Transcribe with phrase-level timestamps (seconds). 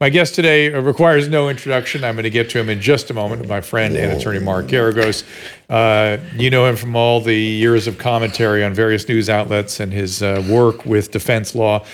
[0.00, 2.04] My guest today requires no introduction.
[2.04, 3.48] I'm going to get to him in just a moment.
[3.48, 5.24] My friend and attorney Mark Geragos.
[5.68, 9.92] Uh, you know him from all the years of commentary on various news outlets and
[9.92, 11.84] his uh, work with defense law.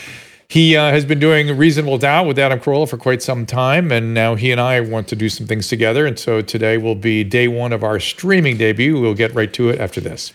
[0.50, 4.12] He uh, has been doing Reasonable Doubt with Adam Carolla for quite some time, and
[4.12, 6.04] now he and I want to do some things together.
[6.04, 9.00] And so today will be day one of our streaming debut.
[9.00, 10.34] We'll get right to it after this.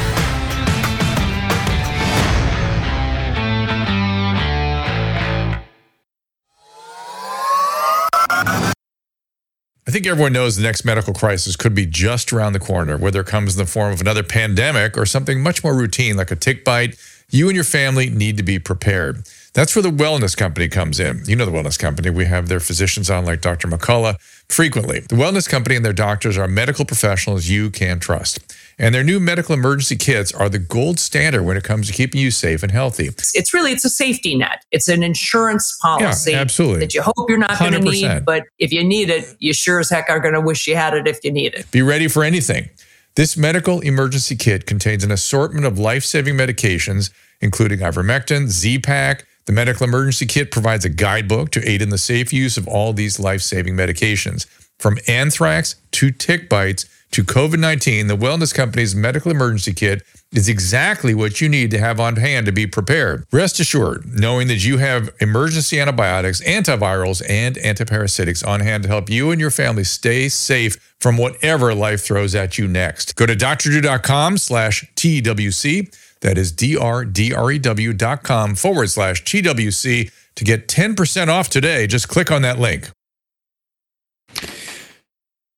[9.91, 13.19] I think everyone knows the next medical crisis could be just around the corner, whether
[13.19, 16.37] it comes in the form of another pandemic or something much more routine like a
[16.37, 16.97] tick bite.
[17.29, 19.27] You and your family need to be prepared.
[19.53, 21.23] That's where the wellness company comes in.
[21.25, 22.09] You know the wellness company.
[22.09, 23.67] We have their physicians on, like Dr.
[23.67, 25.01] McCullough, frequently.
[25.01, 28.39] The wellness company and their doctors are medical professionals you can trust.
[28.77, 32.19] And their new medical emergency kits are the gold standard when it comes to keeping
[32.19, 33.07] you safe and healthy.
[33.07, 34.63] It's really it's a safety net.
[34.71, 36.79] It's an insurance policy yeah, absolutely.
[36.79, 39.79] that you hope you're not going to need, but if you need it, you sure
[39.79, 41.69] as heck are going to wish you had it if you need it.
[41.71, 42.69] Be ready for anything.
[43.15, 49.25] This medical emergency kit contains an assortment of life-saving medications, including ivermectin, Z-Pak.
[49.47, 52.93] The medical emergency kit provides a guidebook to aid in the safe use of all
[52.93, 54.45] these life-saving medications.
[54.79, 60.47] From anthrax to tick bites to COVID 19, the Wellness Company's medical emergency kit is
[60.47, 63.25] exactly what you need to have on hand to be prepared.
[63.31, 69.09] Rest assured, knowing that you have emergency antibiotics, antivirals, and antiparasitics on hand to help
[69.09, 73.15] you and your family stay safe from whatever life throws at you next.
[73.15, 76.19] Go to drdrew.com slash TWC.
[76.21, 81.87] That is D-R-D-R-E-W dot com forward slash TWC to get 10% off today.
[81.87, 82.89] Just click on that link.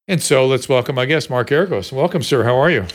[0.07, 1.93] And so let's welcome my guest, Mark Geragos.
[1.93, 2.43] Welcome, sir.
[2.43, 2.85] How are you?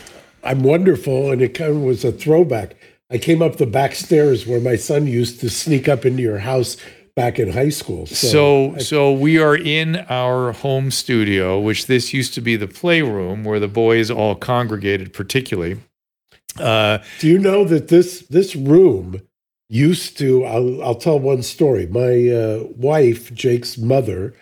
[0.43, 1.31] I'm wonderful.
[1.31, 2.75] And it kind of was a throwback.
[3.09, 6.37] I came up the back stairs where my son used to sneak up into your
[6.37, 6.77] house
[7.15, 8.05] back in high school.
[8.05, 12.55] So, so, I, so, we are in our home studio, which this used to be
[12.55, 15.79] the playroom where the boys all congregated, particularly.
[16.59, 19.21] Uh, do you know that this this room
[19.67, 20.45] used to?
[20.45, 21.87] I'll, I'll tell one story.
[21.87, 24.35] My uh, wife, Jake's mother,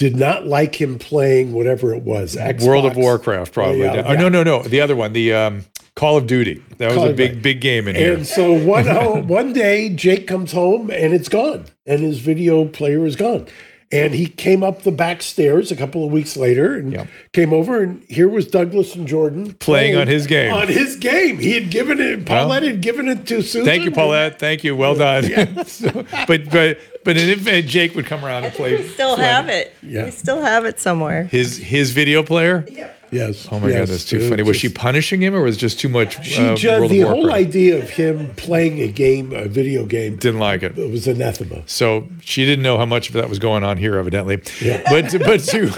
[0.00, 2.34] did not like him playing whatever it was.
[2.34, 2.66] Xbox.
[2.66, 3.80] World of Warcraft, probably.
[3.80, 4.62] Yeah, oh, no, no, no.
[4.62, 6.64] The other one, the um, Call of Duty.
[6.78, 8.14] That was a big, big game in here.
[8.14, 8.86] And so one
[9.28, 13.46] one day, Jake comes home and it's gone, and his video player is gone.
[13.92, 17.08] And he came up the back stairs a couple of weeks later and yep.
[17.32, 20.52] came over, and here was Douglas and Jordan playing, playing, on his game.
[20.52, 22.24] On his game, he had given it.
[22.24, 23.64] Paulette well, had given it to Susan.
[23.64, 24.38] Thank you, Paulette.
[24.38, 24.76] Thank you.
[24.76, 25.28] Well done.
[25.28, 25.62] Yeah.
[25.64, 25.90] so,
[26.28, 29.24] but but but if Jake would come around and play, we still play.
[29.24, 29.74] have it.
[29.82, 30.04] Yeah.
[30.04, 31.24] We still have it somewhere.
[31.24, 32.64] His his video player.
[32.70, 32.92] Yeah.
[33.10, 33.48] Yes.
[33.50, 33.78] Oh my yes.
[33.78, 34.42] god, that's too funny.
[34.42, 36.24] Was she punishing him, or was it just too much?
[36.24, 40.40] She uh, just, the whole idea of him playing a game, a video game, didn't
[40.40, 40.78] like it.
[40.78, 41.62] It was anathema.
[41.66, 44.42] So she didn't know how much of that was going on here, evidently.
[44.60, 44.82] Yeah.
[44.90, 45.70] But but to,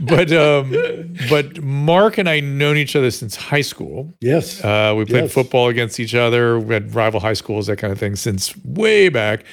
[0.00, 4.12] but um, but Mark and I known each other since high school.
[4.20, 4.62] Yes.
[4.62, 5.32] Uh, we played yes.
[5.32, 6.58] football against each other.
[6.58, 9.44] We had rival high schools, that kind of thing, since way back.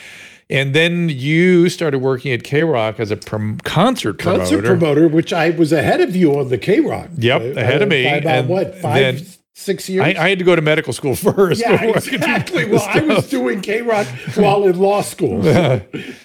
[0.50, 4.40] And then you started working at KROQ as a prom- concert promoter.
[4.40, 7.10] Concert promoter, which I was ahead of you on the KROQ.
[7.18, 8.06] Yep, uh, ahead of me.
[8.06, 9.26] By about and what, five, then,
[9.56, 10.06] six years?
[10.06, 11.60] I, I, had to go to medical school first.
[11.60, 12.64] Yeah, exactly.
[12.64, 15.44] Well, I was doing KROQ while in law school.
[15.44, 15.82] So.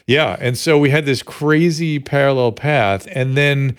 [0.06, 3.08] yeah, and so we had this crazy parallel path.
[3.10, 3.76] And then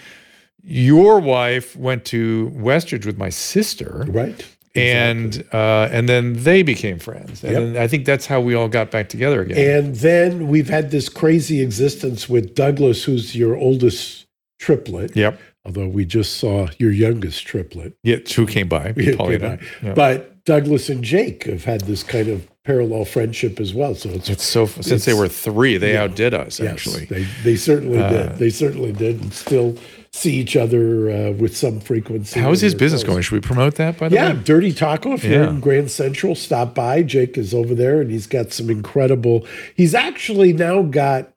[0.62, 4.06] your wife went to Westridge with my sister.
[4.10, 7.84] Right and uh, and then they became friends, and yep.
[7.84, 9.86] I think that's how we all got back together again.
[9.86, 14.26] And then we've had this crazy existence with Douglas, who's your oldest
[14.60, 15.16] triplet.
[15.16, 15.40] Yep.
[15.66, 17.96] Although we just saw your youngest triplet.
[18.04, 19.60] Yeah, who came by, Paulina.
[19.82, 19.96] Yep.
[19.96, 23.96] But Douglas and Jake have had this kind of parallel friendship as well.
[23.96, 26.60] So it's, it's so since it's, they were three, they yeah, outdid us.
[26.60, 28.38] Actually, yes, they they certainly uh, did.
[28.40, 29.78] They certainly did, and still
[30.14, 32.40] see each other uh, with some frequency.
[32.40, 33.22] How is his business going?
[33.24, 33.98] Should we promote that?
[33.98, 35.14] By the yeah, way, yeah, Dirty Taco.
[35.14, 37.04] If you're in Grand Central, stop by.
[37.04, 39.46] Jake is over there, and he's got some incredible.
[39.76, 41.34] He's actually now got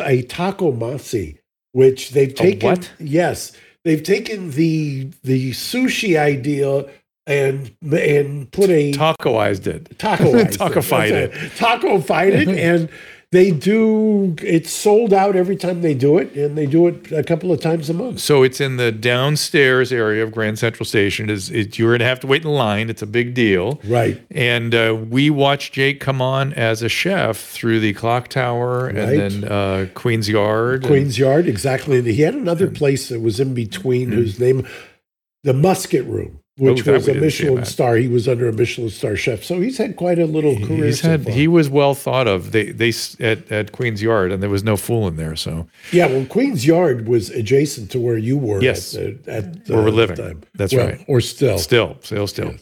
[0.00, 1.38] a taco masi,
[1.72, 2.68] which they've taken.
[2.68, 2.92] what?
[2.98, 3.52] Yes,
[3.84, 6.86] they've taken the the sushi idea
[7.26, 11.52] and and put a tacoized it, tacoized tacofied it, it.
[11.52, 12.88] tacofied it, and
[13.32, 17.24] they do it's sold out every time they do it and they do it a
[17.24, 18.20] couple of times a month.
[18.20, 21.30] So it's in the downstairs area of grand central station.
[21.30, 22.90] Is it, you're going to have to wait in line.
[22.90, 23.80] It's a big deal.
[23.84, 24.22] Right.
[24.30, 28.96] And uh, we watched jake come on as a chef through the clock tower right.
[28.96, 31.98] and then uh, queen's yard queen's and, yard exactly.
[31.98, 34.16] And he had another place that was in between mm-hmm.
[34.18, 34.66] whose name
[35.42, 37.96] the musket room which oh, was a Michelin star.
[37.96, 40.86] He was under a Michelin star chef, so he's had quite a little career.
[40.86, 41.24] He's had.
[41.24, 42.52] So he was well thought of.
[42.52, 45.34] They they at, at Queen's Yard, and there was no fool in there.
[45.34, 48.62] So yeah, well, Queen's Yard was adjacent to where you were.
[48.62, 50.16] Yes, at, at, at where we're living.
[50.16, 50.42] Time.
[50.54, 51.04] That's well, right.
[51.08, 52.54] Or still, still, still, still.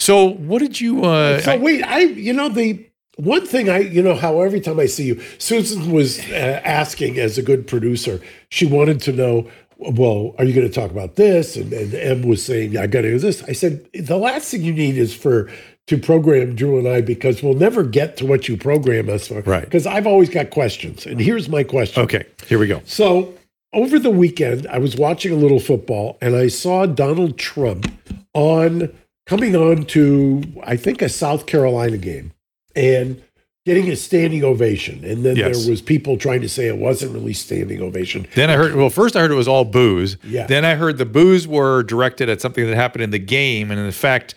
[0.00, 1.04] So what did you?
[1.04, 2.88] Uh, so I, wait, I you know the
[3.18, 7.18] one thing I, you know, how every time I see you, Susan was uh, asking
[7.18, 11.16] as a good producer, she wanted to know well, are you going to talk about
[11.16, 11.56] this?
[11.56, 13.42] And, and M was saying, yeah, I got to do this.
[13.44, 15.50] I said, the last thing you need is for
[15.86, 19.40] to program Drew and I because we'll never get to what you program us for.
[19.42, 19.64] Right.
[19.64, 21.06] Because I've always got questions.
[21.06, 22.02] And here's my question.
[22.02, 22.82] Okay, here we go.
[22.84, 23.34] So
[23.72, 27.90] over the weekend, I was watching a little football and I saw Donald Trump
[28.34, 28.92] on
[29.26, 32.32] coming on to, I think, a South Carolina game.
[32.74, 33.22] And
[33.68, 35.58] getting a standing ovation, and then yes.
[35.58, 38.26] there was people trying to say it wasn't really standing ovation.
[38.34, 38.74] Then I heard.
[38.74, 40.16] Well, first I heard it was all boos.
[40.24, 40.46] Yeah.
[40.46, 43.78] Then I heard the boos were directed at something that happened in the game, and
[43.78, 44.34] in fact,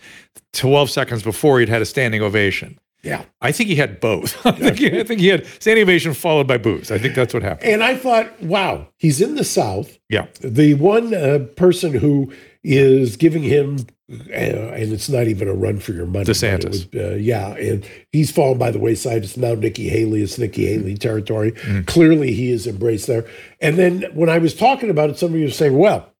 [0.52, 2.78] 12 seconds before he'd had a standing ovation.
[3.02, 3.24] Yeah.
[3.40, 4.44] I think he had both.
[4.46, 6.90] I, think he, I think he had standing ovation followed by boos.
[6.90, 7.72] I think that's what happened.
[7.72, 9.98] And I thought, wow, he's in the South.
[10.10, 10.26] Yeah.
[10.40, 12.32] The one uh, person who
[12.62, 16.24] is giving him, and it's not even a run for your money.
[16.24, 16.94] DeSantis.
[16.94, 19.24] Uh, yeah, and he's fallen by the wayside.
[19.24, 20.22] It's now Nikki Haley.
[20.22, 21.52] It's Nikki Haley territory.
[21.52, 21.86] Mm.
[21.86, 23.26] Clearly, he is embraced there.
[23.60, 26.12] And then when I was talking about it, somebody was saying, well,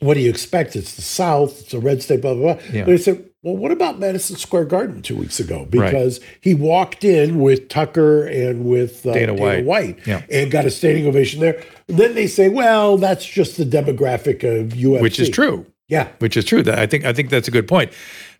[0.00, 0.76] what do you expect?
[0.76, 1.60] It's the South.
[1.60, 2.62] It's a red state, blah, blah, blah.
[2.72, 2.84] Yeah.
[2.84, 5.66] But I said, well, what about Madison Square Garden two weeks ago?
[5.68, 6.28] Because right.
[6.40, 10.22] he walked in with Tucker and with uh, Dana, Dana White, White yeah.
[10.30, 11.62] and got a standing ovation there.
[11.88, 15.00] And then they say, well, that's just the demographic of UFC.
[15.00, 15.66] Which is true.
[15.92, 16.64] Yeah, which is true.
[16.66, 17.92] I think I think that's a good point.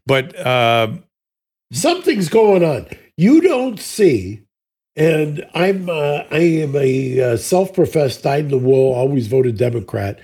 [0.06, 0.88] But uh,
[1.70, 2.86] something's going on.
[3.18, 4.40] You don't see,
[4.96, 10.18] and I'm uh, I am a uh, self-professed dyed in the wool, always voted Democrat.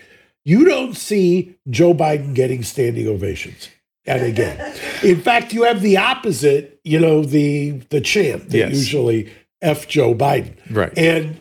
[0.47, 3.69] You don't see Joe Biden getting standing ovations.
[4.07, 6.81] And again, in fact, you have the opposite.
[6.83, 8.71] You know, the the champ that yes.
[8.71, 9.31] usually
[9.61, 10.55] f Joe Biden.
[10.71, 10.97] Right.
[10.97, 11.39] And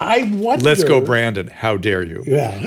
[0.00, 0.64] I wonder.
[0.64, 1.48] Let's go, Brandon.
[1.48, 2.22] How dare you?
[2.26, 2.58] Yeah.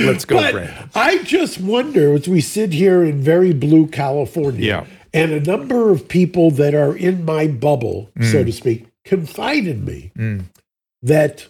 [0.00, 0.90] Let's go, but Brandon.
[0.94, 4.86] I just wonder as we sit here in very blue California, yeah.
[5.12, 8.30] and a number of people that are in my bubble, mm.
[8.30, 10.44] so to speak, confide in me mm.
[11.02, 11.48] that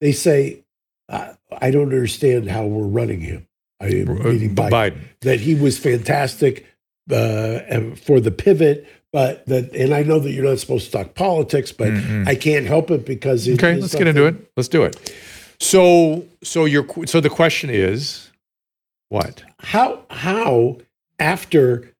[0.00, 0.64] they say,
[1.08, 3.46] I, I don't understand how we're running him.
[3.80, 5.00] I am uh, Biden, Biden.
[5.20, 6.66] That he was fantastic
[7.10, 7.60] uh,
[7.96, 11.70] for the pivot, but that, and I know that you're not supposed to talk politics,
[11.70, 12.26] but mm-hmm.
[12.26, 13.78] I can't help it because it okay.
[13.78, 14.50] Let's get into it.
[14.56, 15.12] Let's do it.
[15.60, 18.30] So, so your so the question is,
[19.10, 19.44] what?
[19.58, 20.78] How how
[21.18, 21.92] after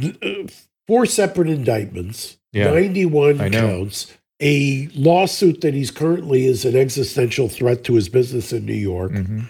[0.00, 0.46] uh,
[0.86, 7.48] four separate indictments, yeah, ninety one counts, a lawsuit that he's currently is an existential
[7.48, 9.40] threat to his business in New York, mm-hmm.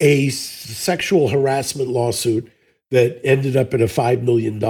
[0.00, 2.50] a sexual harassment lawsuit
[2.92, 4.62] that ended up in a $5 million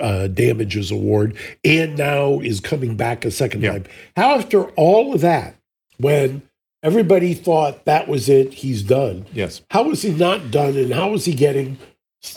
[0.00, 3.72] uh, damages award and now is coming back a second yeah.
[3.72, 3.84] time.
[4.16, 5.54] How, after all of that,
[5.98, 6.42] when
[6.82, 9.26] everybody thought that was it, he's done.
[9.32, 9.60] Yes.
[9.70, 10.76] How was he not done?
[10.76, 11.78] And how is he getting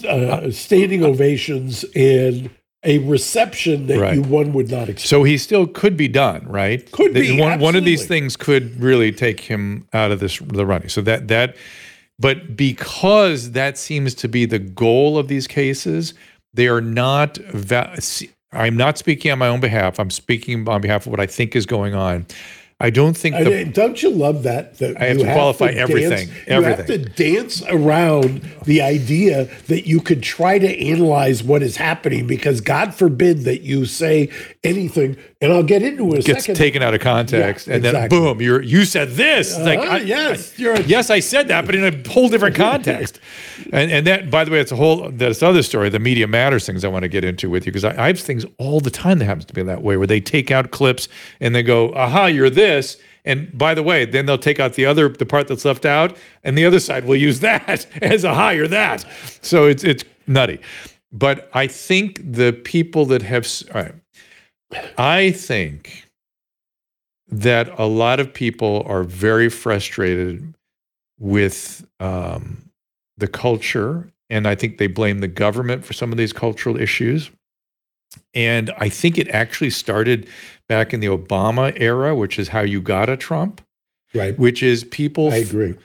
[0.08, 2.50] uh, standing ovations and
[2.84, 4.16] a reception that right.
[4.16, 5.08] you one would not expect?
[5.08, 6.92] So he still could be done, right?
[6.92, 7.40] Could be.
[7.40, 10.90] One, one of these things could really take him out of this the running.
[10.90, 11.56] So that that
[12.22, 16.14] but because that seems to be the goal of these cases,
[16.54, 17.38] they are not.
[17.38, 17.98] Va-
[18.54, 20.00] I'm not speaking on my own behalf.
[20.00, 22.28] I'm speaking on behalf of what I think is going on.
[22.80, 23.36] I don't think.
[23.36, 24.80] The, don't you love that?
[24.80, 26.28] that I have to have qualify to everything.
[26.28, 26.90] Dance, everything.
[26.90, 31.78] You have to dance around the idea that you could try to analyze what is
[31.78, 34.30] happening because God forbid that you say
[34.64, 36.20] anything, and I'll get into it.
[36.20, 36.56] it gets second.
[36.56, 38.18] taken out of context, yeah, and exactly.
[38.18, 39.58] then boom, you're you said this.
[39.58, 43.20] Uh, like I, yes, I, yes, I said that, but in a whole different context.
[43.74, 45.90] and and that, by the way, it's a whole that's other story.
[45.90, 48.20] The media matters things I want to get into with you because I, I have
[48.20, 51.08] things all the time that happens to be that way where they take out clips
[51.40, 52.98] and they go, "Aha, you're this." this.
[53.24, 56.18] And by the way, then they'll take out the other the part that's left out,
[56.44, 59.06] and the other side will use that as a higher that.
[59.42, 60.60] So it's it's nutty.
[61.14, 63.46] But I think the people that have,
[64.98, 66.08] I think
[67.28, 70.54] that a lot of people are very frustrated
[71.20, 72.70] with um,
[73.18, 77.30] the culture And I think they blame the government for some of these cultural issues.
[78.34, 80.28] And I think it actually started
[80.70, 83.62] back in the Obama era, which is how you got a Trump.
[84.14, 84.38] Right.
[84.40, 85.76] Which is people I agree.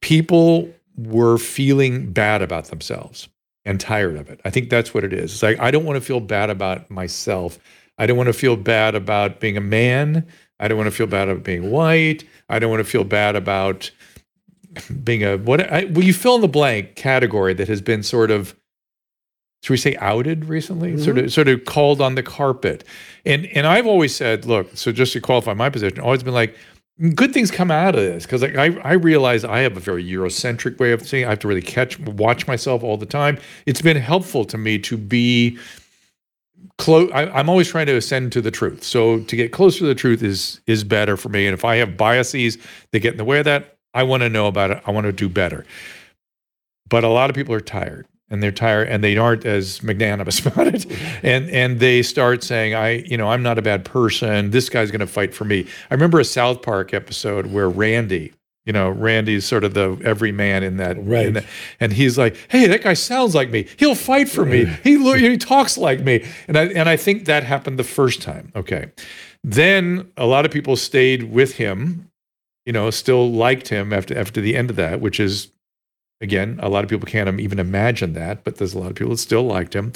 [0.00, 3.28] People were feeling bad about themselves
[3.64, 4.40] and tired of it.
[4.44, 5.32] I think that's what it is.
[5.32, 7.58] It's like I don't want to feel bad about myself.
[7.98, 10.26] I don't want to feel bad about being a man.
[10.60, 12.24] I don't want to feel bad about being white.
[12.48, 13.90] I don't want to feel bad about
[15.02, 18.30] being a what I, well you fill in the blank category that has been sort
[18.30, 18.54] of
[19.62, 21.02] should we say outed recently mm-hmm.
[21.02, 22.84] sort of sort of called on the carpet
[23.24, 26.54] and and i've always said look so just to qualify my position always been like
[27.14, 30.04] good things come out of this because like I, I realize I have a very
[30.04, 31.26] Eurocentric way of seeing.
[31.26, 33.38] I have to really catch watch myself all the time.
[33.66, 35.58] It's been helpful to me to be
[36.78, 37.10] close.
[37.14, 38.82] I'm always trying to ascend to the truth.
[38.82, 41.46] So to get closer to the truth is is better for me.
[41.46, 42.58] And if I have biases
[42.92, 44.82] that get in the way of that, I want to know about it.
[44.86, 45.64] I want to do better.
[46.88, 50.44] But a lot of people are tired and they're tired and they aren't as magnanimous
[50.46, 50.86] about it
[51.22, 54.90] and and they start saying i you know i'm not a bad person this guy's
[54.90, 58.32] going to fight for me i remember a south park episode where randy
[58.66, 61.26] you know randy's sort of the every man in that right.
[61.26, 61.44] in that,
[61.80, 63.66] and he's like hey that guy sounds like me.
[63.78, 64.64] He'll fight for me.
[64.84, 66.24] He he talks like me.
[66.48, 68.52] And i and i think that happened the first time.
[68.54, 68.92] Okay.
[69.42, 72.10] Then a lot of people stayed with him
[72.66, 75.52] you know still liked him after after the end of that which is
[76.20, 79.10] Again, a lot of people can't even imagine that, but there's a lot of people
[79.10, 79.92] that still liked him.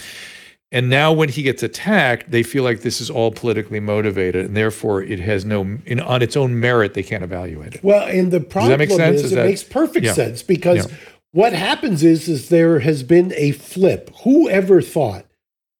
[0.72, 4.56] And now, when he gets attacked, they feel like this is all politically motivated, and
[4.56, 7.82] therefore it has no, in, on its own merit, they can't evaluate it.
[7.82, 10.12] Well, and the problem is, is it that, makes perfect yeah.
[10.12, 10.96] sense because yeah.
[11.32, 14.10] what happens is, is there has been a flip.
[14.22, 15.26] Whoever thought?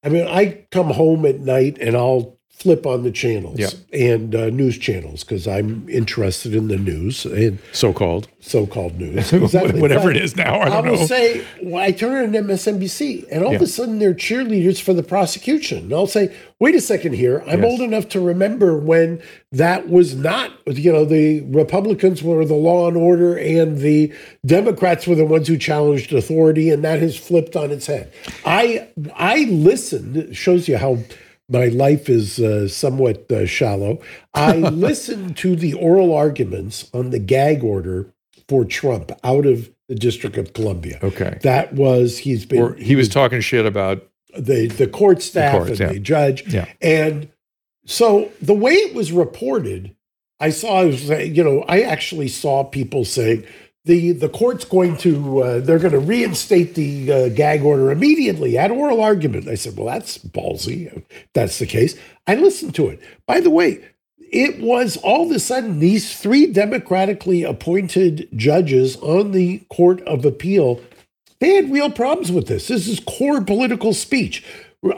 [0.03, 3.71] I mean, I come home at night and I'll flip on the channels yeah.
[3.99, 9.81] and uh, news channels because I'm interested in the news and so-called so-called news, exactly.
[9.81, 10.57] whatever it is now.
[10.57, 11.07] I, I will know.
[11.07, 13.57] say well, I turn on MSNBC and all yeah.
[13.57, 15.85] of a sudden they're cheerleaders for the prosecution.
[15.85, 17.43] And I'll say, wait a second here.
[17.47, 17.71] I'm yes.
[17.71, 20.53] old enough to remember when that was not.
[20.67, 24.13] You know, the Republicans were the law and order, and the
[24.45, 28.13] Democrats were the ones who challenged authority, and that has flipped on its head.
[28.45, 30.37] I I listened.
[30.37, 30.99] Shows you how
[31.51, 34.01] my life is uh, somewhat uh, shallow.
[34.33, 38.13] I listened to the oral arguments on the gag order
[38.49, 40.99] for Trump out of the District of Columbia.
[41.03, 42.63] Okay, that was he's been.
[42.63, 44.07] Or he, he was, was talking shit about
[44.39, 45.93] the the court staff the courts, and yeah.
[45.93, 46.47] the judge.
[46.47, 47.29] Yeah, and
[47.85, 49.95] so the way it was reported,
[50.39, 50.85] I saw.
[50.87, 53.45] Was, you know, I actually saw people saying
[53.85, 58.59] the the court's going to uh, they're going to reinstate the uh, gag order immediately
[58.59, 59.49] at oral argument.
[59.49, 60.95] I said, well, that's ballsy.
[60.95, 61.99] If that's the case.
[62.27, 63.01] I listened to it.
[63.27, 63.85] By the way,
[64.19, 70.25] it was all of a sudden these three democratically appointed judges on the Court of
[70.25, 70.81] Appeal.
[71.41, 72.69] They had real problems with this.
[72.69, 74.45] This is core political speech.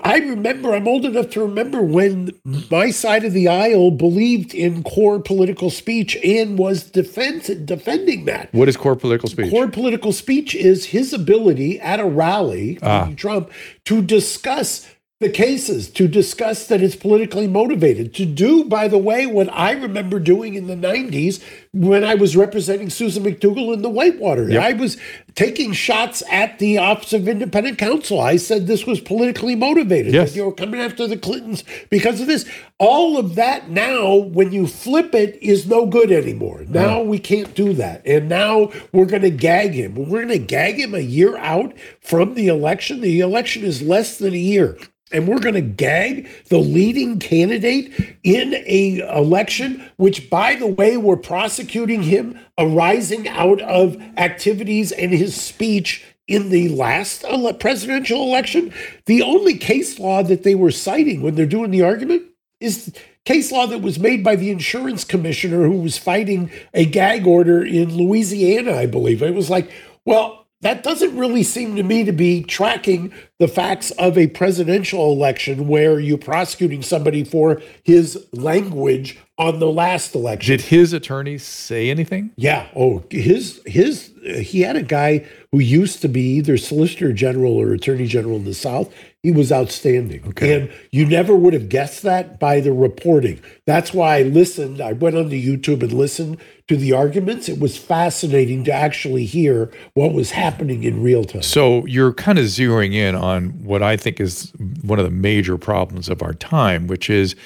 [0.04, 2.30] I remember, I'm old enough to remember when
[2.70, 8.52] my side of the aisle believed in core political speech and was defense, defending that.
[8.52, 9.50] What is core political speech?
[9.50, 13.10] Core political speech is his ability at a rally, ah.
[13.16, 13.50] Trump,
[13.86, 14.88] to discuss
[15.22, 18.12] the cases to discuss that it's politically motivated.
[18.14, 22.36] To do, by the way, what I remember doing in the 90s when I was
[22.36, 24.50] representing Susan McDougal in the Whitewater.
[24.50, 24.62] Yep.
[24.62, 24.98] I was
[25.34, 28.20] taking shots at the Office of Independent Counsel.
[28.20, 30.12] I said this was politically motivated.
[30.12, 30.36] Yes.
[30.36, 32.46] you were coming after the Clintons because of this.
[32.78, 36.64] All of that now, when you flip it, is no good anymore.
[36.68, 38.06] Now we can't do that.
[38.06, 39.94] And now we're going to gag him.
[39.94, 43.00] We're going to gag him a year out from the election.
[43.00, 44.76] The election is less than a year
[45.12, 47.92] and we're going to gag the leading candidate
[48.22, 55.12] in a election which by the way we're prosecuting him arising out of activities and
[55.12, 58.72] his speech in the last ele- presidential election.
[59.06, 62.22] The only case law that they were citing when they're doing the argument
[62.60, 67.26] is case law that was made by the insurance commissioner who was fighting a gag
[67.26, 69.22] order in Louisiana I believe.
[69.22, 69.70] It was like
[70.04, 75.12] well that doesn't really seem to me to be tracking the facts of a presidential
[75.12, 80.56] election where you're prosecuting somebody for his language on the last election.
[80.56, 82.30] Did his attorney say anything?
[82.36, 82.68] Yeah.
[82.76, 87.72] Oh, his his he had a guy who used to be either Solicitor General or
[87.72, 88.94] Attorney General in the South.
[89.22, 90.24] He was outstanding.
[90.28, 90.54] Okay.
[90.54, 93.40] And you never would have guessed that by the reporting.
[93.66, 94.80] That's why I listened.
[94.80, 97.48] I went onto YouTube and listened to the arguments.
[97.48, 101.42] It was fascinating to actually hear what was happening in real time.
[101.42, 104.52] So you're kind of zeroing in on what I think is
[104.82, 107.36] one of the major problems of our time, which is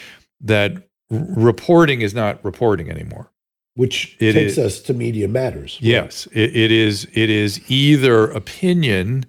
[0.40, 3.30] that reporting is not reporting anymore
[3.74, 8.30] which it takes is, us to media matters yes it, it is it is either
[8.30, 9.24] opinion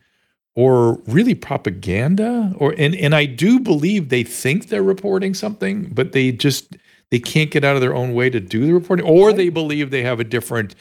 [0.57, 6.11] or really propaganda or and and I do believe they think they're reporting something but
[6.11, 6.75] they just
[7.11, 9.91] they can't get out of their own way to do the reporting or they believe
[9.91, 10.73] they have a different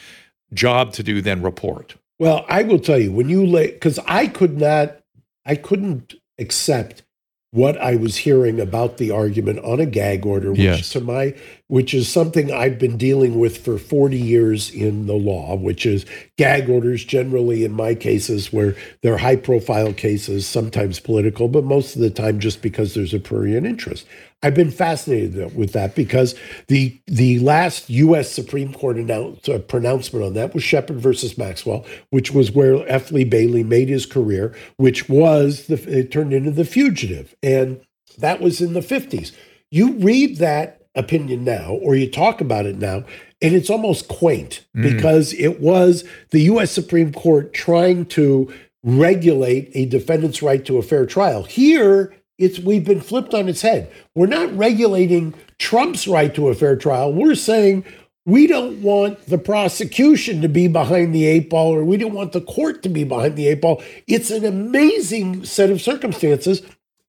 [0.51, 1.95] job to do than report.
[2.19, 4.97] Well, I will tell you when you lay cuz I could not
[5.45, 7.03] I couldn't accept
[7.51, 10.89] what I was hearing about the argument on a gag order, which yes.
[10.89, 11.33] to my
[11.67, 16.05] which is something I've been dealing with for 40 years in the law, which is
[16.37, 21.95] gag orders generally in my cases where they're high profile cases, sometimes political, but most
[21.95, 24.07] of the time just because there's a prurient interest.
[24.43, 26.35] I've been fascinated with that because
[26.67, 28.31] the the last U.S.
[28.31, 33.11] Supreme Court announced, uh, pronouncement on that was Sheppard versus Maxwell, which was where F.
[33.11, 37.81] Lee Bailey made his career, which was the it turned into the fugitive, and
[38.19, 39.31] that was in the fifties.
[39.71, 43.05] You read that opinion now, or you talk about it now,
[43.41, 44.83] and it's almost quaint mm.
[44.83, 46.71] because it was the U.S.
[46.71, 48.53] Supreme Court trying to
[48.83, 51.43] regulate a defendant's right to a fair trial.
[51.43, 53.91] Here, it's we've been flipped on its head.
[54.15, 57.11] We're not regulating Trump's right to a fair trial.
[57.13, 57.83] We're saying
[58.25, 62.33] we don't want the prosecution to be behind the eight ball or we don't want
[62.33, 63.81] the court to be behind the eight ball.
[64.05, 66.61] It's an amazing set of circumstances.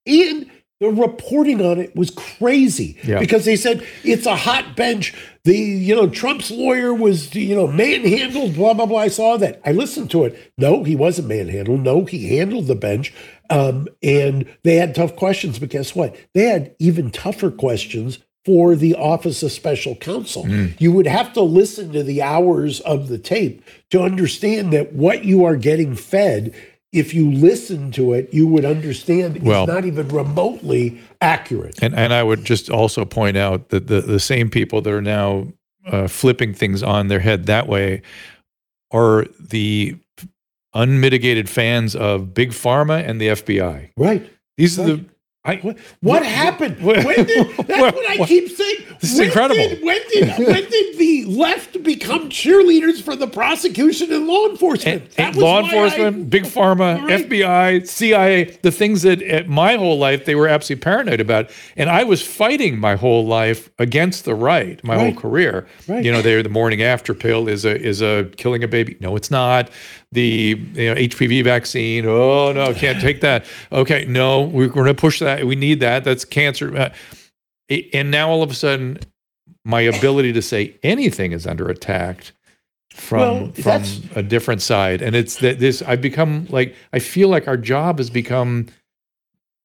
[0.07, 3.19] And the reporting on it was crazy yeah.
[3.19, 5.13] because they said it's a hot bench.
[5.43, 8.55] The you know Trump's lawyer was you know manhandled.
[8.55, 8.99] Blah blah blah.
[8.99, 9.61] I saw that.
[9.65, 10.53] I listened to it.
[10.57, 11.81] No, he wasn't manhandled.
[11.81, 13.13] No, he handled the bench.
[13.49, 16.15] Um, and they had tough questions, but guess what?
[16.33, 20.45] They had even tougher questions for the Office of Special Counsel.
[20.45, 20.79] Mm.
[20.79, 25.25] You would have to listen to the hours of the tape to understand that what
[25.25, 26.53] you are getting fed,
[26.91, 31.81] if you listen to it, you would understand well, it's not even remotely accurate.
[31.81, 35.01] And, and I would just also point out that the, the same people that are
[35.01, 35.47] now
[35.85, 38.01] uh, flipping things on their head that way
[38.91, 39.97] are the
[40.73, 43.91] unmitigated fans of big pharma and the FBI.
[43.97, 44.31] Right.
[44.57, 44.89] These right.
[44.89, 45.05] are the
[45.49, 46.81] I, what, what happened?
[46.83, 47.27] When did,
[47.57, 48.77] that's what, what I keep saying.
[48.99, 49.55] This is when incredible.
[49.55, 55.03] Did, when did when did the left become cheerleaders for the prosecution and law enforcement?
[55.17, 57.25] And, and law enforcement, I, big pharma, right.
[57.25, 61.89] FBI, CIA, the things that at my whole life they were absolutely paranoid about, and
[61.89, 65.13] I was fighting my whole life against the right, my right.
[65.13, 65.67] whole career.
[65.87, 66.03] Right.
[66.03, 68.97] You know, they the morning after pill is a is a killing a baby.
[68.99, 69.69] No, it's not
[70.11, 72.05] the you know, HPV vaccine.
[72.05, 73.45] Oh no, can't take that.
[73.71, 75.45] Okay, no, we're, going to push that.
[75.45, 76.03] We need that.
[76.03, 76.75] That's cancer.
[76.75, 76.89] Uh,
[77.93, 78.99] and now all of a sudden,
[79.63, 82.31] my ability to say anything is under attack
[82.91, 83.83] from well, from
[84.15, 85.01] a different side.
[85.01, 88.67] And it's that this I've become like I feel like our job has become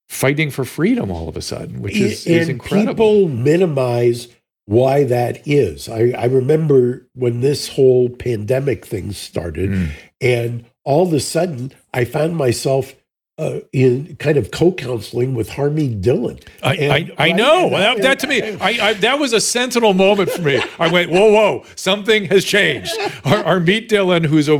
[0.08, 2.92] fighting for freedom all of a sudden, which is, is incredible.
[2.94, 4.28] People minimize
[4.66, 5.88] why that is.
[5.88, 9.90] I, I remember when this whole pandemic thing started, mm.
[10.24, 12.94] And all of a sudden I found myself
[13.36, 16.38] uh, in kind of co-counseling with Harmeet Dillon.
[16.62, 19.92] I, and, I, I know that, that, to me, I, I, that was a sentinel
[19.92, 20.62] moment for me.
[20.78, 22.96] I went, whoa, whoa, something has changed.
[23.24, 24.58] Harmeet Dillon, who's a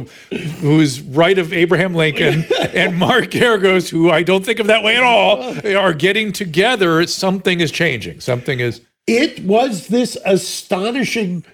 [0.58, 4.96] who's right of Abraham Lincoln, and Mark Geragos, who I don't think of that way
[4.96, 5.40] at all,
[5.76, 7.06] are getting together.
[7.06, 8.20] Something is changing.
[8.20, 8.80] Something is.
[9.06, 11.44] It was this astonishing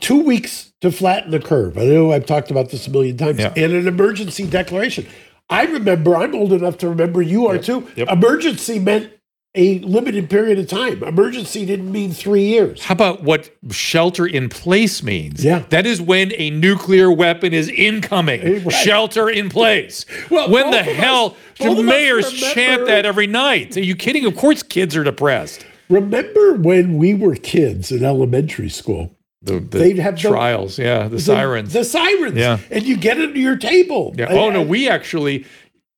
[0.00, 1.78] two weeks to flatten the curve.
[1.78, 3.52] I know I've talked about this a million times, yeah.
[3.56, 5.06] and an emergency declaration.
[5.48, 7.64] I remember, I'm old enough to remember, you are yep.
[7.64, 7.88] too.
[7.96, 8.08] Yep.
[8.08, 9.12] Emergency meant
[9.56, 11.02] a limited period of time.
[11.02, 12.84] Emergency didn't mean three years.
[12.84, 15.44] How about what shelter in place means?
[15.44, 15.64] Yeah.
[15.70, 18.64] That is when a nuclear weapon is incoming.
[18.64, 18.72] Right.
[18.72, 20.06] Shelter in place.
[20.30, 23.76] well, when the hell do mayors chant that every night?
[23.76, 24.24] Are you kidding?
[24.24, 25.66] Of course, kids are depressed.
[25.88, 29.16] Remember when we were kids in elementary school?
[29.42, 32.96] The, the They'd have trials, the, yeah, the, the, sirens, the sirens, yeah, and you
[32.98, 34.14] get under your table.
[34.16, 34.26] Yeah.
[34.28, 35.46] Oh no, we actually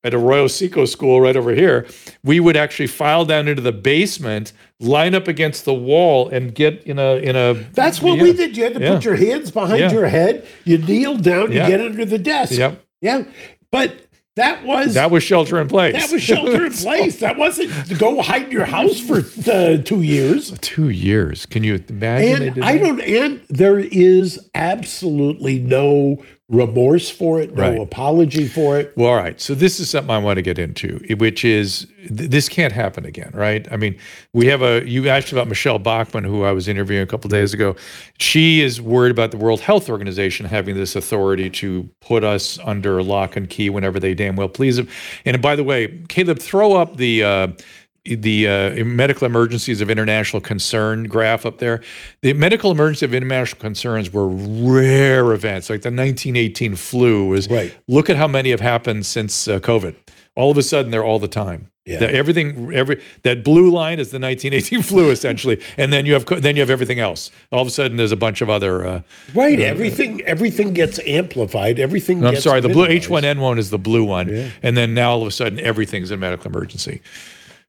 [0.03, 1.87] at Arroyo Seco School right over here,
[2.23, 6.83] we would actually file down into the basement, line up against the wall, and get
[6.83, 7.53] in a in a.
[7.73, 8.23] That's what yeah.
[8.23, 8.57] we did.
[8.57, 8.95] You had to yeah.
[8.95, 9.91] put your hands behind yeah.
[9.91, 10.45] your head.
[10.65, 11.51] You kneel down.
[11.51, 12.53] You get under the desk.
[12.53, 12.83] Yep.
[13.01, 13.23] Yeah,
[13.71, 15.93] but that was that was shelter in place.
[15.93, 17.19] That was shelter in place.
[17.19, 19.19] that wasn't to go hide in your house for
[19.51, 20.57] uh, two years.
[20.59, 21.45] Two years.
[21.45, 22.47] Can you imagine?
[22.49, 22.99] And I don't.
[23.01, 27.79] And there is absolutely no remorse for it, no right.
[27.79, 28.93] apology for it.
[28.97, 29.39] Well, all right.
[29.39, 33.05] So this is something I want to get into, which is th- this can't happen
[33.05, 33.65] again, right?
[33.71, 33.97] I mean,
[34.33, 37.53] we have a you asked about Michelle Bachmann, who I was interviewing a couple days
[37.53, 37.75] ago.
[38.19, 43.01] She is worried about the World Health Organization having this authority to put us under
[43.01, 44.87] lock and key whenever they damn well please them.
[45.25, 47.23] And by the way, Caleb, throw up the.
[47.23, 47.47] Uh,
[48.05, 51.81] the uh, medical emergencies of international concern graph up there.
[52.21, 57.49] The medical emergency of international concerns were rare events, like the 1918 flu was.
[57.49, 57.75] Right.
[57.87, 59.95] Look at how many have happened since uh, COVID.
[60.35, 61.69] All of a sudden, they're all the time.
[61.85, 61.99] Yeah.
[61.99, 66.25] That everything, every that blue line is the 1918 flu essentially, and then you have
[66.25, 67.29] then you have everything else.
[67.51, 69.01] All of a sudden, there's a bunch of other uh,
[69.35, 69.59] right.
[69.59, 71.79] Uh, everything everything gets amplified.
[71.79, 72.25] Everything.
[72.25, 72.61] I'm sorry.
[72.61, 74.49] The blue H1N1 is the blue one, yeah.
[74.61, 77.01] and then now all of a sudden everything's a medical emergency.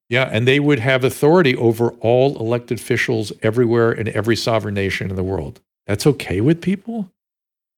[0.09, 5.11] Yeah, and they would have authority over all elected officials everywhere in every sovereign nation
[5.11, 5.61] in the world.
[5.87, 7.11] That's okay with people.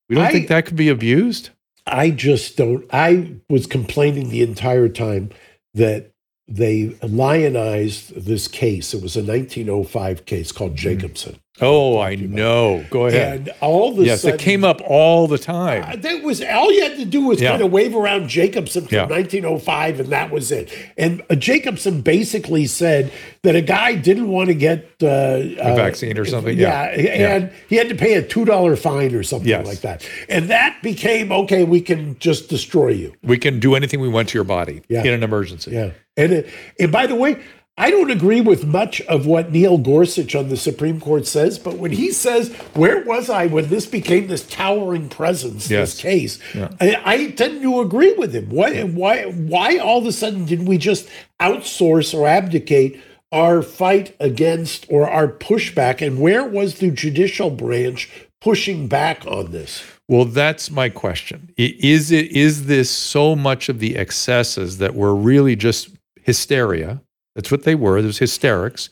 [0.08, 1.50] We don't I, think that could be abused.
[1.86, 2.84] I just don't.
[2.92, 5.30] I was complaining the entire time
[5.74, 6.10] that
[6.48, 8.94] they lionized this case.
[8.94, 10.76] It was a 1905 case called mm-hmm.
[10.76, 11.40] Jacobson.
[11.60, 12.84] Oh, I know.
[12.90, 13.38] Go ahead.
[13.38, 15.84] And all the yes, it came up all the time.
[15.84, 17.50] Uh, that was all you had to do was yeah.
[17.50, 19.06] kind of wave around Jacobson from yeah.
[19.06, 20.70] 1905, and that was it.
[20.98, 23.10] And uh, Jacobson basically said
[23.42, 26.58] that a guy didn't want to get uh, a vaccine or something.
[26.58, 27.36] Yeah, yeah.
[27.36, 29.66] and he had to pay a two dollar fine or something yes.
[29.66, 30.06] like that.
[30.28, 31.64] And that became okay.
[31.64, 33.14] We can just destroy you.
[33.22, 35.70] We can do anything we want to your body in an emergency.
[35.70, 35.92] Yeah.
[36.18, 36.42] And, uh,
[36.80, 37.42] and by the way,
[37.78, 41.76] I don't agree with much of what Neil Gorsuch on the Supreme Court says, but
[41.76, 45.92] when he says, Where was I when this became this towering presence, yes.
[45.92, 46.38] this case?
[46.54, 46.70] Yeah.
[46.80, 48.48] I, I, tend to agree with him.
[48.48, 51.06] Why, why, why all of a sudden did we just
[51.38, 52.98] outsource or abdicate
[53.30, 56.00] our fight against or our pushback?
[56.00, 58.10] And where was the judicial branch
[58.40, 59.84] pushing back on this?
[60.08, 61.52] Well, that's my question.
[61.58, 65.90] Is it is this so much of the excesses that were really just
[66.22, 67.02] hysteria?
[67.36, 68.02] That's what they were.
[68.02, 68.88] There's hysterics.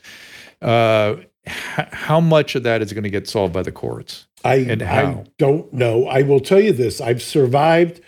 [0.61, 4.27] Uh, h- how much of that is going to get solved by the courts?
[4.45, 5.05] I, and how?
[5.05, 6.07] I don't know.
[6.07, 7.99] I will tell you this: I've survived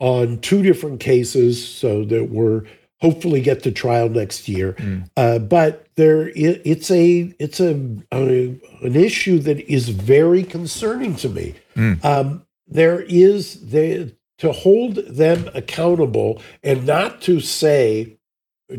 [0.00, 2.64] on two different cases, so that we're
[3.02, 4.72] hopefully get to trial next year.
[4.74, 5.10] Mm.
[5.16, 7.74] Uh, but there, it, it's a it's a,
[8.12, 11.54] a, an issue that is very concerning to me.
[11.76, 12.02] Mm.
[12.04, 18.16] Um, there is the to hold them accountable and not to say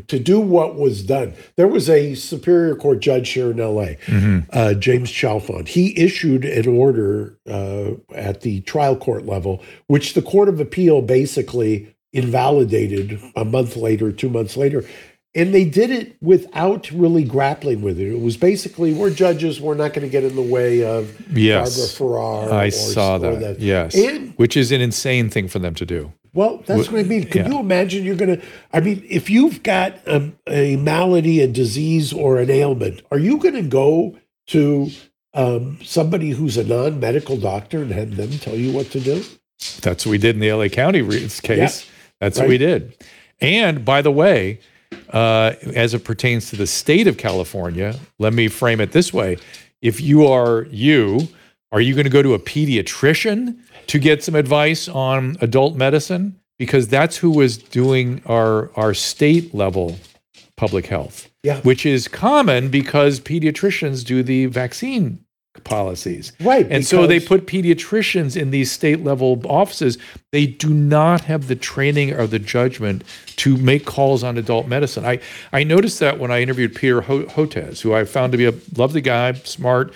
[0.08, 1.34] to do what was done.
[1.56, 4.40] There was a Superior Court judge here in LA, mm-hmm.
[4.52, 5.68] uh, James Chalfant.
[5.68, 11.02] He issued an order uh, at the trial court level, which the Court of Appeal
[11.02, 14.86] basically invalidated a month later, two months later.
[15.36, 18.08] And they did it without really grappling with it.
[18.08, 21.76] It was basically, we're judges, we're not going to get in the way of yes.
[21.76, 22.54] Barbara Ferrer.
[22.54, 23.40] I or, saw that.
[23.40, 23.60] that.
[23.60, 23.96] Yes.
[23.96, 26.14] And, Which is an insane thing for them to do.
[26.34, 27.26] Well, that's what I mean.
[27.26, 27.52] Can yeah.
[27.52, 32.12] you imagine you're going to, I mean, if you've got a, a, malady, a disease,
[32.12, 34.18] or an ailment, are you going to go
[34.48, 34.90] to
[35.36, 39.24] um, somebody who's a non medical doctor and have them tell you what to do?
[39.82, 41.42] That's what we did in the LA County case.
[41.48, 41.92] Yeah.
[42.20, 42.46] That's right.
[42.46, 42.98] what we did.
[43.40, 44.60] And by the way,
[45.10, 49.38] uh, as it pertains to the state of California, let me frame it this way.
[49.82, 51.28] If you are you,
[51.72, 56.40] are you going to go to a pediatrician to get some advice on adult medicine
[56.58, 59.98] because that's who was doing our our state level
[60.56, 61.30] public health.
[61.44, 61.60] Yeah.
[61.62, 65.26] Which is common because pediatricians do the vaccine
[65.64, 66.34] policies.
[66.40, 66.68] Right.
[66.70, 69.98] And so they put pediatricians in these state level offices.
[70.32, 73.04] They do not have the training or the judgment
[73.38, 75.06] to make calls on adult medicine.
[75.06, 75.20] I,
[75.52, 79.02] I noticed that when I interviewed Peter Hotez, who I found to be a lovely
[79.02, 79.94] guy, smart.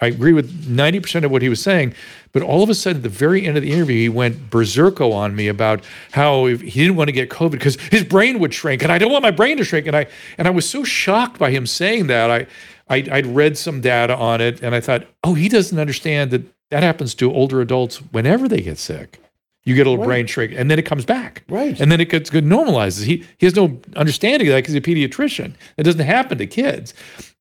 [0.00, 1.94] I agree with 90% of what he was saying.
[2.32, 5.12] But all of a sudden, at the very end of the interview, he went berserko
[5.12, 8.82] on me about how he didn't want to get COVID because his brain would shrink,
[8.82, 9.86] and I don't want my brain to shrink.
[9.86, 12.30] And I and I was so shocked by him saying that.
[12.30, 12.46] I,
[12.90, 16.42] I I'd read some data on it, and I thought, oh, he doesn't understand that
[16.70, 19.20] that happens to older adults whenever they get sick.
[19.64, 20.08] You get a little right.
[20.08, 21.44] brain shrink, and then it comes back.
[21.48, 21.78] Right.
[21.78, 23.04] And then it gets good normalizes.
[23.04, 25.54] He he has no understanding of that because he's a pediatrician.
[25.76, 26.94] It doesn't happen to kids.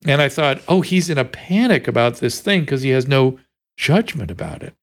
[0.05, 3.39] And I thought, oh, he's in a panic about this thing because he has no
[3.77, 4.73] judgment about it.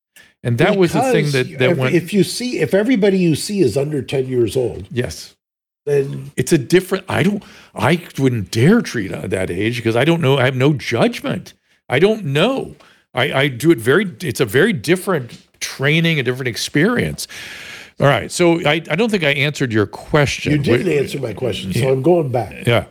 [0.42, 1.94] And that because was the thing that, that if, went.
[1.94, 4.88] If you see, if everybody you see is under 10 years old.
[4.90, 5.36] Yes.
[5.86, 7.42] Then it's a different, I don't,
[7.74, 11.52] I wouldn't dare treat at that age because I don't know, I have no judgment.
[11.88, 12.76] I don't know.
[13.12, 17.28] I, I do it very, it's a very different training, a different experience.
[18.00, 18.30] All right.
[18.30, 20.52] So I, I don't think I answered your question.
[20.52, 21.72] You didn't Wait, answer my question.
[21.72, 21.90] So yeah.
[21.90, 22.66] I'm going back.
[22.66, 22.86] Yeah.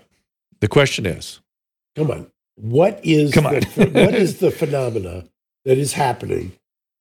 [0.59, 1.39] The question is
[1.95, 2.31] Come on.
[2.55, 3.55] What is Come on.
[3.55, 5.25] The, what is the phenomena
[5.65, 6.53] that is happening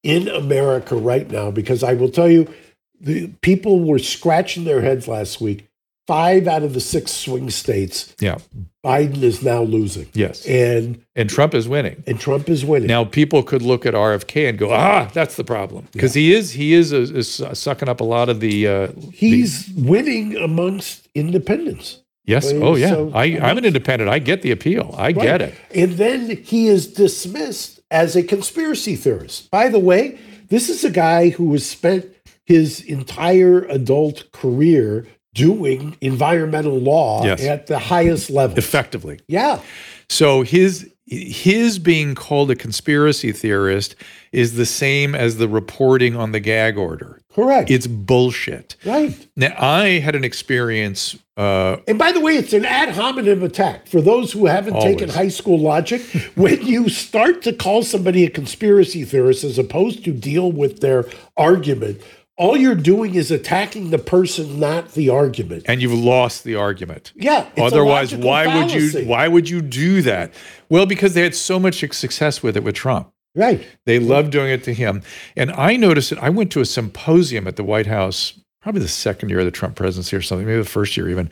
[0.03, 1.51] in America right now?
[1.51, 2.53] Because I will tell you,
[3.01, 5.69] the people were scratching their heads last week.
[6.07, 8.39] Five out of the six swing states, yeah,
[8.85, 10.09] Biden is now losing.
[10.15, 12.03] Yes, and and Trump is winning.
[12.07, 12.89] And Trump is winning.
[12.89, 16.21] Now people could look at RFK and go, ah, that's the problem because yeah.
[16.21, 18.67] he is he is, a, is, sucking up a lot of the.
[18.67, 22.03] Uh, He's the, winning amongst independents.
[22.25, 22.53] Yes.
[22.53, 22.91] Oh, yeah.
[22.91, 24.09] So, I, I'm an independent.
[24.09, 24.95] I get the appeal.
[24.97, 25.15] I right.
[25.15, 25.55] get it.
[25.75, 29.51] And then he is dismissed as a conspiracy theorist.
[29.51, 32.07] By the way, this is a guy who has spent
[32.45, 37.43] his entire adult career doing environmental law yes.
[37.43, 39.21] at the highest level effectively.
[39.29, 39.61] Yeah.
[40.09, 43.97] So his his being called a conspiracy theorist
[44.31, 47.21] is the same as the reporting on the gag order.
[47.35, 47.71] Correct.
[47.71, 48.77] It's bullshit.
[48.85, 49.29] Right.
[49.37, 51.19] Now, I had an experience.
[51.37, 53.89] Uh, and by the way, it's an ad hominem attack.
[53.89, 54.97] For those who haven't always.
[54.97, 56.03] taken high school logic,
[56.35, 61.05] when you start to call somebody a conspiracy theorist as opposed to deal with their
[61.37, 62.01] argument,
[62.39, 65.65] all you're doing is attacking the person, not the argument.
[65.67, 67.13] And you've lost the argument.
[67.15, 67.49] Yeah.
[67.59, 68.75] Otherwise, why fallacy.
[68.75, 70.33] would you why would you do that?
[70.69, 73.13] Well, because they had so much success with it with Trump.
[73.35, 73.67] Right.
[73.87, 75.03] They loved doing it to him.
[75.37, 76.19] And I noticed it.
[76.19, 79.51] I went to a symposium at the White House, probably the second year of the
[79.51, 81.31] Trump presidency or something, maybe the first year even.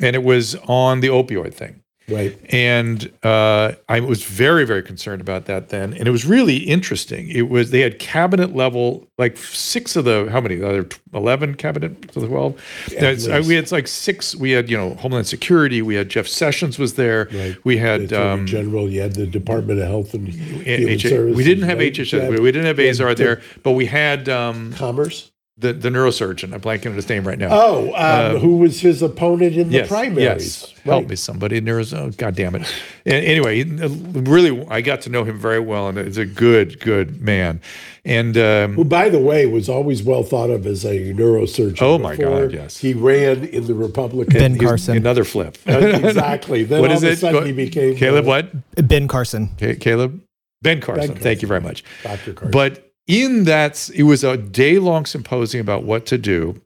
[0.00, 1.82] And it was on the opioid thing.
[2.08, 2.38] Right.
[2.50, 5.92] And uh, I was very, very concerned about that then.
[5.92, 7.28] And it was really interesting.
[7.28, 10.62] It was, they had cabinet level, like six of the, how many?
[10.62, 12.88] Other 11 cabinet, 12?
[12.92, 16.26] Yeah, uh, we had like six, we had, you know, Homeland Security, we had Jeff
[16.26, 17.28] Sessions was there.
[17.32, 17.56] Right.
[17.64, 21.36] We had, um, General, you had the Department of Health and Human H- Services.
[21.36, 21.92] We didn't have right?
[21.92, 24.28] HHS, we didn't have Azar there, but we had.
[24.28, 25.30] Um, Commerce?
[25.58, 26.54] The, the neurosurgeon.
[26.54, 27.48] I'm blanking on his name right now.
[27.50, 30.22] Oh, um, uh, who was his opponent in the yes, primaries?
[30.22, 30.84] Yes, right.
[30.84, 32.12] help me, somebody in Arizona.
[32.12, 32.72] God damn it.
[33.04, 37.60] anyway, really, I got to know him very well, and he's a good, good man.
[38.04, 41.82] And um, who, by the way, was always well thought of as a neurosurgeon.
[41.82, 42.78] Oh my God, yes.
[42.78, 44.38] He ran in the Republican.
[44.38, 44.96] Ben Carson.
[44.96, 45.58] Another flip.
[45.66, 46.62] exactly.
[46.62, 47.46] Then what all is of a sudden it?
[47.46, 48.24] he became Caleb.
[48.24, 48.88] Uh, what?
[48.88, 49.48] Ben Carson.
[49.56, 50.22] Caleb.
[50.62, 51.00] Ben Carson.
[51.00, 51.16] ben Carson.
[51.16, 52.32] Thank you very much, Dr.
[52.32, 52.50] Carson.
[52.52, 56.60] But in that, it was a day long symposium about what to do.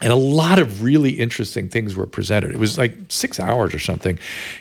[0.00, 2.52] And a lot of really interesting things were presented.
[2.52, 4.18] It was like six hours or something.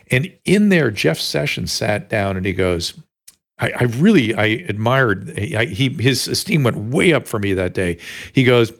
[0.09, 2.93] And in there, Jeff Sessions sat down and he goes,
[3.59, 7.73] I, I really, I admired, I, he, his esteem went way up for me that
[7.73, 7.99] day.
[8.33, 8.71] He goes,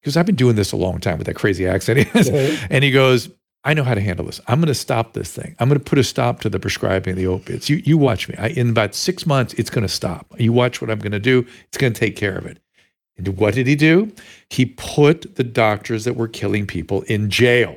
[0.00, 2.08] because I've been doing this a long time with that crazy accent.
[2.70, 3.28] and he goes,
[3.66, 4.40] I know how to handle this.
[4.46, 5.56] I'm going to stop this thing.
[5.58, 7.68] I'm going to put a stop to the prescribing of the opiates.
[7.68, 8.36] You, you watch me.
[8.38, 10.32] I, in about six months, it's going to stop.
[10.38, 11.44] You watch what I'm going to do.
[11.66, 12.60] It's going to take care of it.
[13.18, 14.12] And what did he do?
[14.50, 17.76] He put the doctors that were killing people in jail.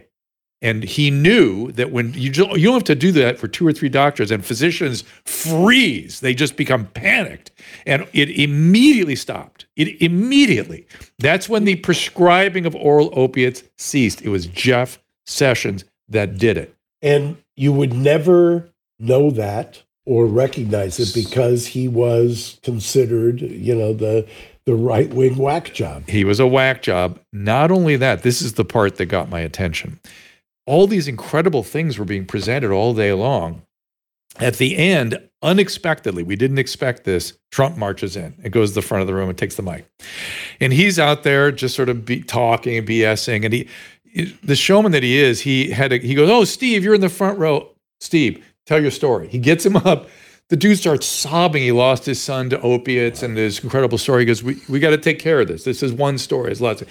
[0.62, 3.74] And he knew that when you, you don't have to do that for two or
[3.74, 7.50] three doctors, and physicians freeze, they just become panicked.
[7.88, 9.66] And it immediately stopped.
[9.76, 10.86] It immediately.
[11.18, 14.22] That's when the prescribing of oral opiates ceased.
[14.22, 15.00] It was Jeff
[15.30, 16.76] Sessions that did it.
[17.02, 23.94] And you would never know that or recognize it because he was considered, you know,
[23.94, 24.28] the
[24.66, 26.08] the right wing whack job.
[26.08, 27.20] He was a whack job.
[27.34, 30.00] Not only that, this is the part that got my attention.
[30.68, 33.64] All these incredible things were being presented all day long.
[34.40, 37.34] At the end, unexpectedly, we didn't expect this.
[37.52, 39.90] Trump marches in and goes to the front of the room and takes the mic.
[40.60, 43.46] And he's out there just sort of be, talking and BSing.
[43.46, 43.68] And he,
[44.44, 47.10] the showman that he is, he had a, he goes, "Oh, Steve, you're in the
[47.10, 47.70] front row.
[48.00, 50.10] Steve, tell your story." He gets him up.
[50.50, 51.62] The dude starts sobbing.
[51.62, 54.22] He lost his son to opiates and this incredible story.
[54.22, 55.64] He goes, "We we got to take care of this.
[55.64, 56.52] This is one story.
[56.52, 56.88] It's lots." Of,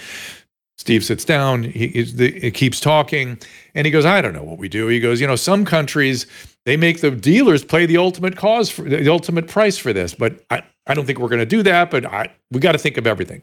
[0.78, 1.64] Steve sits down.
[1.64, 3.37] He, he keeps talking,
[3.74, 6.26] and he goes, "I don't know what we do." He goes, "You know, some countries
[6.66, 10.40] they make the dealers pay the ultimate cause for the ultimate price for this, but
[10.50, 11.90] I I don't think we're going to do that.
[11.90, 13.42] But I we got to think of everything."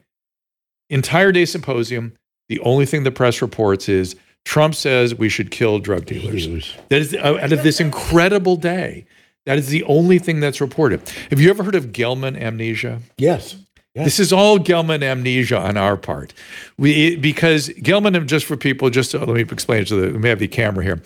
[0.89, 2.13] Entire day symposium
[2.47, 6.75] the only thing the press reports is Trump says we should kill drug dealers.
[6.89, 9.05] That is uh, out of this incredible day.
[9.45, 11.01] That is the only thing that's reported.
[11.29, 13.01] Have you ever heard of Gell-Mann amnesia?
[13.17, 13.55] Yes.
[13.93, 14.05] yes.
[14.05, 16.33] This is all Gell-Mann amnesia on our part.
[16.77, 20.19] We because Gell-Mann, just for people, just to, let me explain it to the.
[20.19, 21.01] Me have the camera here.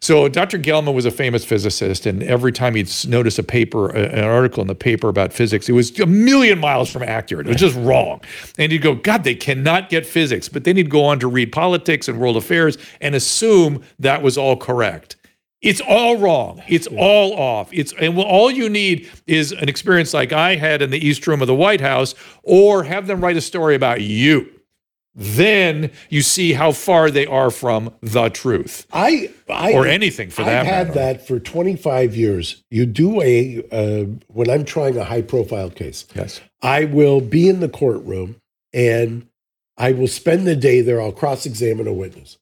[0.00, 0.58] So Dr.
[0.58, 4.66] Gell-Mann was a famous physicist, and every time he'd notice a paper, an article in
[4.68, 7.46] the paper about physics, it was a million miles from accurate.
[7.46, 8.20] It was just wrong.
[8.58, 10.48] And he'd go, God, they cannot get physics.
[10.48, 14.36] But then he'd go on to read politics and world affairs and assume that was
[14.36, 15.16] all correct.
[15.62, 16.62] It's all wrong.
[16.68, 17.72] It's all off.
[17.72, 21.40] It's and all you need is an experience like I had in the East Room
[21.40, 24.50] of the White House, or have them write a story about you
[25.14, 28.86] then you see how far they are from the truth.
[28.92, 30.60] I, I or anything for that.
[30.60, 30.98] I've had matter.
[30.98, 32.64] that for 25 years.
[32.70, 36.06] You do a uh, when I'm trying a high profile case.
[36.14, 38.36] Yes, I will be in the courtroom
[38.72, 39.28] and
[39.76, 41.00] I will spend the day there.
[41.00, 42.38] I'll cross examine a witness.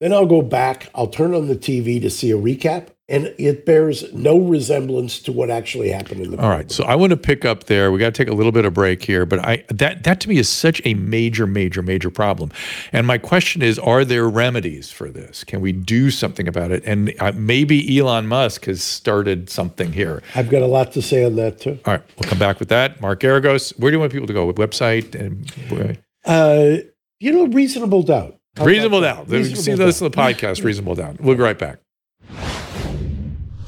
[0.00, 0.88] Then I'll go back.
[0.94, 5.32] I'll turn on the TV to see a recap, and it bears no resemblance to
[5.32, 6.42] what actually happened in the.
[6.42, 7.92] All right, so I want to pick up there.
[7.92, 10.28] We got to take a little bit of break here, but I that that to
[10.30, 12.50] me is such a major, major, major problem.
[12.92, 15.44] And my question is: Are there remedies for this?
[15.44, 16.82] Can we do something about it?
[16.86, 20.22] And uh, maybe Elon Musk has started something here.
[20.34, 21.78] I've got a lot to say on that too.
[21.84, 23.02] All right, we'll come back with that.
[23.02, 24.50] Mark Geragos, where do you want people to go?
[24.54, 26.00] Website and.
[26.24, 26.76] Uh,
[27.18, 28.39] you know, reasonable doubt.
[28.56, 29.28] How reasonable doubt.
[29.28, 31.20] Reasonable See this in the podcast, Reasonable Doubt.
[31.20, 31.78] We'll be right back.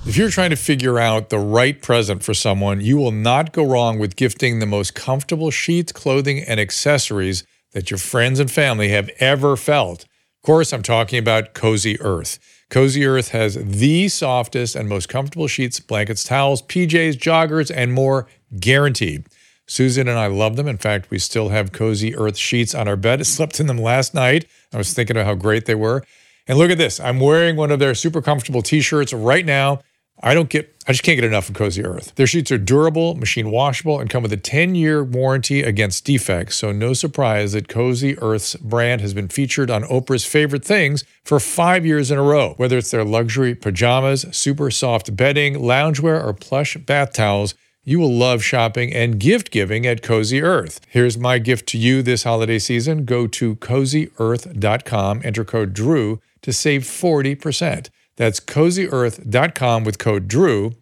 [0.05, 3.65] If you're trying to figure out the right present for someone, you will not go
[3.65, 8.89] wrong with gifting the most comfortable sheets, clothing, and accessories that your friends and family
[8.89, 10.03] have ever felt.
[10.03, 12.41] Of course, I'm talking about Cozy Earth.
[12.69, 18.27] Cozy Earth has the softest and most comfortable sheets, blankets, towels, PJs, joggers, and more
[18.59, 19.27] guaranteed.
[19.67, 20.69] Susan and I love them.
[20.69, 23.21] In fact, we still have Cozy Earth sheets on our bed.
[23.21, 24.47] I slept in them last night.
[24.73, 26.05] I was thinking of how great they were.
[26.49, 26.99] And look at this.
[26.99, 29.81] I'm wearing one of their super comfortable t-shirts right now.
[30.23, 32.13] I don't get I just can't get enough of Cozy Earth.
[32.17, 36.57] Their sheets are durable, machine washable, and come with a 10-year warranty against defects.
[36.57, 41.39] So no surprise that Cozy Earth's brand has been featured on Oprah's favorite things for
[41.39, 42.55] five years in a row.
[42.57, 48.13] Whether it's their luxury pajamas, super soft bedding, loungewear, or plush bath towels, you will
[48.13, 50.81] love shopping and gift giving at Cozy Earth.
[50.89, 53.05] Here's my gift to you this holiday season.
[53.05, 57.89] Go to cozyearth.com, enter code DREW to save 40%.
[58.17, 60.75] That's cozyearth.com with code DREW.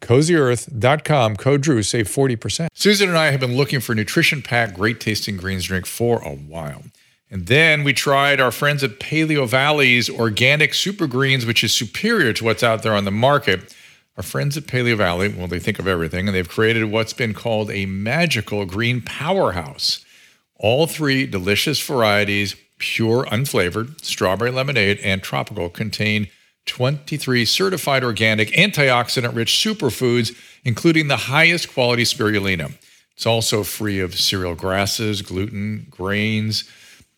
[0.00, 2.68] Cozyearth.com, code DREW, save 40%.
[2.74, 6.22] Susan and I have been looking for a nutrition packed, great tasting greens drink for
[6.22, 6.82] a while.
[7.30, 12.44] And then we tried our friends at Paleovalley's organic super greens, which is superior to
[12.44, 13.74] what's out there on the market.
[14.16, 17.70] Our friends at Paleovalley, well, they think of everything, and they've created what's been called
[17.70, 20.04] a magical green powerhouse.
[20.56, 26.28] All three delicious varieties, pure unflavored, strawberry lemonade, and tropical, contain
[26.66, 32.72] 23 certified organic, antioxidant rich superfoods, including the highest quality spirulina.
[33.16, 36.64] It's also free of cereal grasses, gluten, grains,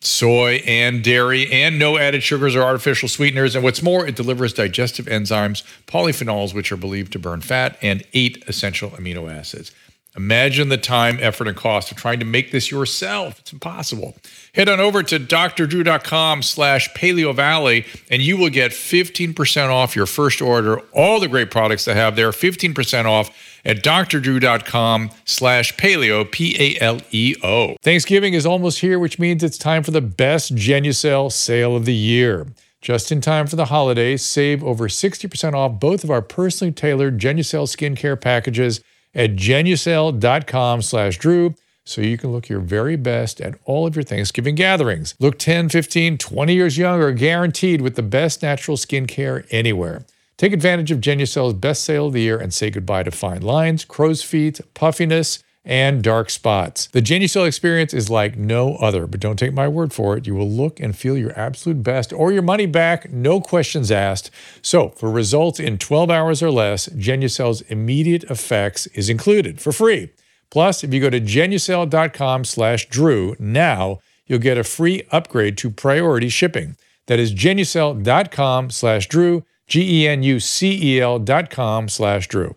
[0.07, 3.55] soy, and dairy, and no added sugars or artificial sweeteners.
[3.55, 8.03] And what's more, it delivers digestive enzymes, polyphenols, which are believed to burn fat, and
[8.13, 9.71] eight essential amino acids.
[10.17, 13.37] Imagine the time, effort, and cost of trying to make this yourself.
[13.37, 14.15] It's impossible.
[14.55, 20.41] Head on over to drdrew.com slash paleovalley and you will get 15% off your first
[20.41, 20.79] order.
[20.91, 23.29] All the great products they have there, 15% off
[23.67, 27.75] at drdrew.com slash paleo, P-A-L-E-O.
[27.83, 31.93] Thanksgiving is almost here, which means it's time for the best Genucel sale of the
[31.93, 32.47] year.
[32.81, 37.19] Just in time for the holidays, save over 60% off both of our personally tailored
[37.19, 38.81] Genucel skincare packages–
[39.17, 44.03] at genucel.com slash Drew so you can look your very best at all of your
[44.03, 45.15] Thanksgiving gatherings.
[45.19, 50.05] Look 10, 15, 20 years younger, guaranteed with the best natural skincare anywhere.
[50.37, 53.83] Take advantage of Genucel's best sale of the year and say goodbye to fine lines,
[53.83, 56.85] crow's feet, puffiness, and dark spots.
[56.87, 60.27] The Genucel experience is like no other, but don't take my word for it.
[60.27, 64.29] You will look and feel your absolute best or your money back, no questions asked.
[64.61, 70.11] So, for results in 12 hours or less, Genucel's immediate effects is included for free.
[70.51, 75.71] Plus, if you go to genucel.com slash drew now, you'll get a free upgrade to
[75.71, 76.77] priority shipping.
[77.07, 82.55] That is genucel.com slash drew, G-E-N-U-C-E-L dot com slash drew.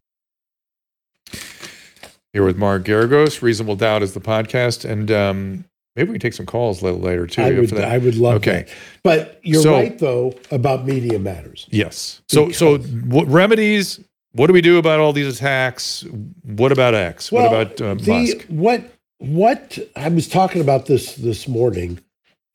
[2.33, 3.43] Here with Mark Geragos.
[3.43, 4.89] Reasonable Doubt is the podcast.
[4.89, 5.65] And um,
[5.97, 7.43] maybe we can take some calls a little later too.
[7.43, 8.67] I would, I would love okay.
[8.67, 8.75] that.
[9.03, 11.67] But you're so, right, though, about media matters.
[11.71, 12.23] Yes.
[12.29, 13.99] So, so what remedies?
[14.33, 16.05] What do we do about all these attacks?
[16.45, 17.33] What about X?
[17.33, 18.47] Well, what about uh, the, Musk?
[18.47, 18.85] What,
[19.19, 22.01] what I was talking about this this morning.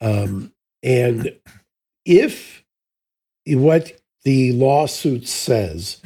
[0.00, 1.36] Um, and
[2.06, 2.64] if
[3.46, 3.92] what
[4.26, 6.02] the lawsuit says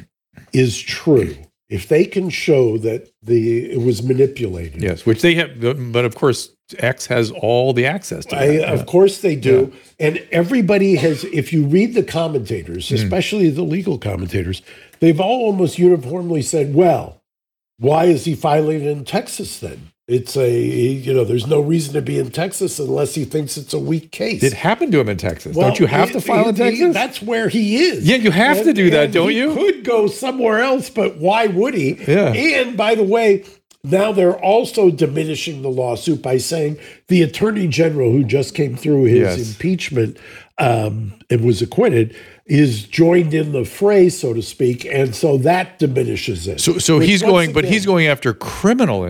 [0.53, 1.35] is true,
[1.69, 4.79] if they can show that the it was manipulated.
[4.79, 5.59] Yes, which they have,
[5.91, 8.35] but of course X has all the access to.
[8.35, 10.07] I, of course they do, yeah.
[10.07, 11.23] and everybody has.
[11.23, 12.93] If you read the commentators, mm.
[12.93, 14.61] especially the legal commentators,
[14.99, 17.23] they've all almost uniformly said, "Well,
[17.79, 22.01] why is he filing in Texas then?" It's a, you know, there's no reason to
[22.01, 24.43] be in Texas unless he thinks it's a weak case.
[24.43, 25.55] It happened to him in Texas.
[25.55, 26.93] Well, don't you have to file in Texas?
[26.93, 28.05] that's where he is.
[28.05, 29.55] Yeah, you have and, to do that, don't you?
[29.55, 31.93] He could go somewhere else, but why would he?
[32.05, 32.33] Yeah.
[32.33, 33.45] And by the way,
[33.83, 39.05] now they're also diminishing the lawsuit by saying the attorney general who just came through
[39.05, 39.49] his yes.
[39.49, 40.17] impeachment
[40.57, 45.79] um, and was acquitted is joined in the fray, so to speak, and so that
[45.79, 46.59] diminishes it.
[46.59, 49.05] So, so he's going, again, but he's going after criminal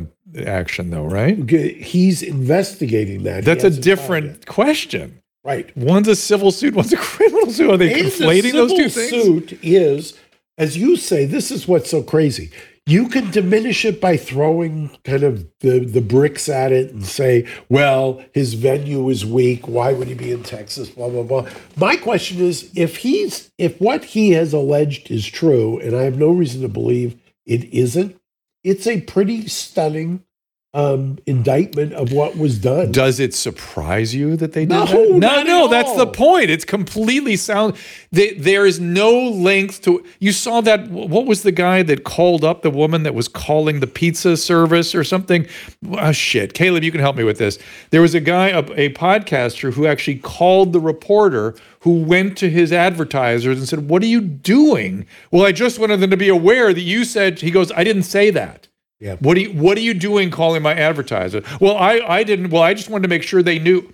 [0.45, 1.37] action, though, right?
[1.49, 3.45] He's investigating that.
[3.45, 5.21] That's a different question.
[5.43, 5.75] Right.
[5.75, 7.71] One's a civil suit, one's a criminal suit.
[7.71, 9.09] Are they and conflating those two things?
[9.09, 10.13] suit is,
[10.57, 12.51] as you say, this is what's so crazy.
[12.87, 17.47] You can diminish it by throwing kind of the, the bricks at it and say,
[17.69, 19.67] well, his venue is weak.
[19.67, 20.89] Why would he be in Texas?
[20.89, 21.49] Blah, blah, blah.
[21.75, 26.17] My question is if he's if what he has alleged is true, and I have
[26.17, 28.19] no reason to believe it isn't,
[28.63, 30.23] it's a pretty stunning
[30.73, 32.93] um, indictment of what was done.
[32.93, 35.19] Does it surprise you that they did no, that?
[35.19, 36.49] No, no, that's the point.
[36.49, 37.75] It's completely sound.
[38.11, 40.03] They, there is no length to.
[40.19, 40.89] You saw that.
[40.89, 44.95] What was the guy that called up the woman that was calling the pizza service
[44.95, 45.45] or something?
[45.91, 47.59] Oh, shit, Caleb, you can help me with this.
[47.89, 52.49] There was a guy, a, a podcaster, who actually called the reporter who went to
[52.49, 56.29] his advertisers and said, "What are you doing?" Well, I just wanted them to be
[56.29, 57.41] aware that you said.
[57.41, 58.69] He goes, "I didn't say that."
[59.01, 59.15] Yeah.
[59.15, 61.43] What are you What are you doing calling my advertiser?
[61.59, 62.51] Well, I I didn't.
[62.51, 63.91] Well, I just wanted to make sure they knew.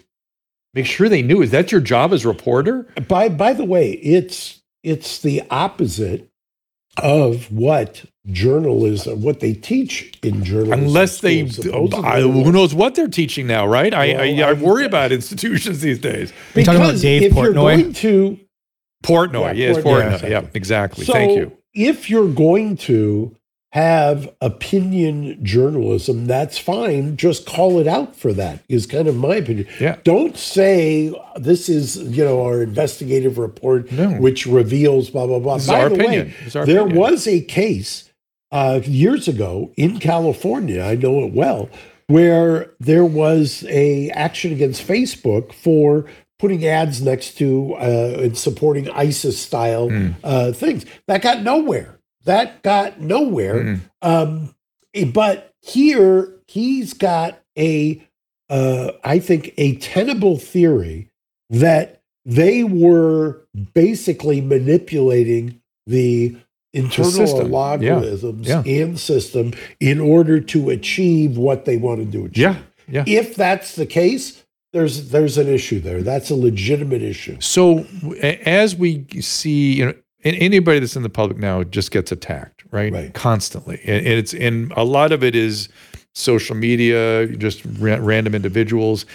[0.73, 1.41] Make sure they knew.
[1.41, 2.85] Is that your job as reporter?
[3.07, 6.29] By By the way, it's it's the opposite
[7.01, 10.79] of what journalism, what they teach in journalism.
[10.85, 13.93] Unless they, I, who knows what they're teaching now, right?
[13.93, 16.33] Well, I, I, I worry about institutions these days.
[16.53, 17.43] Because talking about Dave if Portnoy?
[17.43, 18.39] you're going to
[19.03, 21.05] Portnoy, yeah, yes, Portnoy, yeah, yeah, exactly.
[21.05, 21.57] So Thank you.
[21.73, 23.36] If you're going to
[23.77, 27.15] have opinion journalism, that's fine.
[27.15, 29.67] Just call it out for that, is kind of my opinion.
[29.79, 29.97] Yeah.
[30.03, 34.13] Don't say this is, you know, our investigative report, no.
[34.13, 35.57] which reveals blah, blah, blah.
[35.57, 36.27] This By the opinion.
[36.27, 36.95] way, there opinion.
[36.95, 38.09] was a case
[38.51, 41.69] uh, years ago in California, I know it well,
[42.07, 46.05] where there was a action against Facebook for
[46.39, 50.15] putting ads next to uh, and supporting ISIS style mm.
[50.23, 50.83] uh, things.
[51.05, 51.96] That got nowhere
[52.27, 53.81] that got nowhere.
[54.01, 54.55] Um,
[54.93, 58.01] eh, but here he's got a,
[58.49, 61.09] uh, I think, a tenable theory
[61.49, 63.41] that they were
[63.73, 66.37] basically manipulating the
[66.73, 68.61] internal logarithms yeah.
[68.65, 68.83] Yeah.
[68.83, 72.37] and system in order to achieve what they wanted to achieve.
[72.37, 72.57] Yeah.
[72.89, 73.03] Yeah.
[73.05, 76.01] If that's the case, there's there's an issue there.
[76.03, 77.37] That's a legitimate issue.
[77.41, 77.85] So
[78.21, 82.63] as we see, you know, and anybody that's in the public now just gets attacked,
[82.71, 82.91] right?
[82.91, 83.13] Right.
[83.13, 83.79] Constantly.
[83.85, 85.69] And it's and a lot of it is
[86.13, 89.05] social media, just ra- random individuals,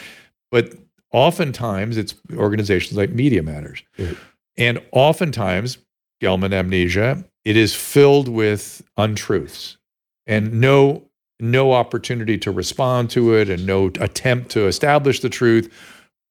[0.51, 0.75] but
[1.13, 3.83] oftentimes it's organizations like Media Matters.
[3.99, 4.17] Right.
[4.57, 5.79] And oftentimes,
[6.21, 9.79] Gell-Mann amnesia, it is filled with untruths
[10.27, 11.09] and no
[11.41, 15.73] no opportunity to respond to it and no attempt to establish the truth.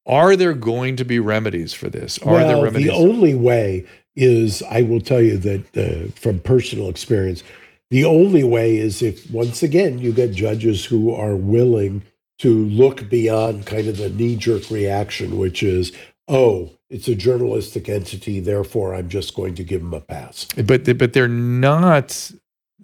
[0.07, 2.17] Are there going to be remedies for this?
[2.19, 2.87] Are well, there remedies?
[2.87, 3.85] The only way
[4.15, 7.43] is I will tell you that uh, from personal experience,
[7.89, 12.03] the only way is if once again you get judges who are willing
[12.39, 15.91] to look beyond kind of the knee jerk reaction, which is,
[16.27, 20.45] oh, it's a journalistic entity, therefore I'm just going to give them a pass.
[20.65, 22.31] But but they're not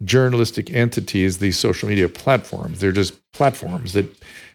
[0.03, 1.39] journalistic entities.
[1.39, 4.05] These social media platforms, they're just platforms that.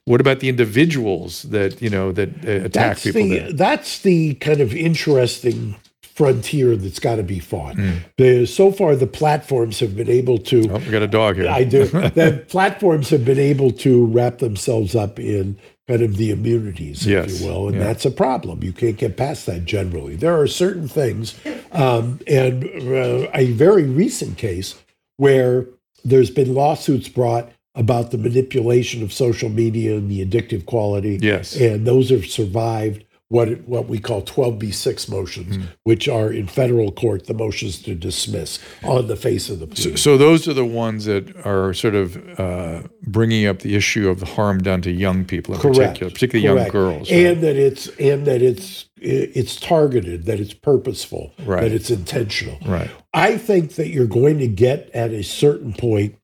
[0.05, 3.23] What about the individuals that you know that uh, attack that's people?
[3.23, 5.77] The, that, that's the kind of interesting
[6.23, 7.75] frontier that's got to be fought.
[7.75, 7.99] Mm.
[8.17, 10.71] The, so far, the platforms have been able to.
[10.71, 11.49] Oh, we got a dog here.
[11.49, 11.87] I do.
[11.87, 15.59] the platforms have been able to wrap themselves up in
[15.89, 17.27] kind of the immunities, yes.
[17.27, 17.83] if you will, and yeah.
[17.83, 18.63] that's a problem.
[18.63, 20.15] You can't get past that generally.
[20.15, 21.35] There are certain things,
[21.73, 24.81] um, and uh, a very recent case
[25.17, 25.67] where
[26.05, 31.19] there's been lawsuits brought about the manipulation of social media and the addictive quality.
[31.21, 35.67] Yes, and those have survived what what we call 12b6 motions, mm.
[35.85, 39.83] which are in federal court the motions to dismiss on the face of the plea.
[39.83, 44.11] So, so those are the ones that are sort of uh, bringing up the issue
[44.11, 45.79] of the harm done to young people in Correct.
[45.79, 46.75] particular, particularly Correct.
[46.75, 47.21] young girls, right?
[47.21, 51.63] and that it's and that it's it's targeted, that it's purposeful, right.
[51.63, 52.59] that it's intentional.
[52.67, 52.91] Right.
[53.15, 56.17] I think that you're going to get at a certain point.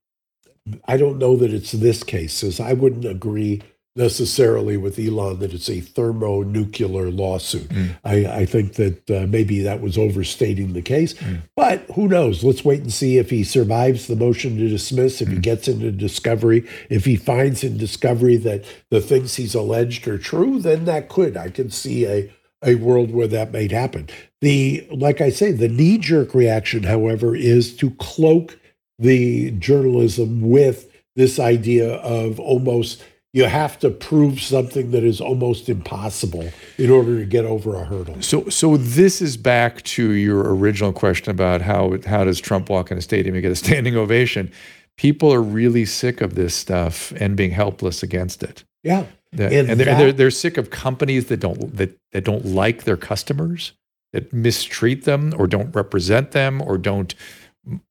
[0.84, 3.62] I don't know that it's this case, as I wouldn't agree
[3.98, 7.68] necessarily with Elon that it's a thermonuclear lawsuit.
[7.68, 7.98] Mm.
[8.04, 11.42] I, I, think that uh, maybe that was overstating the case, mm.
[11.56, 12.44] but who knows?
[12.44, 15.32] Let's wait and see if he survives the motion to dismiss, if mm.
[15.32, 20.16] he gets into discovery, if he finds in discovery that the things he's alleged are
[20.16, 21.36] true, then that could.
[21.36, 22.32] I can see a
[22.62, 24.08] a world where that might happen.
[24.40, 28.58] The like I say, the knee jerk reaction, however, is to cloak
[28.98, 33.02] the journalism with this idea of almost
[33.32, 37.84] you have to prove something that is almost impossible in order to get over a
[37.84, 38.20] hurdle.
[38.22, 42.90] So, so this is back to your original question about how how does Trump walk
[42.90, 44.50] in a stadium and get a standing ovation?
[44.96, 48.64] People are really sick of this stuff and being helpless against it.
[48.82, 52.84] Yeah, and, and they're, they're they're sick of companies that don't that that don't like
[52.84, 53.72] their customers,
[54.12, 57.14] that mistreat them or don't represent them or don't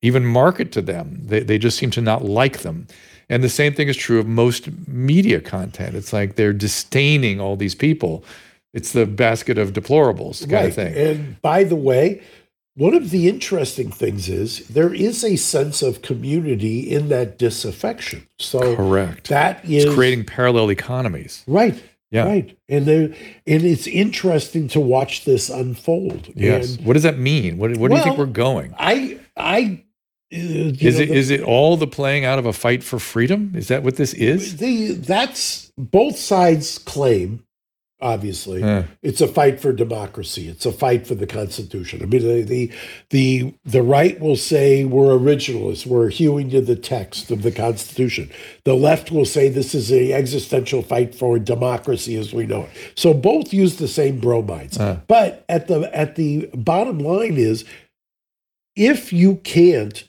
[0.01, 1.19] even market to them.
[1.21, 2.87] They they just seem to not like them.
[3.29, 5.95] And the same thing is true of most media content.
[5.95, 8.23] It's like they're disdaining all these people.
[8.73, 10.65] It's the basket of deplorables kind right.
[10.65, 10.93] of thing.
[10.95, 12.21] And by the way,
[12.75, 18.27] one of the interesting things is there is a sense of community in that disaffection.
[18.37, 19.29] So correct.
[19.29, 21.43] That is it's creating parallel economies.
[21.47, 21.81] Right.
[22.11, 22.25] Yeah.
[22.25, 22.57] Right.
[22.69, 23.03] And there,
[23.47, 26.31] and it's interesting to watch this unfold.
[26.35, 26.75] Yes.
[26.75, 27.57] And, what does that mean?
[27.57, 28.73] What, what well, do you think we're going?
[28.77, 29.83] I I
[30.29, 33.53] is know, it the, is it all the playing out of a fight for freedom?
[33.55, 34.57] Is that what this is?
[34.57, 37.43] The that's both sides claim
[37.99, 38.63] obviously.
[38.63, 38.83] Uh.
[39.01, 40.47] It's a fight for democracy.
[40.47, 42.01] It's a fight for the Constitution.
[42.01, 42.71] I mean, the, the
[43.09, 45.85] the the right will say we're originalists.
[45.85, 48.31] We're hewing to the text of the Constitution.
[48.63, 52.69] The left will say this is a existential fight for democracy as we know it.
[52.95, 54.77] So both use the same bromides.
[54.77, 54.99] Uh.
[55.07, 57.65] But at the at the bottom line is,
[58.75, 60.06] if you can't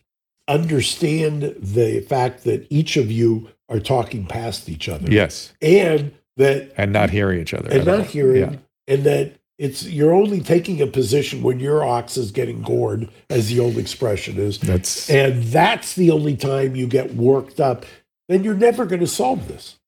[0.48, 6.72] understand the fact that each of you are talking past each other, yes, and that
[6.76, 8.04] and not hearing each other and not all.
[8.04, 8.58] hearing yeah.
[8.86, 13.48] and that it's you're only taking a position when your ox is getting gored as
[13.48, 14.58] the old expression is.
[14.58, 17.84] That's and that's the only time you get worked up.
[18.28, 19.78] Then you're never going to solve this.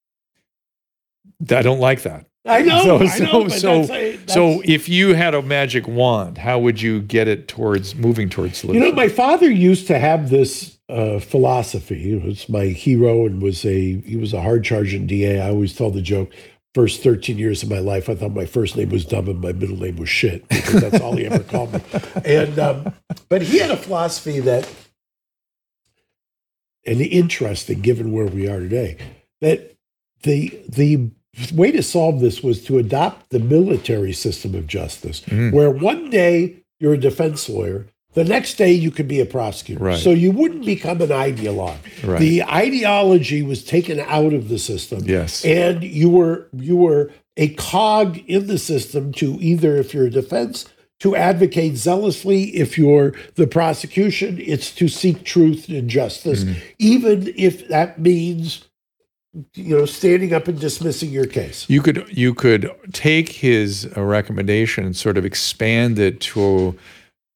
[1.50, 2.82] I don't like that I know.
[2.82, 7.02] So, I know, so, so, so, if you had a magic wand, how would you
[7.02, 8.82] get it towards moving towards solution?
[8.82, 11.98] You know, my father used to have this uh, philosophy.
[11.98, 15.40] He was my hero and was a he was a hard charging DA.
[15.40, 16.30] I always tell the joke.
[16.72, 19.50] First 13 years of my life, I thought my first name was dumb and my
[19.50, 21.80] middle name was shit because that's all he ever called me.
[22.24, 22.94] And um,
[23.28, 24.68] but he had a philosophy that,
[26.86, 28.98] and interesting given where we are today,
[29.40, 29.76] that
[30.22, 31.10] the the
[31.54, 35.52] way to solve this was to adopt the military system of justice, mm.
[35.52, 39.84] where one day you're a defense lawyer the next day, you could be a prosecutor.
[39.84, 39.98] Right.
[39.98, 41.78] So you wouldn't become an ideologue.
[42.04, 42.18] Right.
[42.18, 45.04] The ideology was taken out of the system.
[45.04, 45.44] Yes.
[45.44, 50.10] And you were you were a cog in the system to either, if you're a
[50.10, 50.68] defense,
[50.98, 52.56] to advocate zealously.
[52.56, 56.58] If you're the prosecution, it's to seek truth and justice, mm-hmm.
[56.80, 58.64] even if that means
[59.54, 61.68] you know standing up and dismissing your case?
[61.68, 66.76] You could you could take his uh, recommendation and sort of expand it to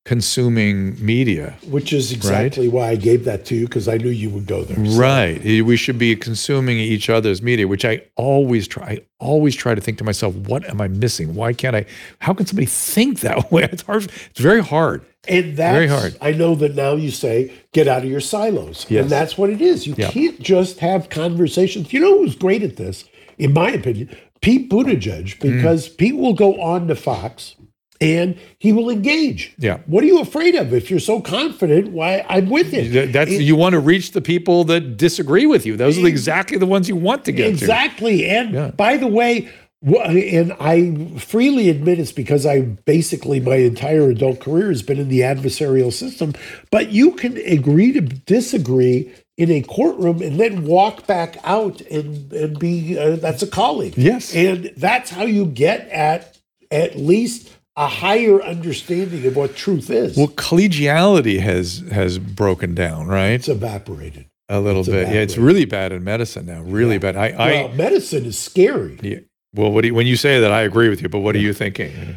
[0.04, 1.56] consuming media.
[1.68, 2.74] Which is exactly right?
[2.74, 4.76] why I gave that to you because I knew you would go there.
[4.76, 5.00] So.
[5.00, 5.42] Right.
[5.42, 8.84] We should be consuming each other's media, which I always try.
[8.84, 11.34] I always try to think to myself, what am I missing?
[11.34, 11.86] Why can't I?
[12.18, 13.64] How can somebody think that way?
[13.64, 14.04] It's hard.
[14.30, 15.04] It's very hard.
[15.26, 16.18] And that's very hard.
[16.20, 19.02] I know that now you say get out of your silos, yes.
[19.02, 19.86] and that's what it is.
[19.86, 20.10] You yeah.
[20.10, 21.94] can't just have conversations.
[21.94, 23.06] You know who's great at this,
[23.38, 25.96] in my opinion, Pete Buttigieg, because mm.
[25.96, 27.56] Pete will go on to Fox
[28.00, 29.54] and he will engage.
[29.58, 29.78] Yeah.
[29.86, 30.72] What are you afraid of?
[30.74, 33.12] If you're so confident, why I'm with it.
[33.12, 35.76] That's it, you want to reach the people that disagree with you.
[35.76, 38.18] Those are exactly the ones you want to get exactly.
[38.18, 38.26] to.
[38.26, 38.70] And yeah.
[38.70, 39.50] by the way,
[39.82, 45.08] and I freely admit it's because I basically my entire adult career has been in
[45.08, 46.32] the adversarial system.
[46.70, 52.32] But you can agree to disagree in a courtroom and then walk back out and
[52.32, 53.94] and be uh, that's a colleague.
[53.96, 56.38] Yes, and that's how you get at
[56.70, 60.16] at least a higher understanding of what truth is.
[60.16, 63.32] Well, collegiality has has broken down, right?
[63.32, 64.96] It's evaporated a little it's bit.
[64.96, 65.16] Evaporated.
[65.16, 66.62] Yeah, it's really bad in medicine now.
[66.62, 66.98] Really yeah.
[66.98, 67.16] bad.
[67.16, 68.98] I, well, medicine is scary.
[69.02, 69.18] Yeah.
[69.54, 71.08] Well, what do you, when you say that, I agree with you.
[71.08, 71.40] But what yeah.
[71.40, 72.16] are you thinking?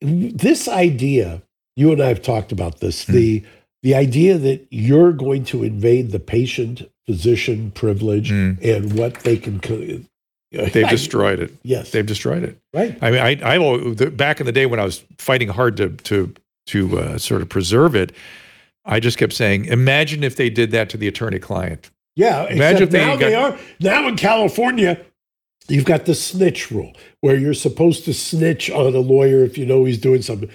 [0.00, 1.42] This idea,
[1.76, 3.04] you and I have talked about this.
[3.04, 3.12] Hmm.
[3.12, 3.44] The
[3.82, 8.54] the idea that you're going to invade the patient physician privilege hmm.
[8.60, 9.60] and what they can
[10.50, 11.52] They've destroyed it.
[11.62, 12.58] Yes, they've destroyed it.
[12.72, 12.96] Right.
[13.02, 16.34] I mean, I, I back in the day when I was fighting hard to to
[16.68, 18.12] to uh, sort of preserve it,
[18.84, 21.90] I just kept saying, imagine if they did that to the attorney-client.
[22.16, 22.46] Yeah.
[22.46, 25.04] Imagine if they now got, they are now in California.
[25.68, 29.66] You've got the snitch rule, where you're supposed to snitch on a lawyer if you
[29.66, 30.50] know he's doing something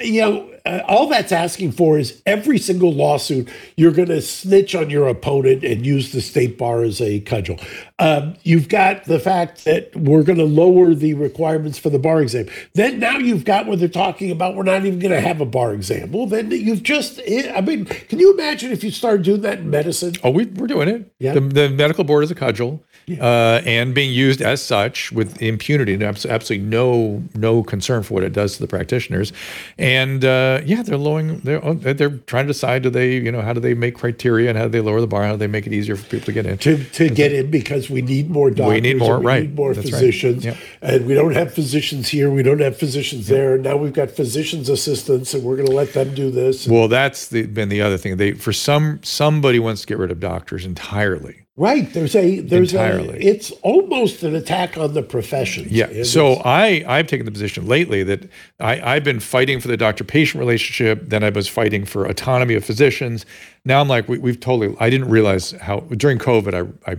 [0.00, 4.74] you know, uh, all that's asking for is every single lawsuit, you're going to snitch
[4.74, 7.58] on your opponent and use the state bar as a cudgel.
[7.98, 12.20] Um, you've got the fact that we're going to lower the requirements for the bar
[12.20, 12.48] exam.
[12.74, 14.56] Then now you've got what they're talking about.
[14.56, 16.12] We're not even going to have a bar exam.
[16.12, 19.60] Well, then you've just, eh, I mean, can you imagine if you started doing that
[19.60, 20.14] in medicine?
[20.22, 21.10] Oh, we, we're doing it.
[21.18, 21.34] Yeah.
[21.34, 22.80] The, the medical board is a cudgel.
[23.08, 23.24] Yeah.
[23.24, 28.22] Uh, and being used as such with impunity and absolutely no no concern for what
[28.22, 29.32] it does to the practitioners.
[29.78, 31.40] And uh, yeah, they're lowering.
[31.40, 34.48] They're oh, they're trying to decide do they you know how do they make criteria
[34.50, 35.24] and how do they lower the bar?
[35.24, 36.58] How do they make it easier for people to get in?
[36.58, 38.74] To to get in because we need more doctors.
[38.74, 39.18] We need more.
[39.18, 39.42] We right.
[39.42, 40.46] Need more That's physicians.
[40.46, 40.56] Right.
[40.82, 42.30] And we don't have physicians here.
[42.30, 43.56] We don't have physicians there.
[43.58, 46.68] Now we've got physicians assistants, and we're going to let them do this.
[46.68, 48.16] Well, that's the, been the other thing.
[48.16, 51.92] They for some somebody wants to get rid of doctors entirely Right.
[51.92, 53.18] There's a there's entirely.
[53.18, 55.66] a it's almost an attack on the profession.
[55.68, 56.04] Yeah.
[56.04, 58.30] so I I've taken the position lately that
[58.60, 61.08] I I've been fighting for the doctor patient relationship.
[61.08, 63.26] Then I was fighting for autonomy of physicians.
[63.64, 64.76] Now I'm like we, we've totally.
[64.78, 66.54] I didn't realize how during COVID
[66.86, 66.96] I I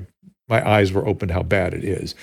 [0.50, 2.14] my eyes were opened how bad it is,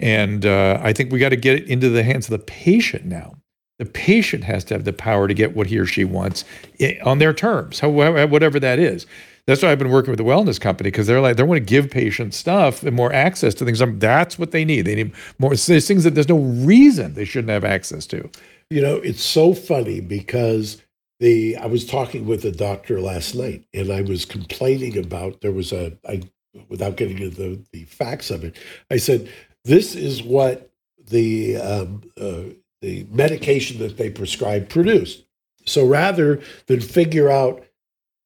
[0.00, 3.04] and uh, I think we got to get it into the hands of the patient
[3.04, 3.34] now.
[3.78, 6.44] The patient has to have the power to get what he or she wants
[6.80, 9.06] eh, on their terms, however, whatever that is.
[9.46, 11.64] That's why I've been working with the wellness company because they're like they want to
[11.64, 13.78] give patients stuff and more access to things.
[13.98, 14.82] That's what they need.
[14.82, 15.54] They need more.
[15.54, 18.30] There's things that there's no reason they shouldn't have access to.
[18.70, 20.80] You know, it's so funny because
[21.20, 25.52] the I was talking with a doctor last night and I was complaining about there
[25.52, 26.22] was a I
[26.68, 28.56] without getting into the, the facts of it.
[28.90, 29.28] I said
[29.64, 30.70] this is what
[31.06, 32.44] the um, uh,
[32.80, 35.24] the medication that they prescribed produced.
[35.66, 37.64] So rather than figure out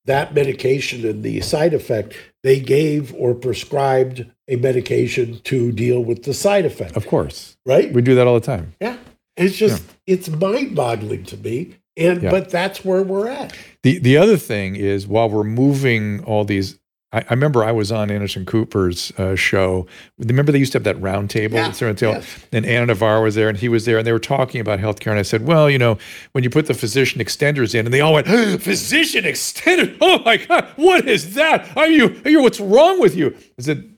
[0.09, 6.25] that medication and the side effect, they gave or prescribed a medication to deal with
[6.25, 6.97] the side effect.
[6.97, 7.57] Of course.
[7.65, 7.93] Right?
[7.93, 8.75] We do that all the time.
[8.81, 8.97] Yeah.
[9.37, 10.15] It's just yeah.
[10.15, 11.77] it's mind-boggling to me.
[11.97, 12.31] And yeah.
[12.31, 13.57] but that's where we're at.
[13.83, 16.79] The the other thing is while we're moving all these
[17.13, 19.87] I, I, remember I was on Anderson Cooper's uh, show.
[20.19, 22.47] Remember they used to have that round table, yeah, yes.
[22.53, 25.09] and Ana Navarro was there, and he was there, and they were talking about healthcare.
[25.09, 25.97] And I said, well, you know,
[26.33, 29.97] when you put the physician extenders in, and they all went, physician extenders?
[30.01, 31.77] Oh my God, what is that?
[31.77, 33.35] Are you, are you, what's wrong with you?
[33.59, 33.97] I said,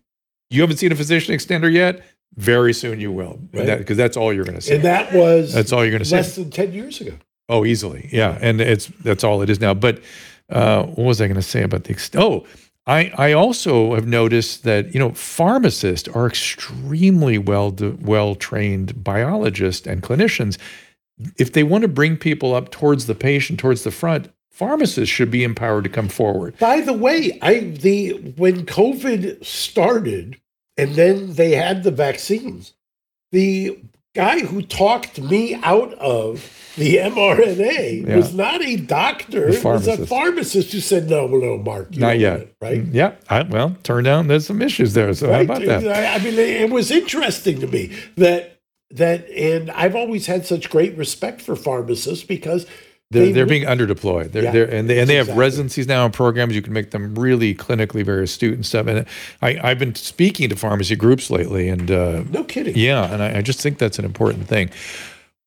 [0.49, 2.03] you haven't seen a physician extender yet?
[2.37, 3.87] Very soon you will, because right.
[3.87, 4.75] that, that's all you're going to see.
[4.75, 6.17] And that was that's all you're going to see.
[6.17, 7.13] Less than ten years ago.
[7.49, 9.75] Oh, easily, yeah, and it's that's all it is now.
[9.75, 10.01] But
[10.49, 11.91] uh, what was I going to say about the?
[11.91, 12.47] Ex- oh
[12.91, 19.87] I, I also have noticed that you know pharmacists are extremely well well trained biologists
[19.87, 20.59] and clinicians.
[21.39, 25.31] If they want to bring people up towards the patient, towards the front, pharmacists should
[25.31, 26.59] be empowered to come forward.
[26.59, 30.41] By the way, I the when COVID started
[30.77, 32.75] and then they had the vaccines,
[33.31, 33.79] the
[34.15, 38.17] guy who talked me out of the mRNA yeah.
[38.17, 39.49] was not a doctor.
[39.49, 41.97] It was a pharmacist who said, no, well, no, Mark.
[41.97, 42.41] Not yet.
[42.41, 42.85] It, right?
[42.85, 43.15] Mm, yeah.
[43.29, 45.13] I, well, turned out there's some issues there.
[45.15, 45.49] So right?
[45.49, 45.87] how about that?
[45.87, 50.71] I, I mean, it was interesting to me that, that, and I've always had such
[50.71, 52.67] great respect for pharmacists because
[53.11, 54.31] they're, they, they're being underdeployed.
[54.31, 55.41] They're, yeah, they're, and they, and they have exactly.
[55.41, 56.55] residencies now and programs.
[56.55, 58.87] You can make them really clinically very astute and stuff.
[58.87, 59.05] And
[59.43, 62.77] I, I've been speaking to pharmacy groups lately, and uh, no kidding.
[62.77, 64.71] Yeah, and I, I, just think that's an important thing.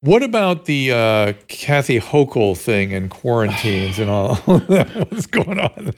[0.01, 4.36] What about the uh, Kathy Hochul thing and quarantines and all?
[4.36, 5.07] That?
[5.09, 5.93] What's going on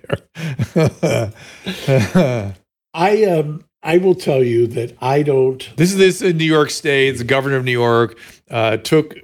[0.76, 2.54] there?
[2.94, 5.68] I um I will tell you that I don't.
[5.78, 7.18] This is this in New York State.
[7.18, 8.18] The governor of New York
[8.52, 9.16] uh, took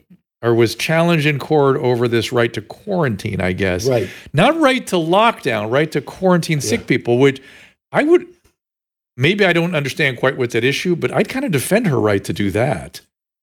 [0.41, 3.87] or was challenged in court over this right to quarantine, I guess.
[3.87, 4.09] Right.
[4.33, 6.69] Not right to lockdown, right to quarantine yeah.
[6.69, 7.41] sick people, which
[7.91, 8.27] I would
[9.15, 12.23] maybe I don't understand quite what's at issue, but I'd kind of defend her right
[12.23, 13.01] to do that.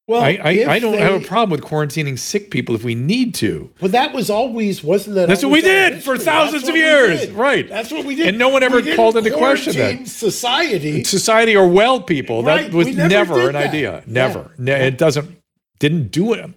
[0.09, 2.94] Well, I, I, I don't they, have a problem with quarantining sick people if we
[2.94, 3.70] need to.
[3.78, 5.28] But that was always wasn't that?
[5.28, 7.68] That's what we did for thousands of years, right?
[7.68, 11.68] That's what we did, and no one ever called into question that society, society or
[11.68, 12.42] well people.
[12.42, 12.70] Right.
[12.70, 13.68] That was never, never an that.
[13.68, 14.03] idea.
[14.07, 14.51] Never.
[14.59, 14.78] Yeah.
[14.78, 15.36] It doesn't.
[15.78, 16.51] Didn't do it.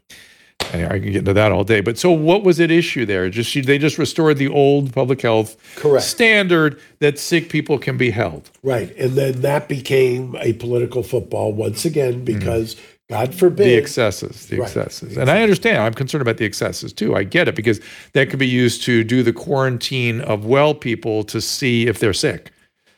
[0.74, 1.82] I can get into that all day.
[1.82, 3.30] But so, what was at issue there?
[3.30, 6.06] Just they just restored the old public health Correct.
[6.06, 8.50] standard that sick people can be held.
[8.64, 12.26] Right, and then that became a political football once again mm-hmm.
[12.26, 12.76] because.
[12.76, 12.80] Mm.
[13.10, 13.66] God forbid.
[13.66, 14.68] The excesses, the right.
[14.68, 15.18] excesses.
[15.18, 17.14] And I understand, I'm concerned about the excesses too.
[17.14, 17.82] I get it because
[18.14, 22.14] that could be used to do the quarantine of well people to see if they're
[22.14, 22.54] sick.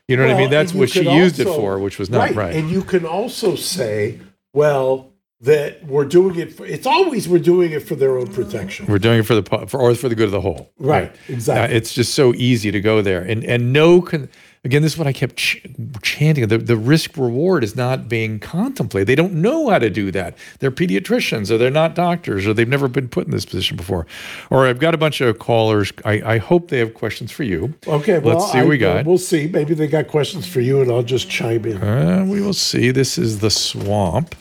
[0.07, 0.51] You know well, what I mean?
[0.51, 2.36] That's what she also, used it for, which was not right.
[2.36, 2.55] right.
[2.55, 4.20] And you can also say,
[4.53, 5.12] well,
[5.43, 8.85] that we're doing it for it's always we're doing it for their own protection.
[8.85, 10.71] We're doing it for the for or for the good of the whole.
[10.79, 11.15] Right, right.
[11.27, 11.75] exactly.
[11.75, 13.21] It's just so easy to go there.
[13.21, 14.29] And and no con-
[14.63, 15.61] again this is what i kept ch-
[16.01, 19.07] chanting the, the risk reward is not being contemplated.
[19.07, 20.37] They don't know how to do that.
[20.59, 24.07] They're pediatricians or they're not doctors or they've never been put in this position before.
[24.49, 25.91] Or i've got a bunch of callers.
[26.05, 27.73] I, I hope they have questions for you.
[27.85, 29.05] Okay well, let's see what we got.
[29.05, 29.47] we'll see.
[29.47, 31.83] Maybe they got questions for you and i'll just chime in.
[31.83, 32.91] Uh, we will see.
[32.91, 34.35] This is the swamp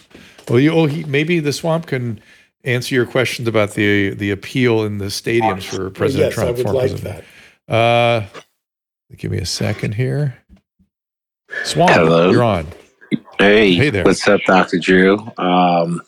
[0.48, 2.20] well, you, oh, he, maybe the swamp can
[2.64, 6.48] answer your questions about the the appeal in the stadiums for President yes, Trump.
[6.48, 7.24] I would like president.
[7.68, 7.74] that.
[7.74, 8.26] Uh,
[9.16, 10.38] give me a second here.
[11.64, 12.30] Swamp, Hello.
[12.30, 12.66] you're on.
[13.38, 14.04] Hey, hey there.
[14.04, 15.18] What's up, Doctor Drew?
[15.36, 16.00] Um,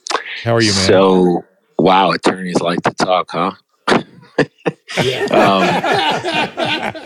[0.43, 0.87] How are you, man?
[0.87, 1.45] So,
[1.79, 3.53] wow, attorneys like to talk, huh?
[5.03, 5.27] yeah.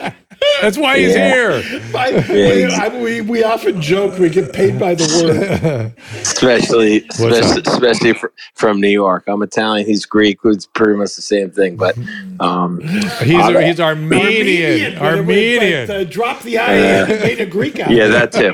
[0.04, 0.12] um,
[0.60, 1.60] That's why he's yeah.
[1.60, 1.80] here.
[1.92, 5.94] By, we, I, we, we often joke we get paid by the word.
[6.20, 8.14] especially especially, especially
[8.54, 9.24] from New York.
[9.28, 9.86] I'm Italian.
[9.86, 10.38] He's Greek.
[10.44, 11.76] It's pretty much the same thing.
[11.76, 11.96] But
[12.40, 14.98] um, he's uh, he's Armenian.
[14.98, 14.98] Armenian.
[14.98, 15.90] Armenian.
[15.90, 17.90] uh, drop the I and made a Greek out.
[17.90, 18.52] Yeah, that too.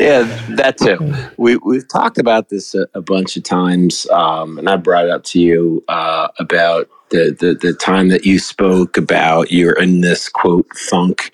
[0.00, 0.22] yeah,
[0.56, 1.14] that too.
[1.36, 5.10] We we've talked about this a, a bunch of times, um, and I brought it
[5.10, 10.00] up to you uh, about the, the the time that you spoke about you're in
[10.00, 11.32] this quote funk.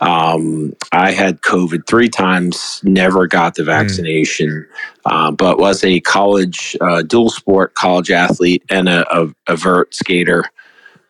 [0.00, 3.70] Um, I had COVID three times, never got the hmm.
[3.70, 4.66] vaccination, mm.
[5.06, 9.94] uh, but was a college uh, dual sport college athlete and a, a, a vert
[9.94, 10.44] skater.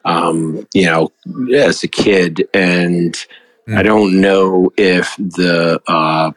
[0.07, 1.13] Um, you know,
[1.55, 3.13] as a kid, and
[3.67, 3.77] mm.
[3.77, 6.31] I don't know if the uh,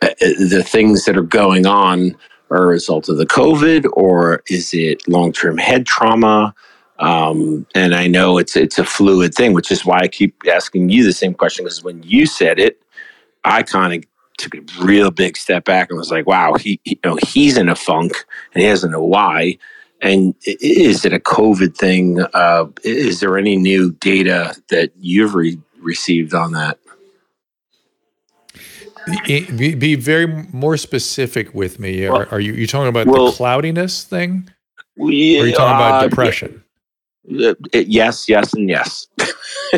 [0.00, 2.16] the things that are going on
[2.50, 6.54] are a result of the COVID or is it long term head trauma?
[6.98, 10.90] Um, and I know it's it's a fluid thing, which is why I keep asking
[10.90, 11.64] you the same question.
[11.64, 12.80] Because when you said it,
[13.44, 17.00] I kind of took a real big step back and was like, "Wow, he, he,
[17.02, 18.12] you know he's in a funk
[18.52, 19.58] and he doesn't know why."
[20.00, 22.20] And is it a COVID thing?
[22.34, 26.78] Uh, is there any new data that you've re- received on that?
[29.26, 32.08] Be, be, very more specific with me.
[32.08, 34.50] Well, are, are, you you talking about well, the cloudiness thing?
[34.96, 36.63] We, are you talking about uh, depression?
[37.26, 39.06] Uh, yes, yes, and yes.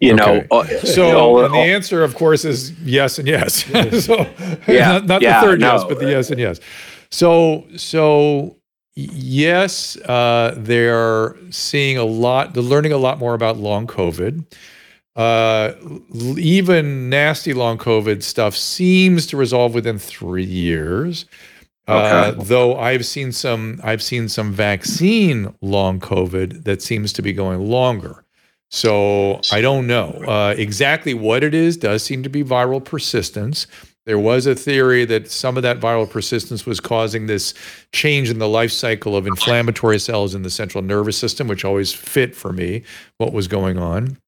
[0.00, 0.14] you okay.
[0.14, 3.64] know, uh, so you know, the answer, of course, is yes and yes.
[4.04, 4.26] so,
[4.68, 6.60] yeah, not, not yeah, the third no, yes, but the yes and yes.
[7.10, 8.56] So, so
[8.94, 12.54] yes, uh, they're seeing a lot.
[12.54, 14.44] They're learning a lot more about long COVID.
[15.16, 15.72] Uh,
[16.36, 21.26] even nasty long COVID stuff seems to resolve within three years.
[21.86, 22.38] Okay.
[22.38, 27.32] Uh, though I've seen some, I've seen some vaccine long COVID that seems to be
[27.32, 28.24] going longer.
[28.70, 31.76] So I don't know uh, exactly what it is.
[31.76, 33.66] Does seem to be viral persistence.
[34.06, 37.54] There was a theory that some of that viral persistence was causing this
[37.92, 41.92] change in the life cycle of inflammatory cells in the central nervous system, which always
[41.92, 42.82] fit for me
[43.18, 44.18] what was going on.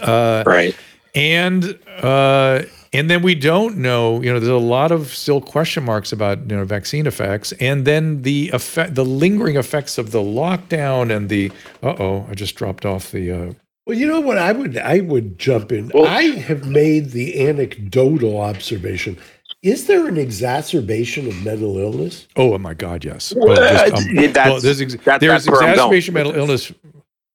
[0.00, 0.76] Uh, right.
[1.14, 2.62] And uh,
[2.92, 6.40] and then we don't know, you know, there's a lot of still question marks about,
[6.50, 7.52] you know, vaccine effects.
[7.60, 12.34] And then the effect, the lingering effects of the lockdown and the, uh oh, I
[12.34, 13.30] just dropped off the.
[13.30, 13.52] Uh,
[13.86, 14.38] well, you know what?
[14.38, 15.90] I would I would jump in.
[15.94, 19.18] Well, I have made the anecdotal observation.
[19.62, 22.26] Is there an exacerbation of mental illness?
[22.34, 23.34] Oh, my God, yes.
[23.36, 26.72] Well, just, um, well, there's ex- that, there's exacerbation of mental illness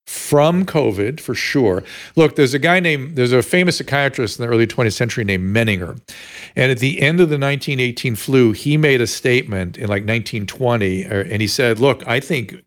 [0.06, 1.82] from COVID for sure.
[2.14, 5.54] Look, there's a guy named, there's a famous psychiatrist in the early 20th century named
[5.54, 6.00] Menninger.
[6.54, 11.06] And at the end of the 1918 flu, he made a statement in like 1920,
[11.06, 12.62] er, and he said, Look, I think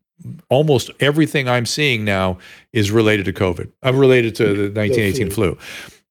[0.50, 2.38] almost everything I'm seeing now
[2.74, 3.72] is related to COVID.
[3.84, 5.58] I'm related to the 1918 flu.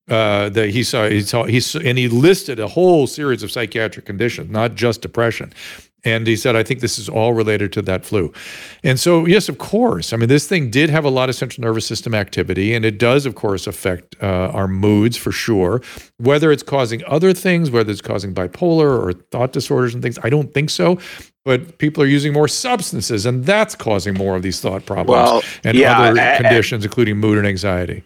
[0.09, 3.51] Uh, that he saw, he saw, he saw, and he listed a whole series of
[3.51, 5.53] psychiatric conditions, not just depression.
[6.05, 8.33] And he said, I think this is all related to that flu.
[8.85, 10.13] And so, yes, of course.
[10.13, 12.99] I mean, this thing did have a lot of central nervous system activity, and it
[12.99, 15.83] does, of course, affect uh, our moods for sure.
[16.19, 20.31] Whether it's causing other things, whether it's causing bipolar or thought disorders and things, I
[20.31, 20.99] don't think so.
[21.45, 25.43] But people are using more substances, and that's causing more of these thought problems well,
[25.65, 28.05] and yeah, other I, conditions, I, including mood and anxiety.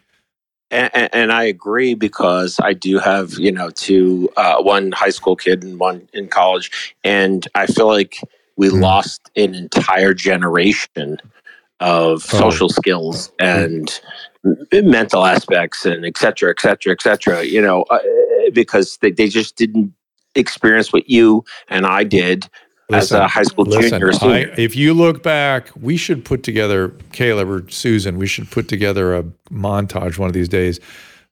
[0.72, 5.36] And, and, I agree because I do have, you know, two, uh, one high school
[5.36, 6.94] kid and one in college.
[7.04, 8.18] And I feel like
[8.56, 8.80] we mm.
[8.80, 11.18] lost an entire generation
[11.80, 12.38] of oh.
[12.38, 14.00] social skills and
[14.46, 14.84] mm.
[14.84, 17.98] mental aspects and et cetera, et cetera, et cetera, you know, uh,
[18.54, 19.92] because they, they just didn't
[20.34, 22.48] experience what you and I did
[22.92, 24.12] listen, as a high school listen, junior.
[24.22, 28.68] I, if you look back, we should put together, Caleb or Susan, we should put
[28.68, 30.80] together a montage one of these days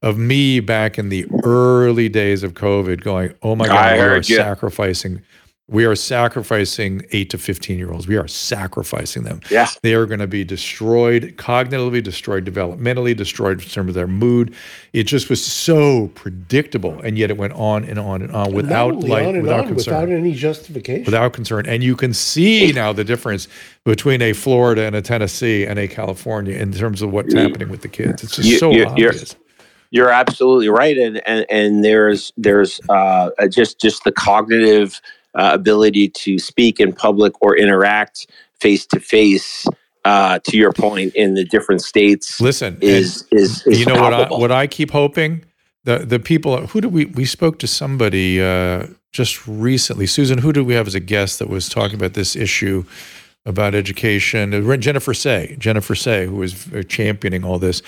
[0.02, 4.22] of me back in the early days of COVID going, oh my God, we are
[4.22, 5.22] sacrificing
[5.70, 8.08] we are sacrificing eight to 15 year olds.
[8.08, 9.40] We are sacrificing them.
[9.50, 9.68] Yeah.
[9.82, 14.52] They are going to be destroyed, cognitively destroyed, developmentally destroyed in terms of their mood.
[14.92, 17.00] It just was so predictable.
[17.02, 19.94] And yet it went on and on and on without light, on without on, concern.
[19.94, 21.04] Without any justification.
[21.04, 21.66] Without concern.
[21.66, 23.46] And you can see now the difference
[23.84, 27.82] between a Florida and a Tennessee and a California in terms of what's happening with
[27.82, 28.24] the kids.
[28.24, 29.36] It's just you, so obvious.
[29.92, 30.98] You're, you're absolutely right.
[30.98, 35.00] And, and, and there's, there's uh, just, just the cognitive–
[35.34, 38.26] uh, ability to speak in public or interact
[38.60, 39.66] face to face
[40.04, 44.28] to your point in the different states listen is is, is you know what I,
[44.28, 45.44] what I keep hoping?
[45.84, 50.06] The the people who do we we spoke to somebody uh, just recently.
[50.06, 52.84] Susan who do we have as a guest that was talking about this issue
[53.46, 54.52] about education?
[54.80, 57.82] Jennifer Sey Jennifer Sey who was championing all this.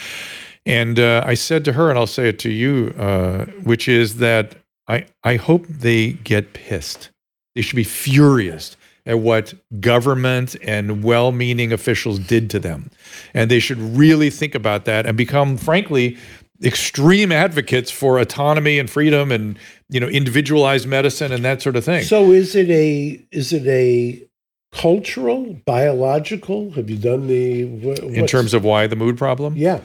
[0.65, 4.19] And uh, I said to her, and I'll say it to you, uh, which is
[4.19, 4.55] that
[4.87, 7.11] I, I hope they get pissed.
[7.55, 12.91] They should be furious at what government and well meaning officials did to them.
[13.35, 16.17] And they should really think about that and become, frankly,
[16.63, 21.85] extreme advocates for autonomy and freedom and you know individualized medicine and that sort of
[21.85, 22.05] thing.
[22.05, 24.25] So is it a is it a
[24.73, 26.71] cultural, biological?
[26.73, 29.57] Have you done the in terms of why the mood problem?
[29.57, 29.81] Yeah.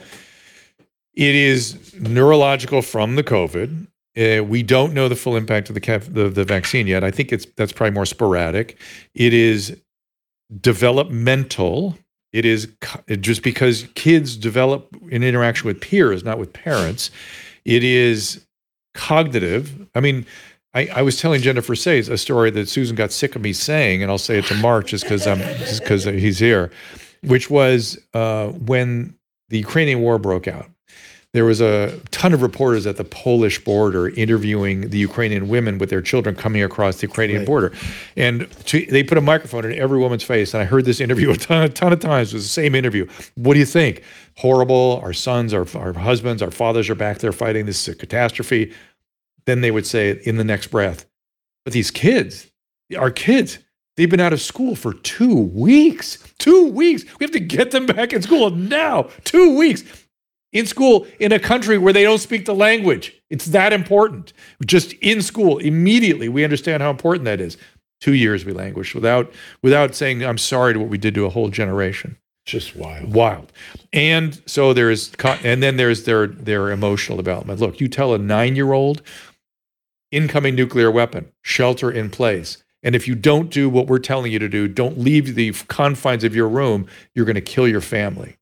[1.14, 3.87] It is neurological from the COVID.
[4.18, 7.04] Uh, we don't know the full impact of the, the, the vaccine yet.
[7.04, 8.78] I think it's that's probably more sporadic.
[9.14, 9.80] It is
[10.60, 11.96] developmental.
[12.32, 12.68] It is
[13.20, 17.10] just because kids develop in interaction with peers, not with parents.
[17.64, 18.44] It is
[18.94, 19.88] cognitive.
[19.94, 20.26] I mean,
[20.74, 24.02] I, I was telling Jennifer Says a story that Susan got sick of me saying,
[24.02, 25.38] and I'll say it to Mark just because I'm
[25.78, 26.70] because he's here,
[27.22, 29.14] which was uh, when
[29.48, 30.68] the Ukrainian war broke out
[31.34, 35.90] there was a ton of reporters at the Polish border interviewing the Ukrainian women with
[35.90, 37.46] their children coming across the Ukrainian right.
[37.46, 37.72] border.
[38.16, 40.54] And to, they put a microphone in every woman's face.
[40.54, 42.32] And I heard this interview a ton, a ton of times.
[42.32, 43.06] It was the same interview.
[43.34, 44.02] What do you think?
[44.36, 45.00] Horrible.
[45.02, 47.66] Our sons, our, our husbands, our fathers are back there fighting.
[47.66, 48.72] This is a catastrophe.
[49.44, 51.06] Then they would say in the next breath,
[51.64, 52.50] but these kids,
[52.96, 53.58] our kids,
[53.96, 56.18] They've been out of school for two weeks.
[56.38, 57.02] Two weeks.
[57.18, 59.08] We have to get them back in school now.
[59.24, 59.82] Two weeks
[60.52, 63.14] in school in a country where they don't speak the language.
[63.30, 64.32] It's that important.
[64.64, 67.56] Just in school, immediately we understand how important that is.
[68.00, 71.30] Two years we languished without without saying I'm sorry to what we did to a
[71.30, 72.16] whole generation.
[72.46, 73.12] Just wild.
[73.12, 73.52] Wild.
[73.92, 77.60] And so there's and then there's their their emotional development.
[77.60, 79.02] Look, you tell a nine year old
[80.10, 82.62] incoming nuclear weapon, shelter in place.
[82.82, 86.24] And if you don't do what we're telling you to do, don't leave the confines
[86.24, 88.38] of your room, you're going to kill your family.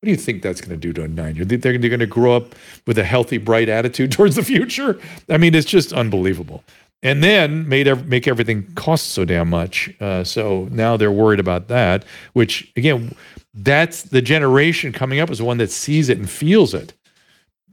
[0.00, 1.44] What do you think that's going to do to a nine year?
[1.46, 2.54] They're, they're going to grow up
[2.86, 5.00] with a healthy, bright attitude towards the future.
[5.30, 6.62] I mean, it's just unbelievable.
[7.02, 9.90] And then made ev- make everything cost so damn much.
[10.00, 12.04] Uh, so now they're worried about that.
[12.32, 13.14] Which again,
[13.54, 16.92] that's the generation coming up is the one that sees it and feels it.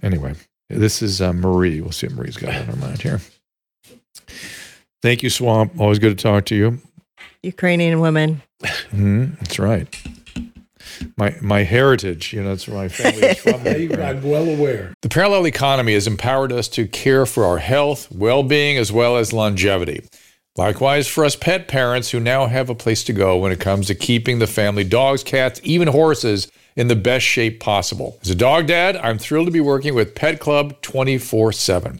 [0.02, 0.36] Anyway,
[0.70, 1.82] this is uh, Marie.
[1.82, 3.22] We'll see what Marie's got on her mind here.
[5.02, 5.80] Thank you, Swamp.
[5.80, 6.80] Always good to talk to you.
[7.42, 8.42] Ukrainian women.
[8.62, 10.13] Mm-hmm, that's right
[11.18, 12.34] my my heritage.
[12.34, 13.62] You know, that's where my family is from.
[14.02, 14.94] I'm well aware.
[15.02, 19.34] The parallel economy has empowered us to care for our health, well-being, as well as
[19.34, 20.02] longevity.
[20.56, 23.88] Likewise, for us pet parents who now have a place to go when it comes
[23.88, 28.20] to keeping the family dogs, cats, even horses in the best shape possible.
[28.22, 32.00] As a dog dad, I'm thrilled to be working with Pet Club 24 7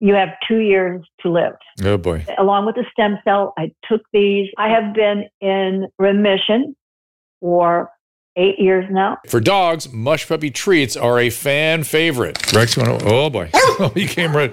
[0.00, 1.54] you have two years to live.
[1.82, 2.24] Oh boy.
[2.38, 4.48] Along with the stem cell, I took these.
[4.56, 6.76] I have been in remission
[7.40, 7.90] for
[8.36, 9.18] eight years now.
[9.28, 12.52] For dogs, mush puppy treats are a fan favorite.
[12.52, 13.50] Rex, oh boy.
[13.54, 14.52] oh, he came right.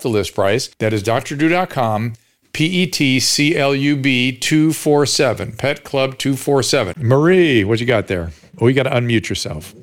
[0.00, 0.68] the list price.
[0.78, 2.14] That is drdrew.com
[2.52, 6.94] P E T C L U B 247, Pet Club 247.
[6.98, 8.30] Marie, what you got there?
[8.60, 9.74] Oh, you got to unmute yourself.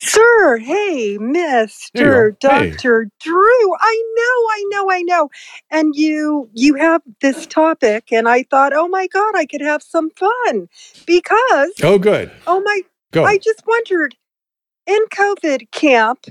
[0.00, 2.38] Sir, hey, Mr.
[2.38, 3.02] Dr.
[3.02, 3.10] Hey.
[3.20, 3.74] Drew.
[3.80, 5.28] I know, I know, I know.
[5.72, 9.82] And you you have this topic and I thought, "Oh my god, I could have
[9.82, 10.68] some fun."
[11.04, 12.30] Because Oh, good.
[12.46, 13.24] Oh my Go.
[13.24, 14.14] I just wondered
[14.86, 16.26] in COVID camp,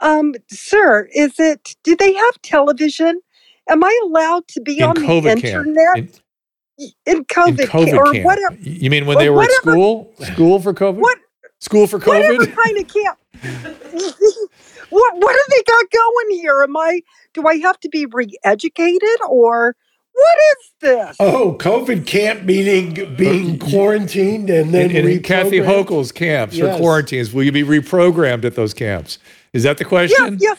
[0.00, 3.20] um, sir, is it do they have television?
[3.68, 5.96] Am I allowed to be in on COVID the internet?
[5.96, 8.56] In, in COVID, in COVID camp, or whatever.
[8.60, 10.12] You mean when they were whatever, at school?
[10.20, 10.96] School for COVID?
[10.96, 11.18] What?
[11.60, 12.38] School for COVID?
[12.38, 13.18] Whatever kind of camp.
[14.90, 16.62] what what have they got going here?
[16.62, 17.02] Am I
[17.34, 19.76] do I have to be re-educated or
[20.12, 21.16] what is this?
[21.20, 26.74] Oh, COVID camp meaning being quarantined and then in, in Kathy Hochul's camps yes.
[26.74, 27.32] for quarantines.
[27.32, 29.18] Will you be reprogrammed at those camps?
[29.52, 30.38] Is that the question?
[30.40, 30.58] Yes, yes,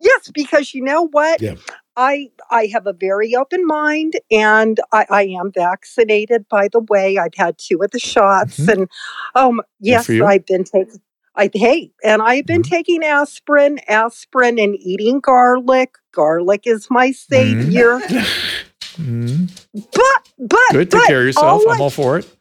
[0.00, 0.30] yes.
[0.32, 1.40] Because you know what?
[1.40, 1.54] Yeah.
[1.96, 6.48] I I have a very open mind, and I, I am vaccinated.
[6.48, 8.70] By the way, I've had two of the shots, mm-hmm.
[8.70, 8.90] and
[9.34, 11.00] um, yes, I've been taking.
[11.34, 12.74] I hey, and I've been mm-hmm.
[12.74, 15.94] taking aspirin, aspirin, and eating garlic.
[16.12, 17.34] Garlic is my mm-hmm.
[17.34, 18.00] savior.
[18.98, 19.44] Mm-hmm.
[19.92, 20.90] But but good.
[20.90, 21.62] Take care of yourself.
[21.68, 22.37] I'm all for it.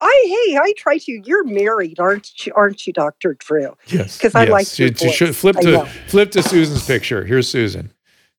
[0.00, 1.12] I hey, I try to.
[1.24, 2.52] You're married, aren't you?
[2.54, 3.76] Aren't you, Doctor Drew?
[3.86, 4.18] Yes.
[4.18, 4.50] Because I yes.
[4.50, 7.24] like your you, you flip to flip to Susan's picture.
[7.24, 7.92] Here's Susan.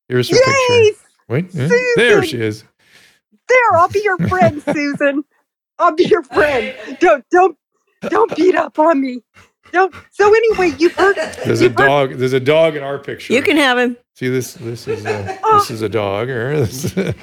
[0.08, 1.08] Here's her Yay, picture.
[1.28, 1.94] Wait, Susan.
[1.96, 2.64] there she is.
[3.48, 5.24] There, I'll be your friend, Susan.
[5.80, 6.76] I'll be your friend.
[7.00, 7.58] Don't don't
[8.02, 9.22] don't beat up on me.
[9.72, 9.94] Don't.
[10.12, 11.16] So anyway, you've heard.
[11.16, 12.10] There's you've a dog.
[12.12, 13.34] Heard, there's a dog in our picture.
[13.34, 13.98] You can have him.
[14.16, 14.54] See this?
[14.54, 15.60] This is a, oh.
[15.60, 16.30] this is a dog.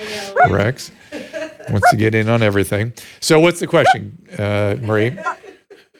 [0.00, 0.92] Or Rex
[1.70, 2.92] wants to get in on everything.
[3.20, 5.16] So, what's the question, uh, Marie?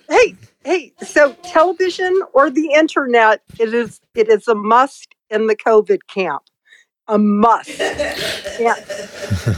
[0.08, 0.92] Hey, hey.
[1.02, 3.42] So, television or the internet?
[3.58, 4.00] It is.
[4.14, 6.42] It is a must in the COVID camp.
[7.10, 7.78] A must.
[7.78, 8.74] Yeah.
[9.48, 9.54] All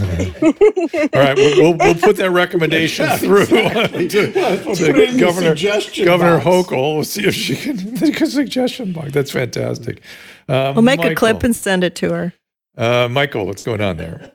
[1.20, 4.32] right, we'll, we'll, we'll, put that recommendation through to, to
[5.18, 6.94] Governor Governor Hochul.
[6.94, 9.12] We'll see if she can make a suggestion box.
[9.12, 10.02] That's fantastic.
[10.48, 11.12] Um, we'll make Michael.
[11.12, 12.32] a clip and send it to her.
[12.76, 14.32] Uh, Michael, what's going on there?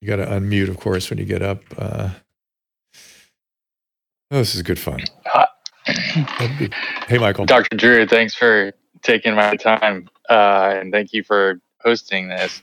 [0.00, 1.62] You got to unmute, of course, when you get up.
[1.76, 2.10] Uh,
[4.30, 5.00] oh, this is good fun.
[6.58, 6.70] Be,
[7.08, 7.46] hey, Michael.
[7.46, 7.76] Dr.
[7.76, 8.72] Drew, thanks for
[9.02, 12.62] taking my time uh, and thank you for hosting this.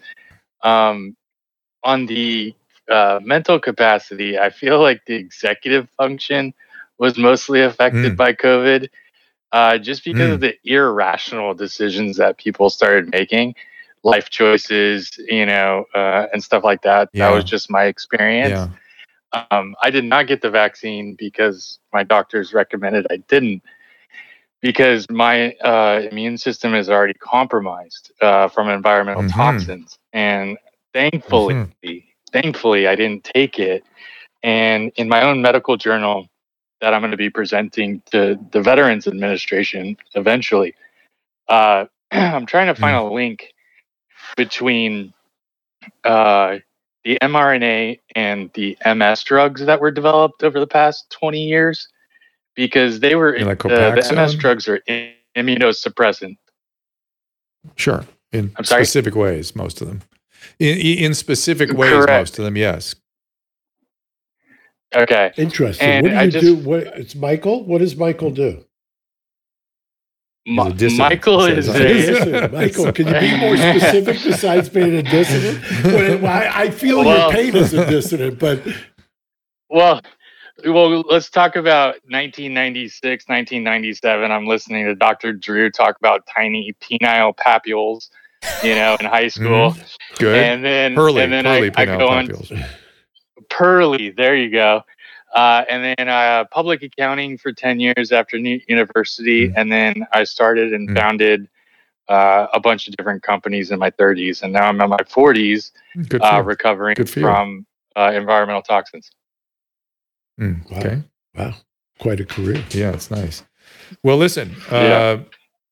[0.63, 1.15] Um,
[1.83, 2.55] on the
[2.89, 6.53] uh, mental capacity, I feel like the executive function
[6.97, 8.17] was mostly affected mm.
[8.17, 8.89] by COVID
[9.51, 10.33] uh, just because mm.
[10.33, 13.55] of the irrational decisions that people started making,
[14.05, 17.09] life choices, you know, uh, and stuff like that.
[17.11, 17.27] Yeah.
[17.27, 18.69] That was just my experience.
[19.33, 19.45] Yeah.
[19.51, 23.63] Um, I did not get the vaccine because my doctors recommended I didn't
[24.61, 29.39] because my uh, immune system is already compromised uh, from environmental mm-hmm.
[29.39, 30.57] toxins, and
[30.93, 31.97] thankfully, mm-hmm.
[32.31, 33.83] thankfully, I didn't take it.
[34.43, 36.27] And in my own medical journal
[36.79, 40.75] that I'm going to be presenting to the Veterans Administration eventually,
[41.49, 43.11] uh, I'm trying to find mm-hmm.
[43.11, 43.54] a link
[44.35, 45.13] between
[46.03, 46.57] uh,
[47.03, 51.87] the mRNA and the MS drugs that were developed over the past 20 years
[52.55, 54.81] because they were like uh, the MS drugs are
[55.35, 56.37] immunosuppressant.
[57.75, 60.01] Sure, in specific ways, most of them.
[60.59, 62.09] In, in specific ways, Correct.
[62.09, 62.95] most of them, yes.
[64.95, 65.33] Okay.
[65.37, 65.87] Interesting.
[65.87, 66.55] And what do you just, do?
[66.55, 67.65] What, it's Michael.
[67.65, 68.64] What does Michael do?
[70.47, 75.63] Ma- Michael is a, Michael, can you be more specific besides being a dissident?
[75.83, 78.61] Well, I, I feel well, your pain as a dissident, but
[79.69, 80.01] well,
[80.63, 84.31] well, let's talk about 1996, 1997.
[84.31, 85.33] I'm listening to Dr.
[85.33, 88.09] Drew talk about tiny penile papules,
[88.63, 89.71] you know, in high school.
[89.71, 90.37] Mm, good.
[90.37, 92.51] And then, Pearly, and then Pearly I, I go papules.
[92.51, 92.65] on.
[93.49, 94.83] Pearly, there you go.
[95.35, 99.49] Uh, and then uh, public accounting for 10 years after university.
[99.49, 99.53] Mm.
[99.57, 100.97] And then I started and mm.
[100.97, 101.49] founded
[102.07, 104.41] uh, a bunch of different companies in my 30s.
[104.41, 105.71] And now I'm in my 40s
[106.21, 107.65] uh, recovering from
[107.97, 109.11] uh, environmental toxins.
[110.39, 111.03] Mm, okay.
[111.35, 111.45] Wow.
[111.45, 111.53] wow.
[111.99, 112.63] Quite a career.
[112.71, 113.43] Yeah, it's nice.
[114.03, 115.17] Well, listen, uh, yeah.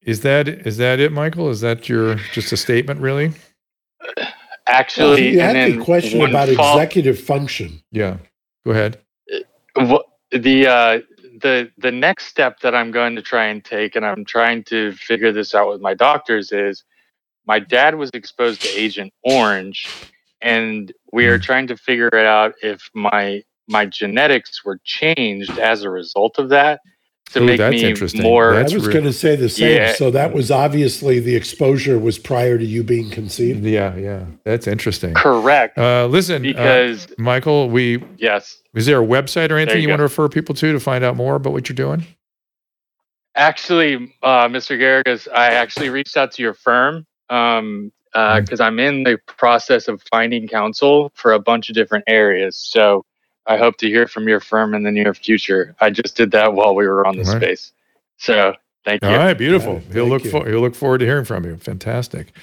[0.01, 1.49] is that is that it, Michael?
[1.49, 3.33] Is that your just a statement, really?
[4.65, 7.83] Actually, well, you had a question about fall, executive function.
[7.91, 8.17] Yeah,
[8.65, 9.02] go ahead.
[9.75, 10.99] The uh,
[11.41, 14.93] the the next step that I'm going to try and take, and I'm trying to
[14.93, 16.83] figure this out with my doctors, is
[17.47, 19.89] my dad was exposed to Agent Orange,
[20.41, 25.83] and we are trying to figure it out if my my genetics were changed as
[25.83, 26.81] a result of that
[27.33, 28.53] to Ooh, make me more.
[28.53, 29.75] That's I was going to say the same.
[29.75, 29.93] Yeah.
[29.93, 33.63] So that was obviously the exposure was prior to you being conceived.
[33.63, 35.13] Yeah, yeah, that's interesting.
[35.15, 35.77] Correct.
[35.77, 38.61] Uh, listen, uh, because uh, Michael, we yes.
[38.73, 41.03] Is there a website or anything you, you want to refer people to to find
[41.03, 42.05] out more about what you're doing?
[43.35, 44.77] Actually, uh, Mr.
[44.79, 48.67] Geragos, I actually reached out to your firm um, because uh, mm.
[48.67, 52.55] I'm in the process of finding counsel for a bunch of different areas.
[52.57, 53.05] So
[53.45, 55.75] I hope to hear from your firm in the near future.
[55.79, 57.73] I just did that while we were on the space.
[58.17, 59.09] So thank you.
[59.09, 59.81] All right, beautiful.
[59.91, 61.57] he'll look for, he'll look forward to hearing from you.
[61.57, 62.33] Fantastic.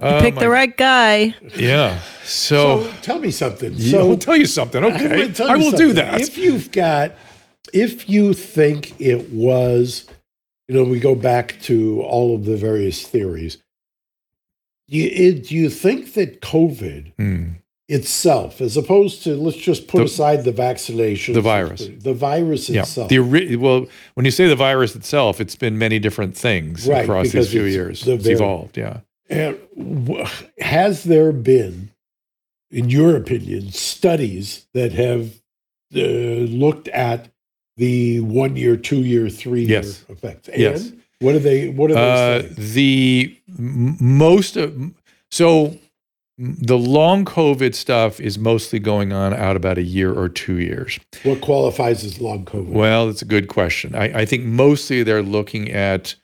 [0.00, 1.34] You uh, picked the right guy.
[1.54, 2.00] Yeah.
[2.24, 3.78] So, so, tell me something.
[3.78, 4.82] So I'll tell you something.
[4.82, 5.24] Okay.
[5.24, 5.78] I, I will something.
[5.78, 6.20] do that.
[6.20, 7.12] If you've got,
[7.72, 10.06] if you think it was,
[10.68, 13.58] you know, we go back to all of the various theories.
[14.88, 17.59] Do you, do you think that COVID mm
[17.90, 22.70] itself, as opposed to let's just put the, aside the vaccination, the virus, the virus
[22.70, 22.82] yeah.
[22.82, 23.08] itself.
[23.08, 27.30] The well, when you say the virus itself, it's been many different things right, across
[27.30, 28.02] these few years.
[28.02, 29.00] The it's evolved, yeah.
[29.28, 29.58] And
[30.60, 31.90] has there been,
[32.70, 35.40] in your opinion, studies that have
[35.94, 37.28] uh, looked at
[37.76, 40.04] the one year, two year, three year yes.
[40.08, 40.48] effects?
[40.48, 40.92] And yes.
[41.18, 41.68] What are they?
[41.68, 42.48] What are they?
[42.48, 44.92] Uh, the most of
[45.30, 45.76] so
[46.42, 50.98] the long COVID stuff is mostly going on out about a year or two years.
[51.22, 52.70] What qualifies as long COVID?
[52.70, 53.94] Well, that's a good question.
[53.94, 56.14] I, I think mostly they're looking at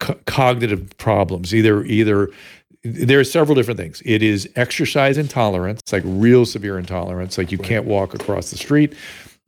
[0.00, 1.54] co- cognitive problems.
[1.54, 2.30] Either either
[2.82, 4.02] there are several different things.
[4.04, 7.68] It is exercise intolerance, like real severe intolerance, like you right.
[7.68, 8.92] can't walk across the street.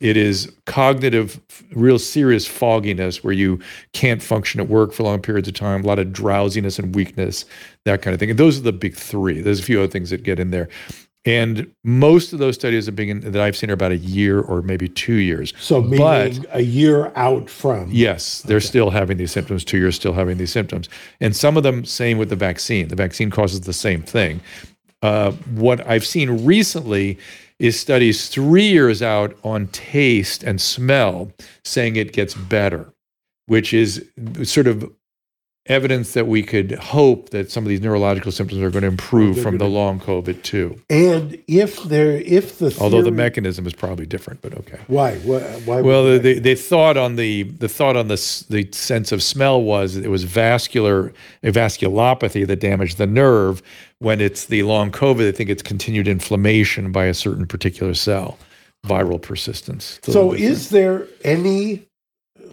[0.00, 1.40] It is cognitive,
[1.72, 3.60] real serious fogginess where you
[3.92, 7.44] can't function at work for long periods of time, a lot of drowsiness and weakness,
[7.84, 8.30] that kind of thing.
[8.30, 9.40] And those are the big three.
[9.40, 10.68] There's a few other things that get in there.
[11.24, 14.62] And most of those studies have been that I've seen are about a year or
[14.62, 15.52] maybe two years.
[15.58, 15.98] So meaning
[16.42, 17.90] but, a year out from.
[17.90, 18.66] Yes, they're okay.
[18.66, 19.64] still having these symptoms.
[19.64, 20.88] Two years still having these symptoms,
[21.20, 22.88] and some of them same with the vaccine.
[22.88, 24.40] The vaccine causes the same thing.
[25.02, 27.18] Uh, what I've seen recently
[27.58, 31.32] is studies three years out on taste and smell
[31.64, 32.92] saying it gets better,
[33.46, 34.04] which is
[34.44, 34.90] sort of
[35.68, 39.40] evidence that we could hope that some of these neurological symptoms are going to improve
[39.40, 40.80] from the long COVID too.
[40.88, 44.78] And if there, if the theory, although the mechanism is probably different, but okay.
[44.86, 45.16] Why?
[45.18, 45.40] Why?
[45.64, 49.62] why well, they, they thought on the the thought on the the sense of smell
[49.62, 53.62] was it was vascular a vasculopathy that damaged the nerve.
[54.00, 58.38] When it's the long COVID, I think it's continued inflammation by a certain particular cell,
[58.86, 59.98] viral persistence.
[60.04, 61.86] So, is there any?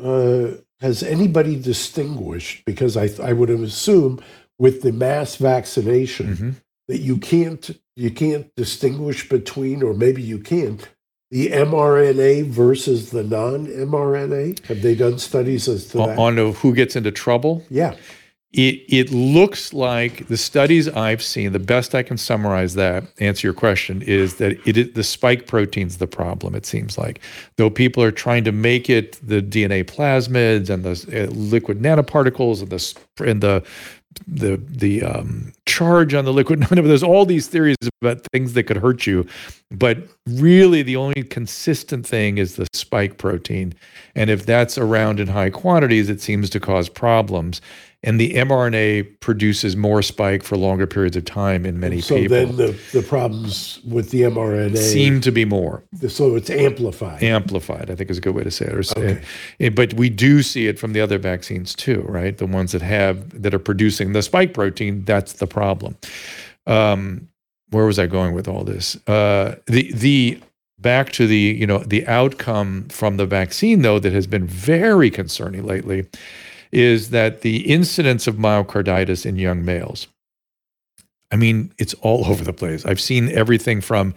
[0.01, 2.65] Uh, has anybody distinguished?
[2.65, 4.21] Because I, I would assume
[4.57, 6.49] with the mass vaccination mm-hmm.
[6.87, 10.79] that you can't you can't distinguish between, or maybe you can,
[11.31, 14.65] the mRNA versus the non-mRNA.
[14.65, 16.17] Have they done studies as to that?
[16.17, 17.63] On who gets into trouble?
[17.69, 17.95] Yeah.
[18.55, 23.47] It, it looks like the studies I've seen, the best I can summarize that, answer
[23.47, 27.19] your question, is that it is, the spike protein's the problem, it seems like.
[27.57, 32.61] Though people are trying to make it the DNA plasmids and the uh, lipid nanoparticles
[32.61, 33.65] and the, and the
[34.27, 36.61] the the um, charge on the liquid.
[36.69, 39.27] There's all these theories about things that could hurt you,
[39.69, 43.73] but really the only consistent thing is the spike protein,
[44.15, 47.59] and if that's around in high quantities, it seems to cause problems
[48.05, 52.37] and the mRNA produces more spike for longer periods of time in many so people.
[52.37, 55.83] So then the, the problems with the mRNA seem to be more.
[56.07, 57.23] So it's amplified.
[57.23, 58.91] Amplified, I think is a good way to say it.
[58.97, 59.21] Okay.
[59.59, 62.37] Eh, but we do see it from the other vaccines too, right?
[62.37, 65.97] The ones that have that are producing the spike protein, that's the problem.
[66.67, 67.27] Um,
[67.71, 68.95] where was I going with all this?
[69.07, 70.39] Uh, the the
[70.77, 75.09] back to the you know the outcome from the vaccine though that has been very
[75.09, 76.05] concerning lately
[76.75, 80.07] is that the incidence of myocarditis in young males,
[81.31, 82.85] I mean, it's all over the place.
[82.85, 84.13] I've seen everything from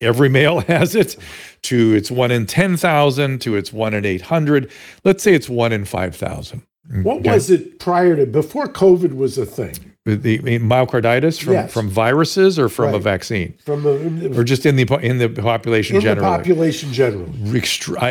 [0.00, 1.16] every male has it
[1.62, 4.70] to it's one in 10,000 to it's one in 800.
[5.04, 6.62] Let's say it's one in 5,000.
[7.02, 7.32] What okay.
[7.32, 9.87] was it prior to before COVID was a thing?
[10.04, 11.72] The, the myocarditis from, yes.
[11.72, 12.94] from viruses or from right.
[12.94, 13.54] a vaccine?
[13.64, 16.30] From a, or just in the in the population in generally.
[16.30, 17.30] the population generally.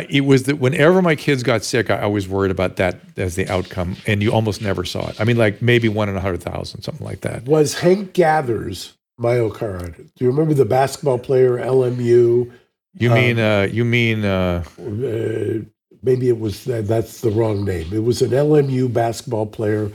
[0.08, 3.48] It was that whenever my kids got sick, I was worried about that as the
[3.48, 5.20] outcome, and you almost never saw it.
[5.20, 7.46] I mean, like maybe one in a hundred thousand, something like that.
[7.46, 10.14] Was Hank Gathers myocarditis?
[10.14, 12.52] Do you remember the basketball player LMU?
[12.94, 15.64] You mean um, uh, you mean uh, uh,
[16.02, 17.92] maybe it was that's the wrong name.
[17.92, 19.90] It was an LMU basketball player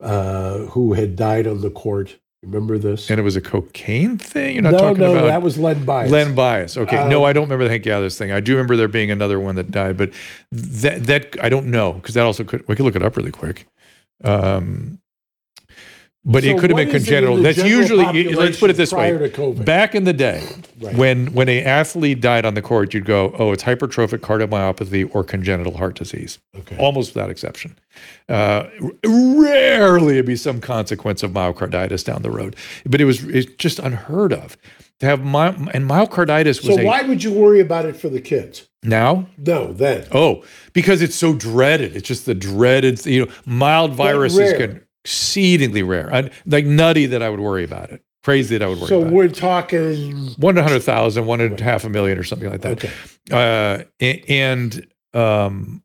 [0.00, 2.16] uh, who had died on the court.
[2.42, 3.10] Remember this?
[3.10, 4.54] And it was a cocaine thing.
[4.54, 6.10] You're not no, talking no, about that was Len Bias.
[6.10, 6.76] Len Bias.
[6.76, 8.30] Okay, um, no, I don't remember the Hank Gathers thing.
[8.30, 10.12] I do remember there being another one that died, but
[10.52, 13.32] that that I don't know because that also could we could look it up really
[13.32, 13.66] quick.
[14.22, 15.00] Um,
[16.24, 17.36] but so it could have been congenital.
[17.36, 19.16] That's usually let's put it this way.
[19.64, 20.46] Back in the day,
[20.80, 20.94] right.
[20.96, 25.24] when when an athlete died on the court, you'd go, "Oh, it's hypertrophic cardiomyopathy or
[25.24, 26.76] congenital heart disease." Okay.
[26.76, 27.78] Almost without exception.
[28.28, 28.66] Uh,
[29.04, 33.78] rarely it'd be some consequence of myocarditis down the road, but it was it's just
[33.78, 34.56] unheard of
[35.00, 36.76] to have my and myocarditis was.
[36.76, 38.68] So why would you worry about it for the kids?
[38.82, 39.28] Now?
[39.36, 40.06] No, then.
[40.12, 41.96] Oh, because it's so dreaded.
[41.96, 46.12] It's just the dreaded, you know, mild viruses can exceedingly rare.
[46.12, 48.02] I, like nutty that I would worry about it.
[48.24, 49.10] Crazy that I would worry about it.
[49.10, 49.34] so we're it.
[49.34, 52.84] talking one hundred thousand, one and half a million, or something like that.
[52.84, 52.90] Okay.
[53.30, 53.84] Uh,
[54.28, 55.82] and um,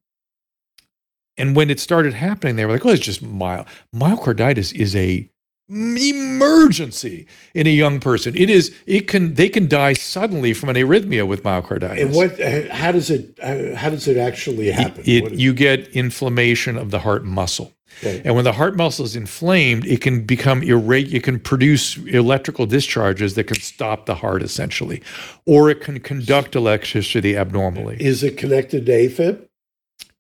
[1.38, 5.30] and when it started happening, they were like, "Oh, it's just mild." Myocarditis is a
[5.70, 8.36] emergency in a young person.
[8.36, 8.76] It is.
[8.86, 9.36] It can.
[9.36, 12.02] They can die suddenly from an arrhythmia with myocarditis.
[12.02, 12.40] And what?
[12.72, 13.40] How does it?
[13.76, 15.02] How does it actually happen?
[15.06, 17.74] It, it you get inflammation of the heart muscle.
[18.00, 18.22] Okay.
[18.26, 21.18] And when the heart muscle is inflamed, it can become irregular.
[21.18, 25.02] It can produce electrical discharges that can stop the heart essentially,
[25.46, 27.98] or it can conduct electricity abnormally.
[28.00, 29.48] Is it connected to AFib?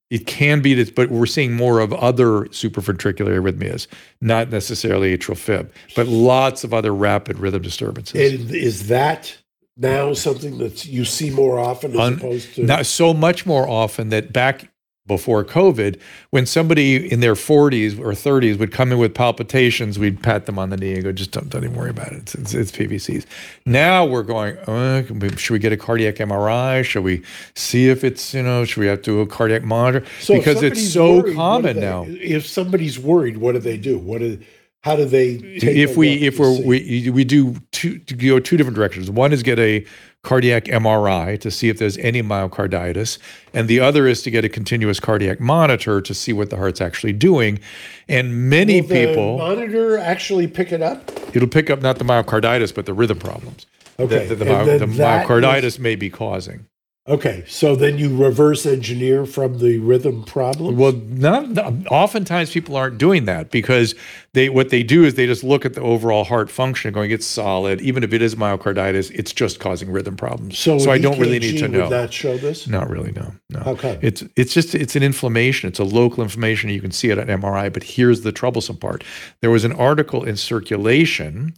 [0.09, 3.87] It can be, but we're seeing more of other supraventricular arrhythmias,
[4.21, 8.33] not necessarily atrial fib, but lots of other rapid rhythm disturbances.
[8.33, 9.35] And is that
[9.75, 13.67] now something that you see more often as Un, opposed to not so much more
[13.67, 14.69] often that back
[15.05, 15.99] before COVID,
[16.29, 20.57] when somebody in their 40s or 30s would come in with palpitations, we'd pat them
[20.57, 22.19] on the knee and go, just don't, don't even worry about it.
[22.19, 23.25] It's, it's, it's PVCs.
[23.65, 25.03] Now we're going, uh,
[25.35, 26.85] should we get a cardiac MRI?
[26.85, 27.21] Should we
[27.53, 30.05] see if it's, you know, should we have to do a cardiac monitor?
[30.21, 32.05] So because it's so worried, common they, now.
[32.07, 33.97] If somebody's worried, what do they do?
[33.97, 34.39] What do
[34.83, 39.09] how do they if we if we're, we we do two go two different directions
[39.09, 39.85] one is get a
[40.23, 43.17] cardiac mri to see if there's any myocarditis
[43.53, 46.79] and the other is to get a continuous cardiac monitor to see what the heart's
[46.79, 47.59] actually doing.
[48.07, 51.11] And many Will people monitor actually pick it up?
[51.35, 53.65] It'll pick up not the myocarditis but the rhythm problems
[53.99, 54.25] okay.
[54.27, 56.67] that, the, the, the myocarditis is, may be causing
[57.05, 60.77] Okay, so then you reverse engineer from the rhythm problem.
[60.77, 61.57] Well, not,
[61.91, 63.93] oftentimes people aren't doing that because
[64.31, 67.25] they what they do is they just look at the overall heart function, going it's
[67.25, 67.81] solid.
[67.81, 70.57] Even if it is myocarditis, it's just causing rhythm problems.
[70.57, 71.81] So, so I don't EKG really need to know.
[71.81, 72.69] Would that show this?
[72.69, 73.11] Not really.
[73.11, 73.33] No.
[73.49, 73.59] No.
[73.73, 73.99] Okay.
[74.01, 75.67] It's it's just it's an inflammation.
[75.67, 76.69] It's a local inflammation.
[76.69, 77.73] You can see it on MRI.
[77.73, 79.03] But here's the troublesome part.
[79.41, 81.53] There was an article in circulation,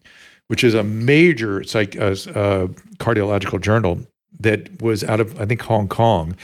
[0.48, 2.68] which is a major psych, uh, uh,
[2.98, 4.08] cardiological journal
[4.40, 6.36] that was out of, I think, Hong Kong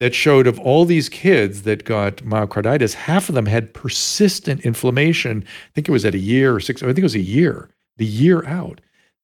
[0.00, 5.42] that showed of all these kids that got myocarditis, half of them had persistent inflammation.
[5.46, 7.70] I think it was at a year or six, I think it was a year,
[7.96, 8.80] the year out.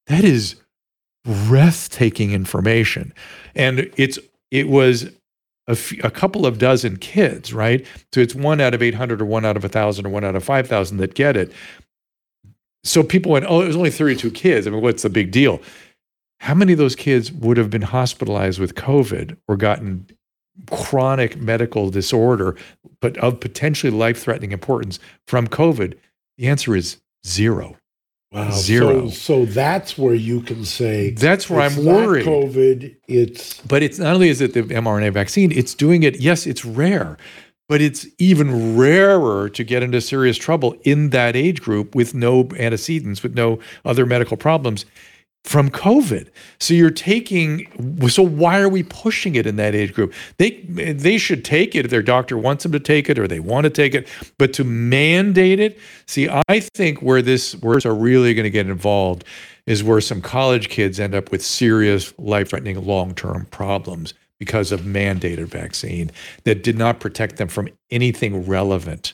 [0.07, 0.57] That is
[1.25, 3.13] breathtaking information.
[3.55, 4.19] And it's
[4.51, 5.05] it was
[5.69, 7.87] a, f- a couple of dozen kids, right?
[8.13, 10.45] So it's one out of 800 or one out of 1,000 or one out of
[10.45, 11.53] 5,000 that get it.
[12.85, 14.67] So people went, oh, it was only 32 kids.
[14.67, 15.63] I mean, what's the big deal?
[16.43, 20.09] How many of those kids would have been hospitalized with COVID or gotten
[20.73, 22.57] chronic medical disorder,
[23.01, 24.99] but of potentially life threatening importance
[25.29, 25.95] from COVID?
[26.39, 27.77] The answer is zero.
[28.33, 28.51] Wow.
[28.51, 29.09] Zero.
[29.11, 32.27] So, so that's where you can say that's where I'm worried.
[32.27, 36.19] COVID, it's but it's not only is it the mRNA vaccine, it's doing it.
[36.19, 37.19] Yes, it's rare,
[37.69, 42.49] but it's even rarer to get into serious trouble in that age group with no
[42.59, 44.87] antecedents, with no other medical problems
[45.45, 46.29] from COVID.
[46.61, 47.67] So you're taking
[48.09, 50.15] so why are we pushing it in that age group?
[50.39, 53.41] They they should take it if their doctor wants them to take it or they
[53.41, 54.09] want to take it,
[54.39, 58.69] but to mandate it, see I think where this where are really going to get
[58.69, 59.25] involved
[59.67, 65.47] is where some college kids end up with serious life-threatening long-term problems because of mandated
[65.47, 66.11] vaccine
[66.45, 69.12] that did not protect them from anything relevant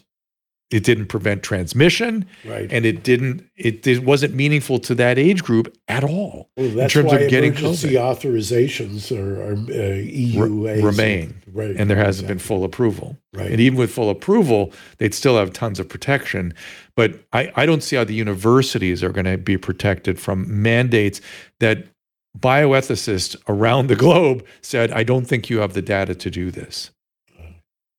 [0.70, 2.70] it didn't prevent transmission right.
[2.70, 6.89] and it didn't it, it wasn't meaningful to that age group at all well, in
[6.89, 8.16] terms of getting emergency COVID.
[8.16, 11.74] authorizations or, or uh, Re- remain right.
[11.77, 12.35] and there hasn't exactly.
[12.35, 13.51] been full approval right.
[13.51, 16.53] and even with full approval they'd still have tons of protection
[16.95, 21.20] but I, I don't see how the universities are going to be protected from mandates
[21.61, 21.86] that
[22.39, 26.90] bioethicists around the globe said I don't think you have the data to do this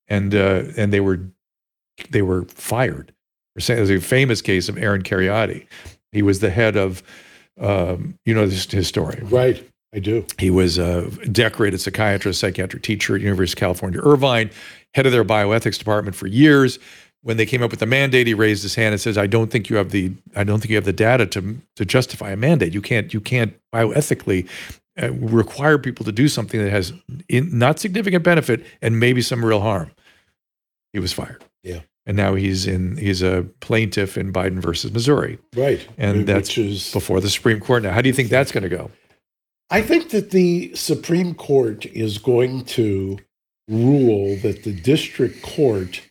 [0.07, 1.19] and uh, and they were
[2.09, 3.13] they were fired.
[3.55, 5.67] There's a famous case of Aaron Kheriaty.
[6.11, 7.03] He was the head of,
[7.59, 9.21] um, you know, this, his story.
[9.23, 9.67] Right.
[9.93, 10.25] I do.
[10.37, 14.51] He was a decorated psychiatrist, psychiatric teacher at University of California, Irvine,
[14.93, 16.77] head of their bioethics department for years.
[17.21, 19.51] When they came up with the mandate, he raised his hand and says, "I don't
[19.51, 22.37] think you have the I don't think you have the data to to justify a
[22.37, 22.73] mandate.
[22.73, 24.47] You can't you can't bioethically
[25.01, 26.93] uh, require people to do something that has
[27.27, 29.91] in, not significant benefit and maybe some real harm."
[30.93, 31.43] He was fired.
[31.63, 35.37] Yeah and now he's in he's a plaintiff in Biden versus Missouri.
[35.55, 35.87] Right.
[35.95, 37.91] And that's is, before the Supreme Court now.
[37.91, 38.89] How do you think that's going to go?
[39.69, 43.19] I think that the Supreme Court is going to
[43.67, 46.01] rule that the district court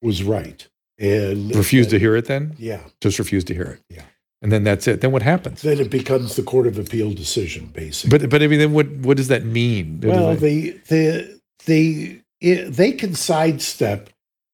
[0.00, 0.68] was right
[1.00, 2.54] and refuse to hear it then?
[2.56, 2.82] Yeah.
[3.00, 3.80] Just refuse to hear it.
[3.88, 4.04] Yeah.
[4.42, 5.00] And then that's it.
[5.00, 5.62] Then what happens?
[5.62, 8.16] Then it becomes the court of appeal decision, basically.
[8.16, 10.00] But but I mean, then what what does that mean?
[10.04, 11.28] Well, they they
[11.66, 14.10] they they can sidestep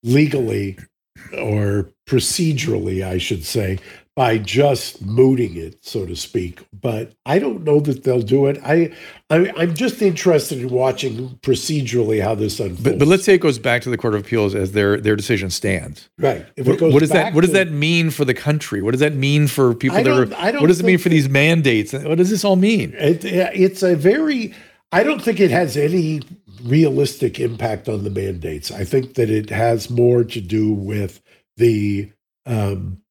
[0.07, 0.78] legally
[1.37, 3.78] or procedurally, I should say,
[4.15, 6.65] by just mooting it, so to speak.
[6.73, 8.59] But I don't know that they'll do it.
[8.65, 8.93] I,
[9.28, 12.83] I am just interested in watching procedurally how this unfolds.
[12.83, 15.16] But, but, let's say it goes back to the Court of Appeals as their their
[15.16, 16.09] decision stands.
[16.19, 16.47] Right.
[16.57, 18.81] What, what, does that What does that mean for the country?
[18.81, 20.61] What does that mean for people I that are?
[20.61, 21.93] What does it mean for these mandates?
[21.93, 22.95] What does this all mean?
[22.99, 24.55] It, it's a very.
[24.93, 26.23] I don't think it has any
[26.63, 28.71] realistic impact on the mandates.
[28.71, 31.21] I think that it has more to do with
[31.57, 32.11] the
[32.47, 33.03] um,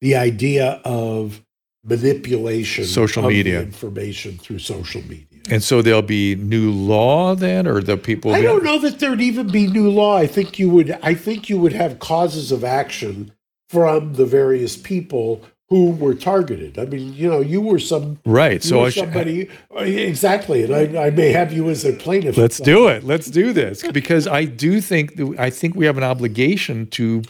[0.00, 1.44] the idea of
[1.84, 5.24] manipulation, social media information through social media.
[5.50, 8.34] And so there'll be new law then, or the people.
[8.34, 10.16] I don't know that there'd even be new law.
[10.16, 10.98] I think you would.
[11.02, 13.32] I think you would have causes of action
[13.68, 16.78] from the various people who were targeted.
[16.78, 18.62] I mean, you know, you were some right.
[18.62, 22.36] so were somebody uh, exactly, and I, I, may have you as a plaintiff.
[22.36, 23.04] Let's do it.
[23.04, 27.22] Let's do this because I do think I think we have an obligation to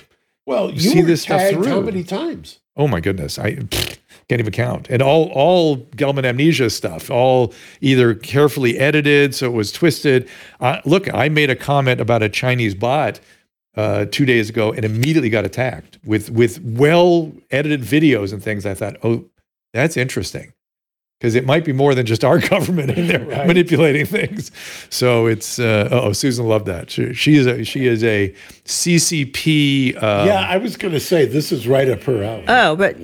[0.46, 1.66] well you see this stuff through.
[1.66, 2.60] How many times?
[2.76, 4.88] Oh my goodness, I can't even count.
[4.88, 10.28] And all all Gell-Mann amnesia stuff, all either carefully edited so it was twisted.
[10.60, 13.18] Uh, look, I made a comment about a Chinese bot
[13.78, 18.66] uh, two days ago and immediately got attacked with with well edited videos and things.
[18.66, 19.26] I thought, oh,
[19.72, 20.52] that's interesting
[21.20, 23.46] because it might be more than just our government in there right.
[23.46, 24.50] manipulating things.
[24.90, 26.90] So it's uh, oh, Susan loved that.
[26.90, 28.34] She, she, is a she is a
[28.64, 29.94] CCP.
[30.02, 32.46] Um, yeah, I was going to say this is right up her alley.
[32.48, 32.96] Oh, but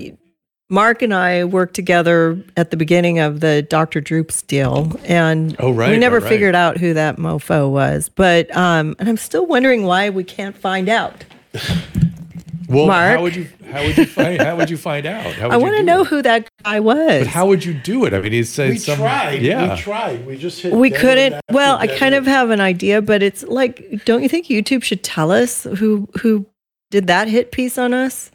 [0.74, 4.01] Mark and I worked together at the beginning of the Dr.
[4.01, 8.09] Droops deal, and oh, right, we never right, figured out who that mofo was.
[8.09, 11.24] But um, and I'm still wondering why we can't find out.
[12.68, 15.38] well, Mark, how would you how would you find how would you find out?
[15.40, 16.09] I want to know it?
[16.09, 17.20] who that guy was.
[17.20, 18.12] But how would you do it?
[18.12, 19.42] I mean, he said we some, tried.
[19.42, 20.26] Yeah, we tried.
[20.26, 21.40] We just we couldn't.
[21.52, 25.05] Well, I kind of have an idea, but it's like, don't you think YouTube should
[25.05, 26.46] tell us who who
[26.90, 28.32] did that hit piece on us?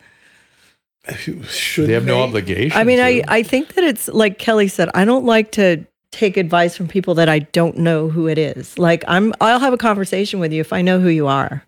[1.15, 2.11] Should they have they?
[2.11, 2.77] no obligation?
[2.77, 6.37] I mean, I, I think that it's like Kelly said, I don't like to take
[6.37, 8.77] advice from people that I don't know who it is.
[8.77, 11.63] Like I'm I'll have a conversation with you if I know who you are.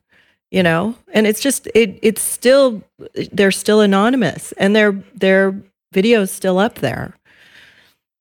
[0.49, 0.95] You know?
[1.13, 2.81] And it's just it it's still
[3.31, 5.55] they're still anonymous and their their
[5.93, 7.15] video's still up there.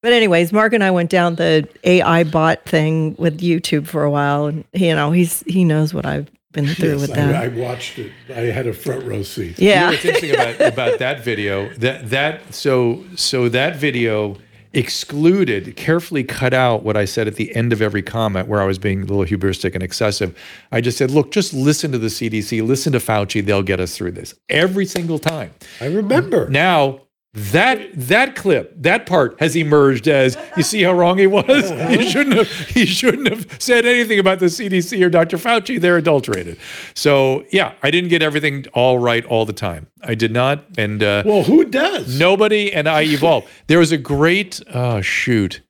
[0.02, 4.10] But anyways, Mark and I went down the AI bot thing with YouTube for a
[4.10, 7.34] while and you know, he's he knows what I've been through yes, with that.
[7.34, 8.12] I, I, watched it.
[8.28, 9.58] I had a front row seat.
[9.58, 9.74] Yeah.
[9.74, 11.72] You know what's interesting about, about that video?
[11.74, 14.36] That that so so that video
[14.72, 18.66] excluded, carefully cut out what I said at the end of every comment where I
[18.66, 20.38] was being a little hubristic and excessive.
[20.70, 23.96] I just said, look, just listen to the CDC, listen to Fauci, they'll get us
[23.96, 25.52] through this every single time.
[25.80, 26.48] I remember.
[26.48, 27.00] Now
[27.32, 31.70] that that clip, that part has emerged as you see how wrong he was.
[31.88, 32.50] he shouldn't have.
[32.50, 35.36] He shouldn't have said anything about the CDC or Dr.
[35.36, 35.80] Fauci.
[35.80, 36.58] They're adulterated.
[36.94, 39.86] So yeah, I didn't get everything all right all the time.
[40.02, 40.64] I did not.
[40.76, 42.18] And uh, well, who does?
[42.18, 42.72] Nobody.
[42.72, 43.46] And I evolved.
[43.68, 44.60] there was a great.
[44.74, 45.60] Oh shoot.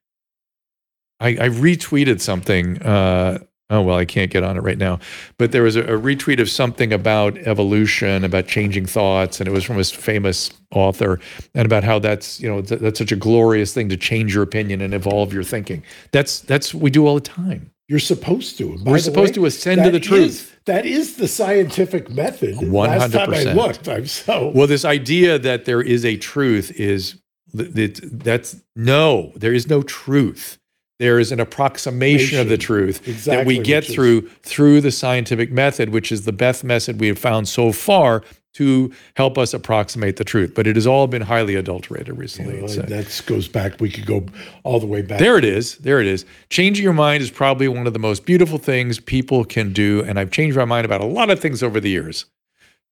[1.21, 2.81] I, I retweeted something.
[2.81, 4.99] Uh, oh well i can't get on it right now.
[5.39, 9.53] But there was a, a, retweet of something about evolution about changing thoughts and it
[9.53, 11.19] was from a famous author
[11.55, 14.43] and about how that's you know th- that's such a glorious thing to change your
[14.43, 15.83] opinion and evolve your thinking.
[16.13, 17.71] That's that's what we do all the time.
[17.89, 18.79] You're supposed to.
[18.85, 20.25] We're supposed way, to ascend to the truth.
[20.25, 22.55] is, that is the scientific method.
[22.55, 26.71] 100% Last time I looked i'm so well this idea that there is a truth
[26.73, 27.21] is
[27.53, 30.60] that that's no there is no truth
[31.01, 34.33] there is an approximation of the truth exactly, that we get through is.
[34.43, 38.23] through the scientific method, which is the best method we have found so far
[38.53, 40.53] to help us approximate the truth.
[40.55, 42.61] But it has all been highly adulterated recently.
[42.61, 43.81] Yeah, that goes back.
[43.81, 44.27] We could go
[44.63, 45.21] all the way back.
[45.21, 45.79] There it is.
[45.79, 46.27] There it is.
[46.51, 50.05] Changing your mind is probably one of the most beautiful things people can do.
[50.07, 52.27] And I've changed my mind about a lot of things over the years.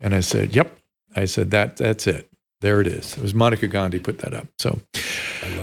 [0.01, 0.79] And I said, "Yep."
[1.15, 1.77] I said that.
[1.77, 2.31] That's it.
[2.61, 3.17] There it is.
[3.19, 4.47] It was Monica Gandhi put that up.
[4.59, 4.81] So,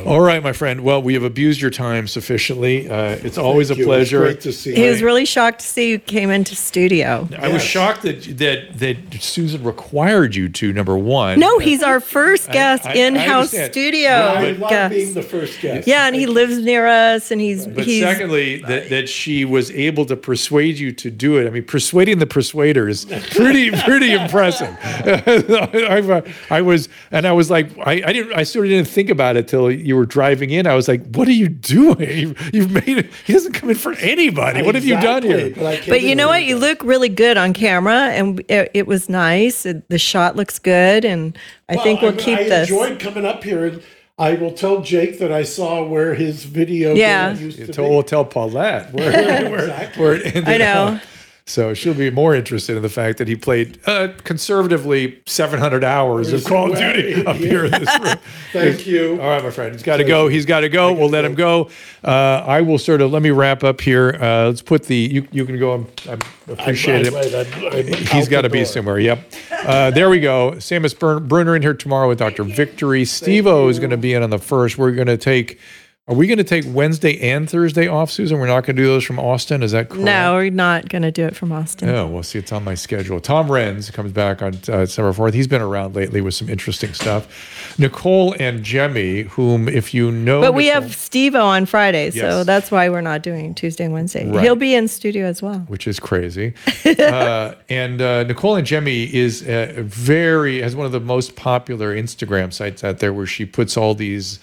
[0.06, 0.82] all right, my friend.
[0.82, 2.90] Well, we have abused your time sufficiently.
[2.90, 4.20] Uh, it's always Thank a pleasure.
[4.20, 4.76] great to see.
[4.76, 7.28] He was really shocked to see you came into studio.
[7.32, 7.54] I yes.
[7.54, 10.74] was shocked that that that Susan required you to.
[10.74, 11.40] Number one.
[11.40, 14.10] No, he's our first guest, I, I, in-house I studio.
[14.10, 14.94] I love guest.
[14.94, 15.88] being the first guest.
[15.88, 17.68] Yeah, and he lives near us, and he's.
[17.68, 21.48] But he's, secondly, that that she was able to persuade you to do it.
[21.48, 24.76] I mean, persuading the persuaders, pretty pretty impressive.
[24.82, 29.10] I, I was and I was like, I, I didn't, I sort of didn't think
[29.10, 30.68] about it till you were driving in.
[30.68, 32.18] I was like, what are you doing?
[32.18, 33.14] You've, you've made it.
[33.26, 34.62] He doesn't come in for anybody.
[34.62, 35.52] What have you done here?
[35.52, 36.44] But, but you know what?
[36.44, 39.66] You look really good on camera, and it, it was nice.
[39.66, 41.38] It, the shot looks good, and
[41.70, 42.72] I well, think we'll I, keep I this.
[42.72, 43.84] I enjoyed coming up here and.
[44.18, 47.34] I will tell Jake that I saw where his video yeah.
[47.34, 49.12] used to We'll tell Paulette where,
[49.50, 50.02] where, exactly.
[50.02, 50.84] where it ended I know.
[50.96, 51.02] Up.
[51.48, 56.34] So she'll be more interested in the fact that he played uh, conservatively 700 hours
[56.34, 57.48] of Call of Duty up yeah.
[57.48, 58.16] here in this room.
[58.52, 59.22] Thank you.
[59.22, 59.72] All right, my friend.
[59.72, 60.28] He's got to go.
[60.28, 60.92] He's got to go.
[60.92, 61.70] We'll let him go.
[62.04, 64.18] Uh, I will sort of let me wrap up here.
[64.20, 65.28] Uh, let's put the you.
[65.32, 65.86] You can go.
[66.10, 66.18] I
[66.52, 67.54] appreciate I'm, it.
[67.54, 68.98] I'm, I'm, He's got to be somewhere.
[68.98, 69.32] Yep.
[69.52, 70.54] Uh, there we go.
[70.54, 70.98] Seamus
[71.28, 72.44] Bruner in here tomorrow with Dr.
[72.44, 73.06] Victory.
[73.06, 74.80] Steve O is going to be in on the first.
[74.80, 75.60] We're going to take
[76.08, 78.38] Are we going to take Wednesday and Thursday off, Susan?
[78.38, 79.64] We're not going to do those from Austin.
[79.64, 80.04] Is that correct?
[80.04, 81.90] No, we're not going to do it from Austin.
[81.90, 82.38] Oh, we'll see.
[82.38, 83.20] It's on my schedule.
[83.20, 85.34] Tom Renz comes back on uh, December 4th.
[85.34, 87.80] He's been around lately with some interesting stuff.
[87.80, 90.42] Nicole Angemi, whom, if you know.
[90.42, 94.30] But we have Steve on Friday, so that's why we're not doing Tuesday and Wednesday.
[94.30, 94.44] Right.
[94.44, 95.62] He'll be in studio as well.
[95.62, 96.54] Which is crazy.
[96.86, 102.84] uh, and uh, Nicole Angemi is very, has one of the most popular Instagram sites
[102.84, 104.40] out there where she puts all these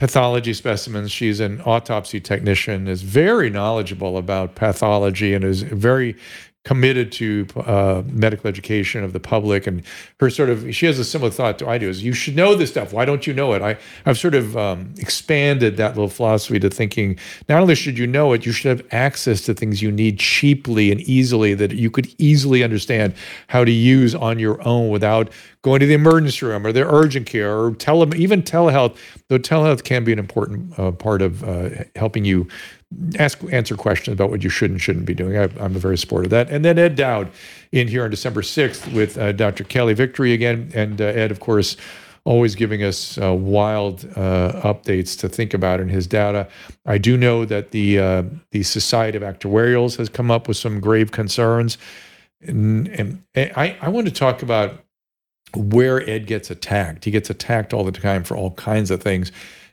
[0.00, 1.12] pathology specimens.
[1.12, 6.16] She's an autopsy technician, is very knowledgeable about pathology, and is very
[6.64, 9.82] committed to uh, medical education of the public and
[10.18, 12.54] her sort of she has a similar thought to i do is you should know
[12.54, 12.92] this stuff.
[12.92, 13.62] Why don't you know it?
[13.62, 17.18] I, i've sort of um, expanded that little philosophy to thinking
[17.48, 20.92] not only should you know it you should have access to things you need cheaply
[20.92, 23.14] and easily that you could easily understand
[23.48, 25.32] how to use on your own without
[25.62, 29.82] going to the emergency room or the urgent care or tele, even telehealth though telehealth
[29.82, 32.46] can be an important uh, part of uh, helping you
[33.18, 35.36] ask answer questions about what you should and shouldn't be doing.
[35.36, 36.50] I, am a very supporter of that.
[36.50, 37.30] And then Ed Dowd
[37.72, 39.64] in here on December 6th with uh, Dr.
[39.64, 40.70] Kelly Victory again.
[40.74, 41.76] And uh, Ed, of course,
[42.24, 46.48] always giving us uh, wild uh, updates to think about in his data.
[46.84, 50.80] I do know that the uh, the Society of Actuarials has come up with some
[50.80, 51.78] grave concerns.
[52.42, 54.82] And, and I, I want to talk about
[55.54, 57.04] where Ed gets attacked.
[57.04, 59.30] He gets attacked all the time for all kinds of things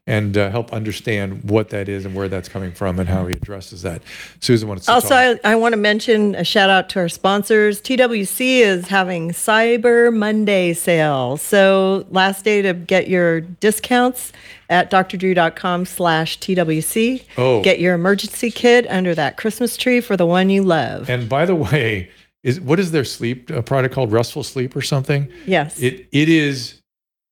[0.07, 3.35] and uh, help understand what that is and where that's coming from and how he
[3.35, 4.01] addresses that.
[4.39, 5.13] Susan wants to also.
[5.13, 7.81] I, I, want to mention a shout out to our sponsors.
[7.81, 14.31] TWC is having Cyber Monday sale, so last day to get your discounts
[14.69, 17.25] at drdrew.com/slash TWC.
[17.37, 21.09] Oh, get your emergency kit under that Christmas tree for the one you love.
[21.09, 22.09] And by the way.
[22.43, 24.11] Is what is their sleep a product called?
[24.11, 25.27] Restful Sleep or something?
[25.47, 25.81] Yes.
[25.81, 26.76] It it is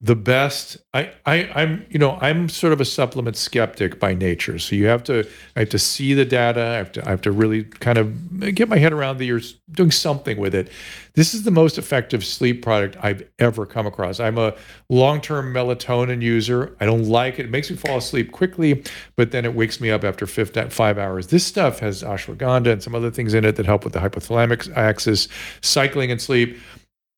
[0.05, 4.59] the best I, I i'm you know i'm sort of a supplement skeptic by nature.
[4.59, 6.61] So you have to i have to see the data.
[6.61, 9.41] I have to i have to really kind of get my head around that you're
[9.71, 10.69] doing something with it.
[11.15, 14.19] This is the most effective sleep product i've ever come across.
[14.19, 14.53] I'm a
[14.89, 16.77] long-term melatonin user.
[16.79, 17.47] I don't like it.
[17.47, 18.83] It makes me fall asleep quickly
[19.15, 21.27] but then it wakes me up after five hours.
[21.27, 24.71] This stuff has ashwagandha and some other things in it that help with the hypothalamic
[24.77, 25.27] axis
[25.61, 26.59] cycling and sleep.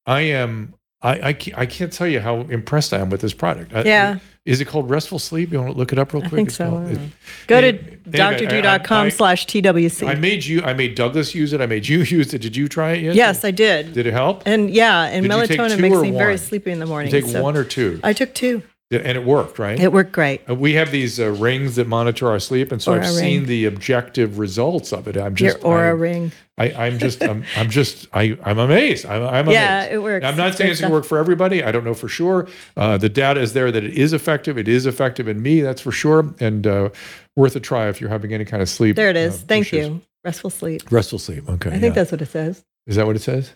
[0.05, 3.33] I am I, I, can't, I can't tell you how impressed I am with this
[3.33, 3.71] product.
[3.85, 4.19] Yeah.
[4.45, 5.51] Is it called Restful Sleep?
[5.51, 6.33] You want to look it up real quick?
[6.33, 6.69] I think so.
[6.69, 10.07] Called, it, Go to drdrew.com slash TWC.
[10.07, 11.61] I made you, I made Douglas use it.
[11.61, 12.41] I made you use it.
[12.41, 13.15] Did you try it yet?
[13.15, 13.93] Yes, I did.
[13.93, 14.43] Did it help?
[14.45, 16.17] And yeah, and did melatonin makes me one?
[16.17, 17.13] very sleepy in the morning.
[17.13, 17.99] You take so one or two?
[18.03, 18.63] I took two.
[18.89, 19.77] And it worked, right?
[19.77, 20.49] It worked great.
[20.49, 23.45] Uh, we have these uh, rings that monitor our sleep, and so Oura I've seen
[23.45, 25.17] the objective results of it.
[25.17, 26.31] I'm just your Oura I, ring.
[26.57, 29.05] I, am just, I'm, I'm, just, I, I'm amazed.
[29.05, 29.93] I'm, I'm yeah, amazed.
[29.93, 30.25] it works.
[30.25, 31.65] I'm not it's saying it's going to work for everybody.
[31.65, 32.47] I don't know for sure.
[32.77, 34.57] Uh, the data is there that it is effective.
[34.57, 36.89] It is effective in me, that's for sure, and uh,
[37.35, 38.95] worth a try if you're having any kind of sleep.
[38.95, 39.35] There it is.
[39.35, 39.87] Uh, Thank issues.
[39.87, 40.01] you.
[40.23, 40.89] Restful sleep.
[40.89, 41.49] Restful sleep.
[41.49, 41.71] Okay.
[41.71, 42.63] I think that's what it says.
[42.85, 43.51] Is that what it says?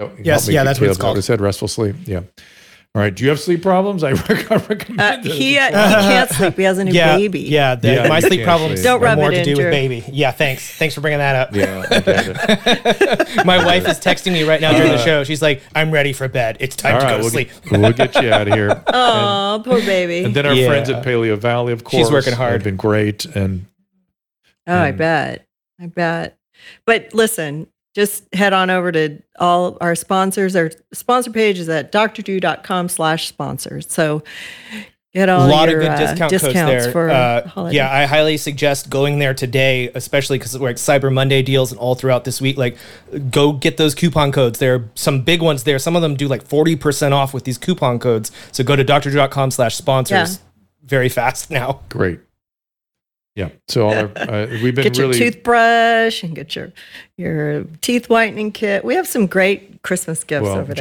[0.00, 0.48] Oh, yes.
[0.48, 1.16] Yeah, that's what it's called.
[1.16, 1.96] It said restful sleep.
[2.04, 2.22] Yeah.
[2.96, 3.12] All right.
[3.12, 4.04] Do you have sleep problems?
[4.04, 6.56] I recommend uh, he, uh, he can't sleep.
[6.56, 7.40] He has a new yeah, baby.
[7.40, 7.74] Yeah.
[7.74, 8.84] The, yeah my sleep problems sleep.
[8.84, 10.04] don't rub more it to do with baby.
[10.12, 10.30] Yeah.
[10.30, 10.76] Thanks.
[10.76, 11.56] Thanks for bringing that up.
[11.56, 11.82] Yeah.
[13.44, 15.24] my wife is texting me right now during the uh, show.
[15.24, 16.58] She's like, "I'm ready for bed.
[16.60, 18.82] It's time to go we'll sleep." Get, we'll get you out of here.
[18.96, 20.24] Oh, poor baby.
[20.24, 20.68] And then our yeah.
[20.68, 22.52] friends at Paleovalley, of course, she's working hard.
[22.52, 23.24] Have been great.
[23.24, 23.66] And
[24.66, 25.46] oh, and, I bet.
[25.80, 26.38] I bet.
[26.86, 30.56] But listen, just head on over to all our sponsors.
[30.56, 33.90] Our sponsor page is at drdrew.com slash sponsors.
[33.90, 34.24] So
[35.12, 36.92] get all a lot your, of good uh, discount discounts codes there.
[36.92, 41.40] For uh, yeah, I highly suggest going there today, especially because we're like Cyber Monday
[41.42, 42.56] deals and all throughout this week.
[42.56, 42.76] Like,
[43.30, 44.58] go get those coupon codes.
[44.58, 45.78] There are some big ones there.
[45.78, 48.32] Some of them do like 40% off with these coupon codes.
[48.50, 50.42] So go to drdrew.com slash sponsors yeah.
[50.82, 51.80] very fast now.
[51.90, 52.18] Great.
[53.34, 53.48] Yeah.
[53.66, 56.72] So all our, uh, we've been get really your toothbrush and get your
[57.16, 58.84] your teeth whitening kit.
[58.84, 60.76] We have some great Christmas gifts well, over there.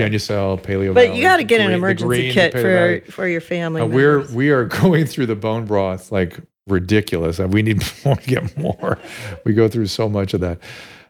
[0.58, 0.94] Paleo.
[0.94, 3.82] But you got to get an emergency kit for for your family.
[3.82, 7.40] Uh, we're we are going through the bone broth like ridiculous.
[7.40, 9.00] and We need more, to get more.
[9.46, 10.60] We go through so much of that.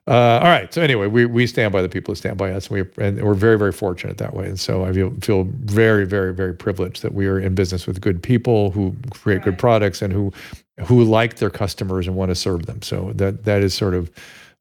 [0.05, 0.73] Uh, all right.
[0.73, 3.23] So anyway, we, we stand by the people who stand by us, and, we, and
[3.23, 4.47] we're very very fortunate that way.
[4.47, 8.01] And so I feel feel very very very privileged that we are in business with
[8.01, 9.45] good people who create right.
[9.45, 10.33] good products and who
[10.81, 12.81] who like their customers and want to serve them.
[12.81, 14.11] So that that is sort of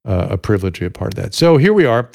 [0.05, 1.35] uh, a privilege to be a part of that.
[1.35, 2.11] So here we are.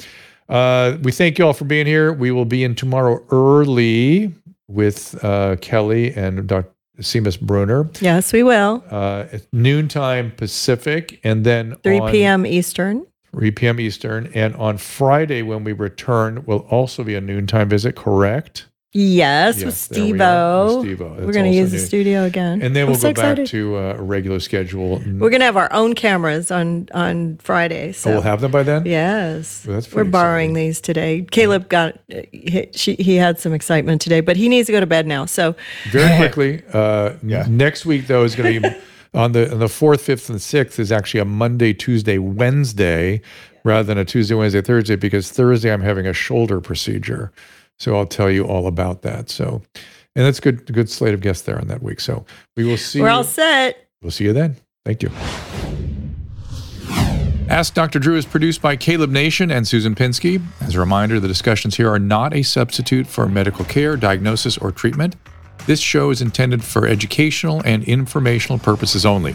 [0.48, 2.12] Uh, we thank you all for being here.
[2.12, 4.34] We will be in tomorrow early
[4.66, 6.70] with uh, Kelly and Dr.
[7.00, 7.88] Seamus Bruner.
[8.00, 8.82] Yes, we will.
[8.90, 12.46] Uh, at noontime Pacific, and then 3 p.m.
[12.46, 13.06] Eastern.
[13.32, 13.78] 3 p.m.
[13.78, 14.30] Eastern.
[14.34, 18.66] And on Friday, when we return, will also be a noontime visit, correct?
[18.92, 20.80] Yes, yes with Steve O.
[20.80, 22.62] We are going to use the studio again.
[22.62, 25.02] And then we'll go back to uh, a regular schedule.
[25.06, 27.92] We're going to have our own cameras on on Friday.
[27.92, 28.86] So oh, we'll have them by then.
[28.86, 30.66] Yes, well, we're borrowing exciting.
[30.66, 31.26] these today.
[31.30, 34.86] Caleb got he, she, he had some excitement today, but he needs to go to
[34.86, 35.26] bed now.
[35.26, 35.54] So
[35.90, 37.44] very quickly, uh, yeah.
[37.46, 38.76] next week though is going to be.
[39.14, 43.22] on the on the fourth, fifth, and sixth is actually a Monday, Tuesday, Wednesday,
[43.64, 47.32] rather than a Tuesday, Wednesday, Thursday, because Thursday I'm having a shoulder procedure.
[47.78, 49.30] So I'll tell you all about that.
[49.30, 49.62] So,
[50.16, 52.00] and that's good, good slate of guests there on that week.
[52.00, 52.24] So
[52.56, 53.00] we will see.
[53.00, 53.88] We're all set.
[54.02, 54.56] We'll see you then.
[54.84, 55.10] Thank you.
[57.48, 57.98] Ask Dr.
[57.98, 60.42] Drew is produced by Caleb Nation and Susan Pinsky.
[60.60, 64.70] As a reminder, the discussions here are not a substitute for medical care, diagnosis, or
[64.70, 65.16] treatment.
[65.66, 69.34] This show is intended for educational and informational purposes only.